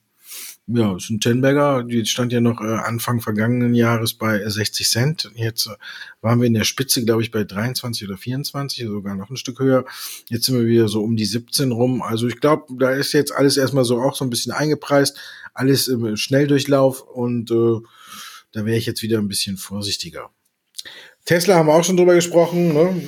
ja, 0.70 0.98
ist 0.98 1.10
ein 1.10 1.22
Tenberger, 1.22 1.84
die 1.84 2.06
stand 2.06 2.34
ja 2.34 2.42
noch 2.42 2.60
äh, 2.60 2.66
Anfang 2.66 3.22
vergangenen 3.22 3.74
Jahres 3.74 4.14
bei 4.14 4.48
60 4.48 4.90
Cent. 4.90 5.32
Jetzt 5.36 5.68
äh, 5.68 5.76
waren 6.20 6.42
wir 6.42 6.48
in 6.48 6.54
der 6.54 6.66
Spitze, 6.66 7.06
glaube 7.06 7.22
ich, 7.22 7.32
bei 7.32 7.46
23 7.46 8.06
oder 8.08 8.18
24, 8.18 8.86
sogar 8.86 9.16
noch 9.16 9.30
ein 9.30 9.38
Stück 9.38 9.60
höher. 9.60 9.86
Jetzt 10.30 10.46
sind 10.46 10.58
wir 10.58 10.68
wieder 10.68 10.90
so 10.90 11.02
um 11.02 11.16
die 11.16 11.26
17 11.26 11.72
rum. 11.72 12.02
Also 12.02 12.28
ich 12.28 12.42
glaube, 12.42 12.66
da 12.78 12.92
ist 12.92 13.14
jetzt 13.14 13.34
alles 13.34 13.56
erstmal 13.56 13.86
so 13.86 14.02
auch 14.02 14.16
so 14.16 14.26
ein 14.26 14.30
bisschen 14.30 14.52
eingepreist, 14.52 15.18
alles 15.54 15.88
im 15.88 16.18
Schnelldurchlauf 16.18 17.02
und 17.02 17.50
äh, 17.50 17.80
da 18.52 18.66
wäre 18.66 18.78
ich 18.78 18.86
jetzt 18.86 19.04
wieder 19.04 19.20
ein 19.20 19.30
bisschen 19.30 19.56
vorsichtiger. 19.56 20.32
Tesla 21.24 21.56
haben 21.56 21.68
wir 21.68 21.76
auch 21.76 21.84
schon 21.84 21.98
drüber 21.98 22.16
gesprochen. 22.16 22.74
Ne? 22.74 23.02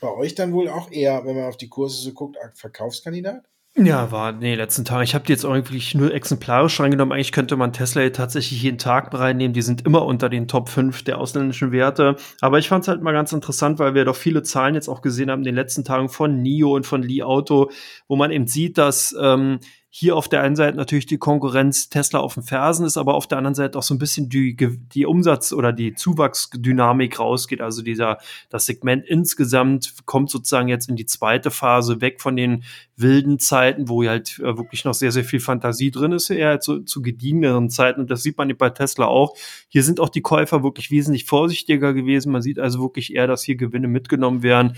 Bei 0.00 0.08
euch 0.08 0.36
dann 0.36 0.52
wohl 0.52 0.68
auch 0.68 0.90
eher, 0.92 1.24
wenn 1.24 1.34
man 1.34 1.46
auf 1.46 1.56
die 1.56 1.68
Kurse 1.68 2.00
so 2.00 2.12
guckt, 2.12 2.36
Verkaufskandidat? 2.54 3.44
Ja, 3.78 4.10
war, 4.10 4.32
nee, 4.32 4.54
letzten 4.54 4.86
Tag. 4.86 5.02
Ich 5.04 5.14
habe 5.14 5.26
die 5.26 5.32
jetzt 5.32 5.44
auch 5.44 5.52
wirklich 5.52 5.94
nur 5.94 6.14
exemplarisch 6.14 6.80
reingenommen. 6.80 7.12
Eigentlich 7.12 7.30
könnte 7.30 7.56
man 7.56 7.74
Tesla 7.74 8.08
tatsächlich 8.08 8.62
jeden 8.62 8.78
Tag 8.78 9.12
reinnehmen. 9.12 9.52
Die 9.52 9.60
sind 9.60 9.84
immer 9.84 10.06
unter 10.06 10.30
den 10.30 10.48
Top 10.48 10.70
5 10.70 11.02
der 11.02 11.18
ausländischen 11.18 11.72
Werte. 11.72 12.16
Aber 12.40 12.58
ich 12.58 12.68
fand 12.68 12.84
es 12.84 12.88
halt 12.88 13.02
mal 13.02 13.12
ganz 13.12 13.34
interessant, 13.34 13.78
weil 13.78 13.94
wir 13.94 14.06
doch 14.06 14.16
viele 14.16 14.42
Zahlen 14.42 14.76
jetzt 14.76 14.88
auch 14.88 15.02
gesehen 15.02 15.30
haben 15.30 15.40
in 15.40 15.44
den 15.44 15.54
letzten 15.54 15.84
Tagen 15.84 16.08
von 16.08 16.40
NIO 16.40 16.74
und 16.74 16.86
von 16.86 17.02
Li 17.02 17.22
Auto, 17.22 17.70
wo 18.08 18.16
man 18.16 18.30
eben 18.30 18.46
sieht, 18.46 18.78
dass 18.78 19.14
ähm, 19.20 19.58
hier 19.98 20.14
auf 20.14 20.28
der 20.28 20.42
einen 20.42 20.56
Seite 20.56 20.76
natürlich 20.76 21.06
die 21.06 21.16
Konkurrenz 21.16 21.88
Tesla 21.88 22.18
auf 22.18 22.34
den 22.34 22.42
Fersen 22.42 22.84
ist, 22.84 22.98
aber 22.98 23.14
auf 23.14 23.26
der 23.26 23.38
anderen 23.38 23.54
Seite 23.54 23.78
auch 23.78 23.82
so 23.82 23.94
ein 23.94 23.98
bisschen 23.98 24.28
die, 24.28 24.54
die 24.54 25.06
Umsatz- 25.06 25.54
oder 25.54 25.72
die 25.72 25.94
Zuwachsdynamik 25.94 27.18
rausgeht. 27.18 27.62
Also 27.62 27.80
dieser, 27.80 28.18
das 28.50 28.66
Segment 28.66 29.06
insgesamt 29.06 29.94
kommt 30.04 30.28
sozusagen 30.28 30.68
jetzt 30.68 30.90
in 30.90 30.96
die 30.96 31.06
zweite 31.06 31.50
Phase 31.50 32.02
weg 32.02 32.20
von 32.20 32.36
den 32.36 32.64
wilden 32.94 33.38
Zeiten, 33.38 33.88
wo 33.88 34.04
halt 34.04 34.38
äh, 34.40 34.58
wirklich 34.58 34.84
noch 34.84 34.92
sehr, 34.92 35.12
sehr 35.12 35.24
viel 35.24 35.40
Fantasie 35.40 35.90
drin 35.90 36.12
ist, 36.12 36.28
eher 36.28 36.60
zu, 36.60 36.80
zu 36.80 37.00
gediegeneren 37.00 37.70
Zeiten. 37.70 38.02
Und 38.02 38.10
das 38.10 38.22
sieht 38.22 38.36
man 38.36 38.54
bei 38.54 38.68
Tesla 38.68 39.06
auch. 39.06 39.34
Hier 39.68 39.82
sind 39.82 39.98
auch 39.98 40.10
die 40.10 40.20
Käufer 40.20 40.62
wirklich 40.62 40.90
wesentlich 40.90 41.24
vorsichtiger 41.24 41.94
gewesen. 41.94 42.32
Man 42.32 42.42
sieht 42.42 42.58
also 42.58 42.82
wirklich 42.82 43.14
eher, 43.14 43.28
dass 43.28 43.44
hier 43.44 43.56
Gewinne 43.56 43.88
mitgenommen 43.88 44.42
werden. 44.42 44.76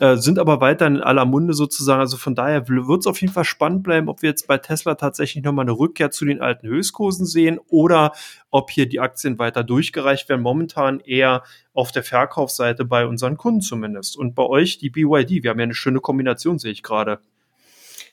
Äh, 0.00 0.16
sind 0.16 0.40
aber 0.40 0.60
weiterhin 0.60 0.96
in 0.96 1.02
aller 1.02 1.24
Munde 1.24 1.54
sozusagen. 1.54 2.00
Also 2.00 2.16
von 2.16 2.34
daher 2.34 2.68
wird 2.68 3.00
es 3.00 3.06
auf 3.06 3.20
jeden 3.20 3.32
Fall 3.32 3.44
spannend 3.44 3.84
bleiben, 3.84 4.08
ob 4.08 4.22
wir 4.22 4.30
jetzt 4.30 4.48
bei 4.48 4.58
Tesla 4.58 4.96
tatsächlich 4.96 5.44
nochmal 5.44 5.64
eine 5.64 5.78
Rückkehr 5.78 6.10
zu 6.10 6.24
den 6.24 6.40
alten 6.40 6.66
Höchstkursen 6.66 7.26
sehen 7.26 7.60
oder 7.68 8.12
ob 8.50 8.70
hier 8.70 8.88
die 8.88 8.98
Aktien 8.98 9.38
weiter 9.38 9.62
durchgereicht 9.62 10.28
werden. 10.28 10.42
Momentan 10.42 10.98
eher 10.98 11.44
auf 11.74 11.92
der 11.92 12.02
Verkaufsseite 12.02 12.84
bei 12.84 13.06
unseren 13.06 13.36
Kunden 13.36 13.60
zumindest. 13.60 14.16
Und 14.16 14.34
bei 14.34 14.42
euch 14.42 14.78
die 14.78 14.90
BYD. 14.90 15.44
Wir 15.44 15.50
haben 15.50 15.60
ja 15.60 15.64
eine 15.64 15.74
schöne 15.74 16.00
Kombination, 16.00 16.58
sehe 16.58 16.72
ich 16.72 16.82
gerade. 16.82 17.20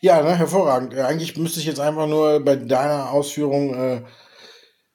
Ja, 0.02 0.22
ne, 0.22 0.36
hervorragend. 0.36 0.94
Eigentlich 0.96 1.36
müsste 1.36 1.60
ich 1.60 1.66
jetzt 1.66 1.80
einfach 1.80 2.08
nur 2.08 2.42
bei 2.42 2.58
deiner 2.58 3.10
Ausführung 3.10 3.74
äh, 3.74 4.02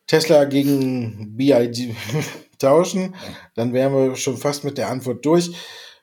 Tesla 0.07 0.45
gegen 0.45 1.37
BYD 1.37 1.97
tauschen. 2.61 3.17
Dann 3.57 3.73
wären 3.73 3.93
wir 3.93 4.15
schon 4.15 4.37
fast 4.37 4.63
mit 4.63 4.79
der 4.79 4.89
Antwort 4.89 5.27
durch 5.27 5.51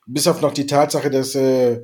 bis 0.06 0.28
auf 0.28 0.42
noch 0.42 0.54
die 0.54 0.66
Tatsache, 0.66 1.10
dass 1.10 1.36
äh, 1.36 1.84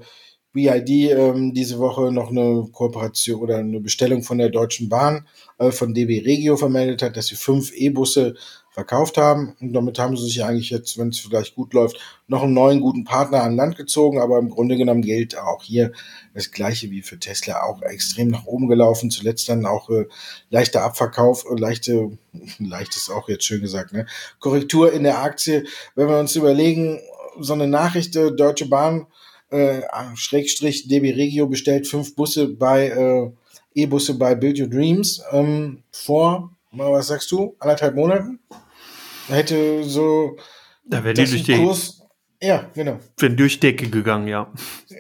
BID 0.52 1.12
ähm, 1.12 1.54
diese 1.54 1.78
Woche 1.78 2.12
noch 2.12 2.32
eine 2.32 2.68
Kooperation 2.72 3.40
oder 3.40 3.58
eine 3.58 3.80
Bestellung 3.80 4.24
von 4.24 4.40
der 4.40 4.50
Deutschen 4.50 4.90
Bahn, 4.90 5.28
äh, 5.60 5.72
von 5.72 5.94
DB 5.94 6.24
Regio 6.26 6.58
vermeldet 6.58 7.04
hat, 7.04 7.18
dass 7.18 7.28
sie 7.28 7.36
fünf 7.36 7.72
E-Busse 7.72 8.36
verkauft 8.72 9.18
haben. 9.18 9.56
Und 9.60 9.74
damit 9.74 10.00
haben 10.00 10.18
sie 10.18 10.24
sich 10.24 10.44
eigentlich 10.44 10.72
jetzt, 10.72 10.98
wenn 10.98 11.10
es 11.10 11.20
vielleicht 11.20 11.56
gut 11.56 11.74
läuft, 11.74 12.00
noch 12.28 12.44
einen 12.44 12.54
neuen 12.54 12.82
guten 12.82 13.04
Partner 13.04 13.44
an 13.44 13.56
Land 13.56 13.76
gezogen. 13.76 14.20
Aber 14.20 14.40
im 14.40 14.50
Grunde 14.50 14.76
genommen 14.76 15.04
gilt 15.04 15.38
auch 15.38 15.62
hier 15.62 15.92
das 16.34 16.52
Gleiche 16.52 16.90
wie 16.90 17.04
für 17.04 17.20
Tesla, 17.20 17.62
auch 17.64 17.82
extrem 17.84 18.30
nach 18.30 18.46
oben 18.46 18.68
gelaufen. 18.68 19.12
Zuletzt 19.12 19.50
dann 19.50 19.68
auch 19.68 19.90
äh, 19.90 20.06
leichter 20.50 20.84
Abverkauf, 20.84 21.46
äh, 21.46 21.60
leichte, 21.60 22.18
leicht 22.60 22.96
ist 22.96 23.12
auch 23.12 23.30
jetzt 23.30 23.46
schön 23.46 23.62
gesagt, 23.62 23.94
ne? 23.94 24.08
Korrektur 24.40 24.92
in 24.94 25.04
der 25.04 25.20
Aktie. 25.22 25.66
Wenn 25.96 26.08
wir 26.08 26.20
uns 26.20 26.36
überlegen, 26.36 27.00
so 27.42 27.54
eine 27.54 27.68
Nachricht, 27.68 28.16
äh, 28.16 28.32
Deutsche 28.32 28.68
Bahn 28.68 29.08
äh, 29.50 29.82
Schrägstrich 30.16 30.88
DB 30.88 31.12
Regio 31.12 31.48
bestellt 31.48 31.88
fünf 31.88 32.16
Busse 32.16 32.48
bei 32.48 32.88
äh, 32.88 33.32
E-Busse 33.76 34.16
bei 34.16 34.36
Build 34.36 34.60
Your 34.60 34.68
Dreams 34.68 35.22
ähm, 35.32 35.84
vor, 35.92 36.52
was 36.72 37.08
sagst 37.08 37.32
du, 37.32 37.56
anderthalb 37.60 37.96
Monaten. 37.96 38.40
Da 39.28 39.36
hätte 39.36 39.84
so 39.84 40.38
da 40.86 41.04
wäre 41.04 41.14
die 41.14 41.26
durch 41.26 41.44
die 41.44 41.56
Kurs, 41.56 41.99
ja, 42.42 42.70
genau. 42.74 43.00
Wenn 43.18 43.36
durch 43.36 43.60
Decke 43.60 43.90
gegangen, 43.90 44.28
ja. 44.28 44.52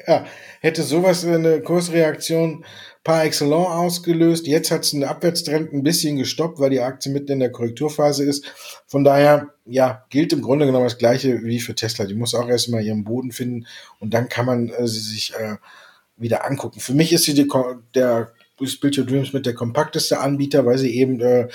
Ja, 0.08 0.26
hätte 0.60 0.84
sowas 0.84 1.26
eine 1.26 1.62
Kursreaktion 1.62 2.66
par 3.04 3.24
excellence 3.24 3.70
ausgelöst. 3.70 4.46
Jetzt 4.46 4.72
hat 4.72 4.84
es 4.84 4.94
einen 4.94 5.06
Abwärtstrend 5.06 5.72
ein 5.72 5.84
bisschen 5.84 6.18
gestoppt, 6.18 6.60
weil 6.60 6.70
die 6.70 6.82
Aktie 6.82 7.12
mitten 7.12 7.32
in 7.32 7.40
der 7.40 7.52
Korrekturphase 7.52 8.26
ist. 8.26 8.46
Von 8.88 9.04
daher, 9.04 9.54
ja, 9.66 10.06
gilt 10.10 10.34
im 10.34 10.42
Grunde 10.42 10.66
genommen 10.66 10.84
das 10.84 10.98
Gleiche 10.98 11.42
wie 11.44 11.60
für 11.60 11.76
Tesla. 11.76 12.06
Die 12.06 12.14
muss 12.14 12.36
auch 12.36 12.50
erstmal 12.50 12.84
ihren 12.84 13.06
Boden 13.06 13.32
finden 13.32 13.66
und 14.00 14.14
dann 14.14 14.28
kann 14.28 14.46
man 14.46 14.70
äh, 14.70 14.88
sie 14.88 15.00
sich 15.00 15.34
äh, 15.36 15.56
wieder 16.18 16.46
angucken. 16.46 16.82
Für 16.82 16.94
mich 16.94 17.14
ist 17.14 17.24
sie 17.24 17.34
die, 17.34 17.48
der 17.96 18.34
Build 18.58 18.98
Your 18.98 19.06
Dreams 19.06 19.32
mit 19.32 19.46
der 19.46 19.54
kompakteste 19.54 20.20
Anbieter, 20.20 20.66
weil 20.66 20.78
sie 20.78 20.94
eben 20.96 21.22
äh, 21.22 21.48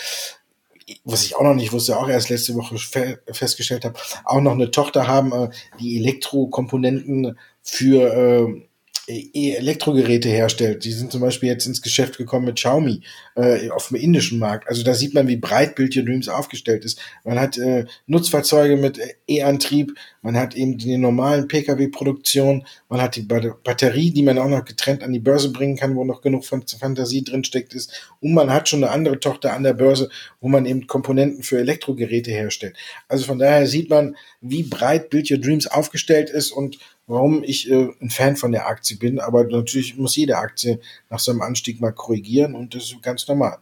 was 1.05 1.25
ich 1.25 1.37
auch 1.37 1.43
noch 1.43 1.55
nicht 1.55 1.73
wusste, 1.73 1.97
auch 1.97 2.09
erst 2.09 2.31
letzte 2.31 2.55
Woche 2.55 2.77
fe 2.79 3.21
festgestellt 3.31 3.85
habe, 3.85 3.99
auch 4.25 4.41
noch 4.41 4.53
eine 4.53 4.71
Tochter 4.71 5.07
haben, 5.07 5.33
äh, 5.33 5.51
die 5.81 5.99
Elektrokomponenten 5.99 7.39
für 7.63 8.13
äh, 8.13 8.69
Elektrogeräte 9.07 10.31
herstellt. 10.31 10.85
Die 10.85 10.93
sind 10.93 11.13
zum 11.13 11.21
Beispiel 11.21 11.51
jetzt 11.51 11.67
ins 11.67 11.83
Geschäft 11.83 12.17
gekommen 12.17 12.47
mit 12.47 12.57
Xiaomi 12.57 13.03
äh, 13.37 13.69
auf 13.71 13.89
dem 13.89 13.99
indischen 13.99 14.39
Markt. 14.39 14.69
Also 14.69 14.83
da 14.83 14.95
sieht 14.95 15.13
man, 15.13 15.29
wie 15.29 15.37
breit 15.37 15.75
Build 15.75 15.95
Your 15.97 16.05
Dreams 16.05 16.29
aufgestellt 16.29 16.85
ist. 16.85 16.99
Man 17.23 17.39
hat 17.39 17.59
äh, 17.59 17.85
Nutzfahrzeuge 18.07 18.77
mit 18.77 18.99
E-Antrieb, 19.27 19.95
man 20.23 20.39
hat 20.39 20.57
eben 20.57 20.79
die 20.79 20.97
normalen 20.97 21.49
Pkw-Produktion, 21.49 22.67
man 22.89 23.03
hat 23.03 23.17
die 23.17 23.23
Batterie, 23.23 24.11
die 24.11 24.23
man 24.23 24.39
auch 24.39 24.49
noch 24.49 24.65
getrennt 24.65 25.03
an 25.03 25.13
die 25.13 25.19
Börse 25.19 25.53
bringen 25.53 25.77
kann, 25.77 25.97
wo 25.97 26.05
noch 26.05 26.23
genug 26.23 26.47
Fantasie 26.47 27.25
drinsteckt 27.25 27.75
ist. 27.75 28.11
Und 28.21 28.33
man 28.33 28.51
hat 28.51 28.71
schon 28.71 28.83
eine 28.83 28.93
andere 28.93 29.21
Tochter 29.21 29.53
an 29.53 29.65
der 29.65 29.75
Börse, 29.75 30.09
wo 30.41 30.49
man 30.49 30.65
eben 30.65 30.87
Komponenten 30.87 31.43
für 31.43 31.59
Elektrogeräte 31.59 32.31
herstellt. 32.31 32.77
Also 33.09 33.27
von 33.27 33.39
daher 33.39 33.67
sieht 33.67 33.91
man, 33.91 34.17
wie 34.41 34.63
breit 34.63 35.11
Build 35.11 35.31
Your 35.31 35.39
Dreams 35.39 35.67
aufgestellt 35.67 36.31
ist 36.31 36.53
und 36.53 36.79
warum 37.07 37.43
ich 37.43 37.71
äh, 37.71 37.89
ein 38.01 38.11
Fan 38.11 38.37
von 38.37 38.53
der 38.53 38.67
Aktie 38.67 38.97
bin. 38.97 39.21
Aber 39.21 39.45
natürlich 39.45 39.97
muss 39.97 40.17
jede 40.17 40.37
Aktie 40.39 40.81
nach 41.11 41.19
so 41.19 41.31
einem 41.31 41.43
Anstieg 41.43 41.81
mal 41.81 41.93
korrigieren 41.93 42.55
und 42.55 42.75
das 42.75 42.85
ist 42.85 43.03
ganz 43.03 43.27
normal. 43.29 43.59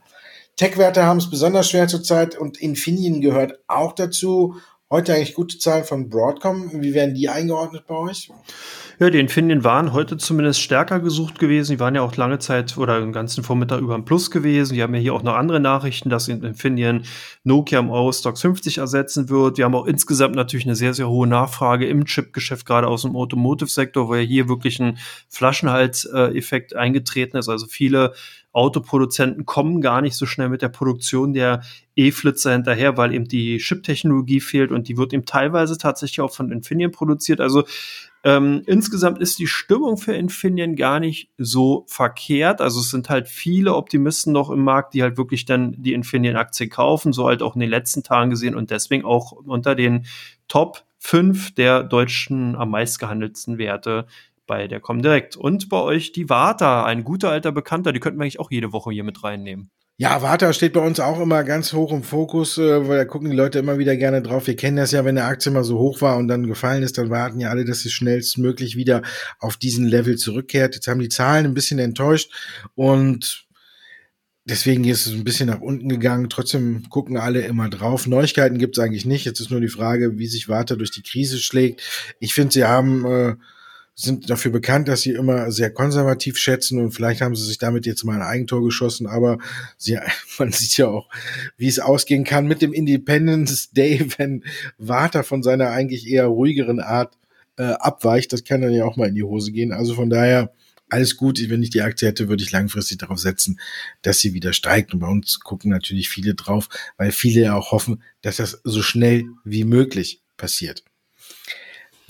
Tech-Werte 0.57 1.05
haben 1.05 1.19
es 1.19 1.31
besonders 1.31 1.71
schwer 1.71 1.89
zurzeit 1.89 2.37
und 2.37 2.59
Infineon 2.61 3.21
gehört 3.21 3.59
auch 3.67 3.93
dazu. 3.93 4.57
Heute 4.91 5.15
eigentlich 5.15 5.35
gute 5.35 5.59
Zahlen 5.59 5.85
von 5.85 6.11
Broadcom. 6.11 6.83
Wie 6.83 6.93
werden 6.93 7.15
die 7.15 7.31
eingeordnet 7.31 7.87
bei 7.87 7.95
euch? 7.95 8.31
Ja, 9.03 9.11
die 9.11 9.19
Infineon 9.19 9.65
waren 9.65 9.93
heute 9.93 10.17
zumindest 10.17 10.61
stärker 10.61 11.01
gesucht 11.01 11.41
gewesen. 11.41 11.73
Die 11.73 11.81
waren 11.81 11.97
ja 11.97 12.03
auch 12.03 12.15
lange 12.15 12.39
Zeit 12.39 12.79
oder 12.79 13.01
den 13.01 13.13
ganzen 13.13 13.43
Vormittag 13.43 13.81
über 13.81 13.97
ein 13.97 14.05
Plus 14.05 14.31
gewesen. 14.31 14.75
Die 14.75 14.83
haben 14.85 14.95
ja 14.95 15.01
hier 15.01 15.13
auch 15.13 15.25
noch 15.25 15.35
andere 15.35 15.59
Nachrichten, 15.59 16.09
dass 16.09 16.29
Infineon 16.29 17.03
Nokia 17.43 17.81
im 17.81 17.91
Eurostox 17.91 18.43
50 18.43 18.79
ersetzen 18.79 19.29
wird. 19.29 19.59
Wir 19.59 19.65
haben 19.65 19.75
auch 19.75 19.87
insgesamt 19.87 20.37
natürlich 20.37 20.67
eine 20.67 20.77
sehr, 20.77 20.95
sehr 20.95 21.09
hohe 21.09 21.27
Nachfrage 21.27 21.89
im 21.89 22.05
Chip-Geschäft, 22.05 22.65
gerade 22.65 22.87
aus 22.87 23.03
dem 23.03 23.17
Automotive-Sektor, 23.17 24.07
wo 24.07 24.15
ja 24.15 24.21
hier 24.21 24.49
wirklich 24.49 24.79
ein 24.79 24.99
Flaschenhals-Effekt 25.29 26.77
eingetreten 26.77 27.37
ist. 27.39 27.49
Also 27.49 27.67
viele 27.67 28.13
Autoproduzenten 28.53 29.47
kommen 29.47 29.81
gar 29.81 30.01
nicht 30.01 30.15
so 30.15 30.27
schnell 30.27 30.49
mit 30.49 30.63
der 30.63 30.69
Produktion 30.69 31.33
der 31.33 31.63
E-Flitzer 31.97 32.53
hinterher, 32.53 32.97
weil 32.97 33.13
eben 33.15 33.27
die 33.27 33.59
Chip-Technologie 33.59 34.39
fehlt 34.39 34.71
und 34.71 34.87
die 34.87 34.97
wird 34.97 35.13
eben 35.13 35.25
teilweise 35.25 35.77
tatsächlich 35.77 36.21
auch 36.21 36.33
von 36.33 36.53
Infineon 36.53 36.93
produziert. 36.93 37.41
Also 37.41 37.65
ähm, 38.25 38.63
insgesamt 38.67 39.21
ist 39.21 39.39
die 39.39 39.49
Stimmung 39.49 39.97
für 39.97 40.15
Infineon 40.15 40.77
gar 40.77 41.01
nicht 41.01 41.31
so 41.39 41.85
verkehrt. 41.89 42.61
Also 42.61 42.81
es 42.81 42.91
sind 42.91 43.09
halt 43.11 43.27
viele 43.29 43.75
Optimisten 43.75 44.33
noch 44.33 44.51
im 44.51 44.63
Markt, 44.63 44.95
die 44.95 45.03
halt 45.03 45.17
wirklich 45.17 45.45
dann 45.45 45.75
die 45.79 45.93
Infineon-Aktie 45.93 46.69
kaufen, 46.69 47.13
so 47.13 47.27
halt 47.27 47.43
auch 47.43 47.55
in 47.55 47.61
den 47.61 47.71
letzten 47.71 48.03
Tagen 48.03 48.31
gesehen 48.31 48.55
und 48.55 48.71
deswegen 48.71 49.05
auch 49.05 49.33
unter 49.33 49.75
den 49.75 50.07
Top 50.47 50.85
5 50.99 51.55
der 51.55 51.83
deutschen 51.83 52.55
am 52.55 52.71
meistgehandelten 52.71 53.59
Werte 53.59 54.07
bei 54.47 54.69
der 54.69 54.81
Comdirect. 54.81 55.37
Und 55.37 55.69
bei 55.69 55.81
euch 55.81 56.13
die 56.13 56.29
Warta, 56.29 56.85
ein 56.85 57.03
guter 57.05 57.31
alter 57.31 57.51
Bekannter, 57.51 57.93
die 57.93 58.01
könnten 58.01 58.19
wir 58.21 58.25
eigentlich 58.25 58.41
auch 58.41 58.51
jede 58.51 58.73
Woche 58.73 58.93
hier 58.93 59.05
mit 59.05 59.25
reinnehmen. 59.25 59.71
Ja, 59.99 60.23
Warta 60.23 60.53
steht 60.53 60.73
bei 60.73 60.81
uns 60.81 61.01
auch 61.01 61.21
immer 61.21 61.45
ganz 61.45 61.73
hoch 61.75 61.93
im 61.93 62.03
Fokus, 62.03 62.59
äh, 62.59 62.89
weil 62.89 62.97
da 62.97 63.05
gucken 63.05 63.31
die 63.31 63.37
Leute 63.37 63.59
immer 63.59 63.79
wieder 63.79 63.97
gerne 63.97 64.23
drauf. 64.23 64.47
Wir 64.47 64.57
kennen 64.57 64.79
das 64.79 64.91
ja, 64.91 65.05
wenn 65.05 65.15
der 65.15 65.27
Aktie 65.27 65.53
mal 65.53 65.65
so 65.65 65.79
hoch 65.79 66.01
war 66.01 66.17
und 66.17 66.29
dann 66.29 66.47
gefallen 66.47 66.83
ist, 66.83 66.99
dann 66.99 67.11
warten 67.11 67.39
ja 67.41 67.51
alle, 67.51 67.65
dass 67.65 67.81
sie 67.81 67.91
schnellstmöglich 67.91 68.77
wieder 68.77 69.03
auf 69.39 69.57
diesen 69.57 69.87
Level 69.87 70.17
zurückkehrt. 70.17 70.75
Jetzt 70.75 70.89
haben 70.89 71.01
die 71.01 71.11
Zahlen 71.11 71.45
ein 71.45 71.55
bisschen 71.55 71.79
enttäuscht 71.79 72.33
und 72.75 73.47
deswegen 74.45 74.85
ist 74.85 75.07
es 75.07 75.13
ein 75.13 75.25
bisschen 75.25 75.49
nach 75.49 75.61
unten 75.61 75.89
gegangen. 75.89 76.31
Trotzdem 76.31 76.89
gucken 76.89 77.19
alle 77.19 77.43
immer 77.43 77.69
drauf. 77.69 78.07
Neuigkeiten 78.07 78.59
gibt 78.59 78.79
es 78.79 78.83
eigentlich 78.83 79.05
nicht. 79.05 79.27
Jetzt 79.27 79.41
ist 79.41 79.51
nur 79.51 79.61
die 79.61 79.69
Frage, 79.69 80.19
wie 80.19 80.27
sich 80.27 80.49
Warta 80.49 80.75
durch 80.75 80.91
die 80.91 81.03
Krise 81.03 81.39
schlägt. 81.39 81.83
Ich 82.19 82.35
finde, 82.35 82.55
sie 82.55 82.65
haben 82.65 83.05
äh, 83.05 83.35
sind 83.95 84.31
dafür 84.31 84.51
bekannt, 84.51 84.89
dass 84.89 85.03
sie 85.03 85.13
immer 85.13 85.53
sehr 85.53 85.71
konservativ 85.71 86.39
schätzen 86.39 86.79
und 86.79 86.93
vielleicht 86.93 87.21
haben 87.21 87.37
sie 87.37 87.45
sich 87.45 87.59
damit 87.59 87.85
jetzt 87.87 88.05
mal 88.05 88.17
ein 88.17 88.23
Eigentor 88.23 88.65
geschossen, 88.65 89.07
aber 89.07 89.39
sie, 89.77 89.99
man 90.39 90.53
sieht 90.53 90.77
ja 90.77 90.89
auch, 90.89 91.09
wie 91.57 91.69
es 91.69 91.79
ausgehen 91.79 92.25
kann 92.25 92.47
mit 92.47 92.63
dem 92.63 92.73
Independence 92.73 93.71
Day, 93.71 94.07
wenn 94.19 94.45
Warta 94.79 95.23
von 95.23 95.43
seiner 95.43 95.71
eigentlich 95.71 96.09
eher 96.09 96.27
ruhigeren 96.27 96.81
Art 96.81 97.17
äh, 97.57 97.65
abweicht. 97.65 98.33
Das 98.33 98.45
kann 98.45 98.63
dann 98.63 98.73
ja 98.73 98.85
auch 98.85 98.97
mal 98.97 99.09
in 99.09 99.15
die 99.15 99.23
Hose 99.23 99.53
gehen. 99.53 99.73
Also 99.73 99.95
von 99.95 100.11
daher 100.11 100.53
alles 100.89 101.17
gut. 101.17 101.39
Wenn 101.49 101.63
ich 101.63 101.71
die 101.71 101.83
Aktie 101.83 102.09
hätte, 102.09 102.29
würde 102.29 102.43
ich 102.43 102.53
langfristig 102.53 102.99
darauf 102.99 103.19
setzen, 103.19 103.61
dass 104.03 104.21
sie 104.21 104.35
wieder 104.35 104.53
steigt. 104.53 104.93
Und 104.93 105.01
bei 105.01 105.09
uns 105.09 105.41
gucken 105.41 105.71
natürlich 105.71 106.09
viele 106.09 106.35
drauf, 106.35 106.69
weil 106.97 107.13
viele 107.13 107.43
ja 107.43 107.55
auch 107.55 107.73
hoffen, 107.73 108.03
dass 108.21 108.37
das 108.37 108.61
so 108.65 108.83
schnell 108.83 109.25
wie 109.45 109.65
möglich 109.65 110.23
passiert. 110.37 110.85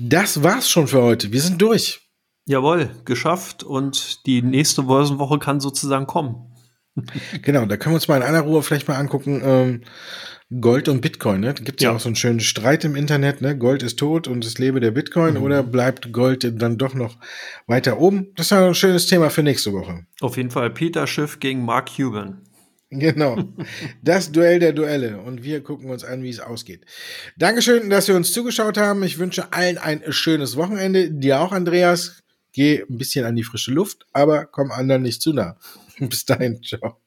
Das 0.04 0.42
war's 0.42 0.68
schon 0.68 0.88
für 0.88 1.00
heute. 1.00 1.30
Wir 1.30 1.40
sind 1.40 1.62
durch. 1.62 2.00
Jawohl, 2.46 2.90
geschafft 3.04 3.62
und 3.62 4.26
die 4.26 4.42
nächste 4.42 4.82
Börsenwoche 4.82 5.38
kann 5.38 5.60
sozusagen 5.60 6.08
kommen. 6.08 6.52
genau, 7.42 7.66
da 7.66 7.76
können 7.76 7.92
wir 7.92 7.98
uns 7.98 8.08
mal 8.08 8.16
in 8.16 8.24
einer 8.24 8.40
Ruhe 8.40 8.64
vielleicht 8.64 8.88
mal 8.88 8.96
angucken. 8.96 9.40
Ähm, 9.44 9.82
Gold 10.60 10.88
und 10.88 11.02
Bitcoin, 11.02 11.40
ne? 11.40 11.54
Da 11.54 11.62
gibt 11.62 11.80
es 11.80 11.84
ja. 11.84 11.90
ja. 11.90 11.96
auch 11.96 12.00
so 12.00 12.08
einen 12.08 12.16
schönen 12.16 12.40
Streit 12.40 12.84
im 12.84 12.96
Internet, 12.96 13.42
ne? 13.42 13.56
Gold 13.56 13.84
ist 13.84 13.96
tot 14.00 14.26
und 14.26 14.44
es 14.44 14.58
lebe 14.58 14.80
der 14.80 14.90
Bitcoin 14.90 15.34
mhm. 15.34 15.42
oder 15.42 15.62
bleibt 15.62 16.12
Gold 16.12 16.60
dann 16.60 16.78
doch 16.78 16.94
noch 16.94 17.16
weiter 17.68 18.00
oben? 18.00 18.32
Das 18.34 18.46
ist 18.46 18.52
ein 18.52 18.74
schönes 18.74 19.06
Thema 19.06 19.30
für 19.30 19.44
nächste 19.44 19.72
Woche. 19.72 20.04
Auf 20.20 20.36
jeden 20.36 20.50
Fall 20.50 20.70
Peter 20.70 21.06
Schiff 21.06 21.38
gegen 21.38 21.64
Mark 21.64 21.94
Cuban. 21.96 22.42
Genau. 22.98 23.38
Das 24.02 24.32
Duell 24.32 24.58
der 24.58 24.72
Duelle. 24.72 25.18
Und 25.18 25.42
wir 25.42 25.62
gucken 25.62 25.88
uns 25.88 26.04
an, 26.04 26.22
wie 26.22 26.28
es 26.28 26.40
ausgeht. 26.40 26.84
Dankeschön, 27.38 27.88
dass 27.88 28.06
Sie 28.06 28.12
uns 28.12 28.32
zugeschaut 28.32 28.76
haben. 28.76 29.02
Ich 29.02 29.18
wünsche 29.18 29.52
allen 29.52 29.78
ein 29.78 30.02
schönes 30.10 30.56
Wochenende. 30.56 31.10
Dir 31.10 31.40
auch, 31.40 31.52
Andreas. 31.52 32.22
Geh 32.52 32.82
ein 32.82 32.98
bisschen 32.98 33.24
an 33.24 33.34
die 33.34 33.44
frische 33.44 33.72
Luft, 33.72 34.04
aber 34.12 34.44
komm 34.44 34.70
anderen 34.70 35.02
nicht 35.02 35.22
zu 35.22 35.32
nah. 35.32 35.56
Bis 35.98 36.26
dahin. 36.26 36.62
Ciao. 36.62 36.98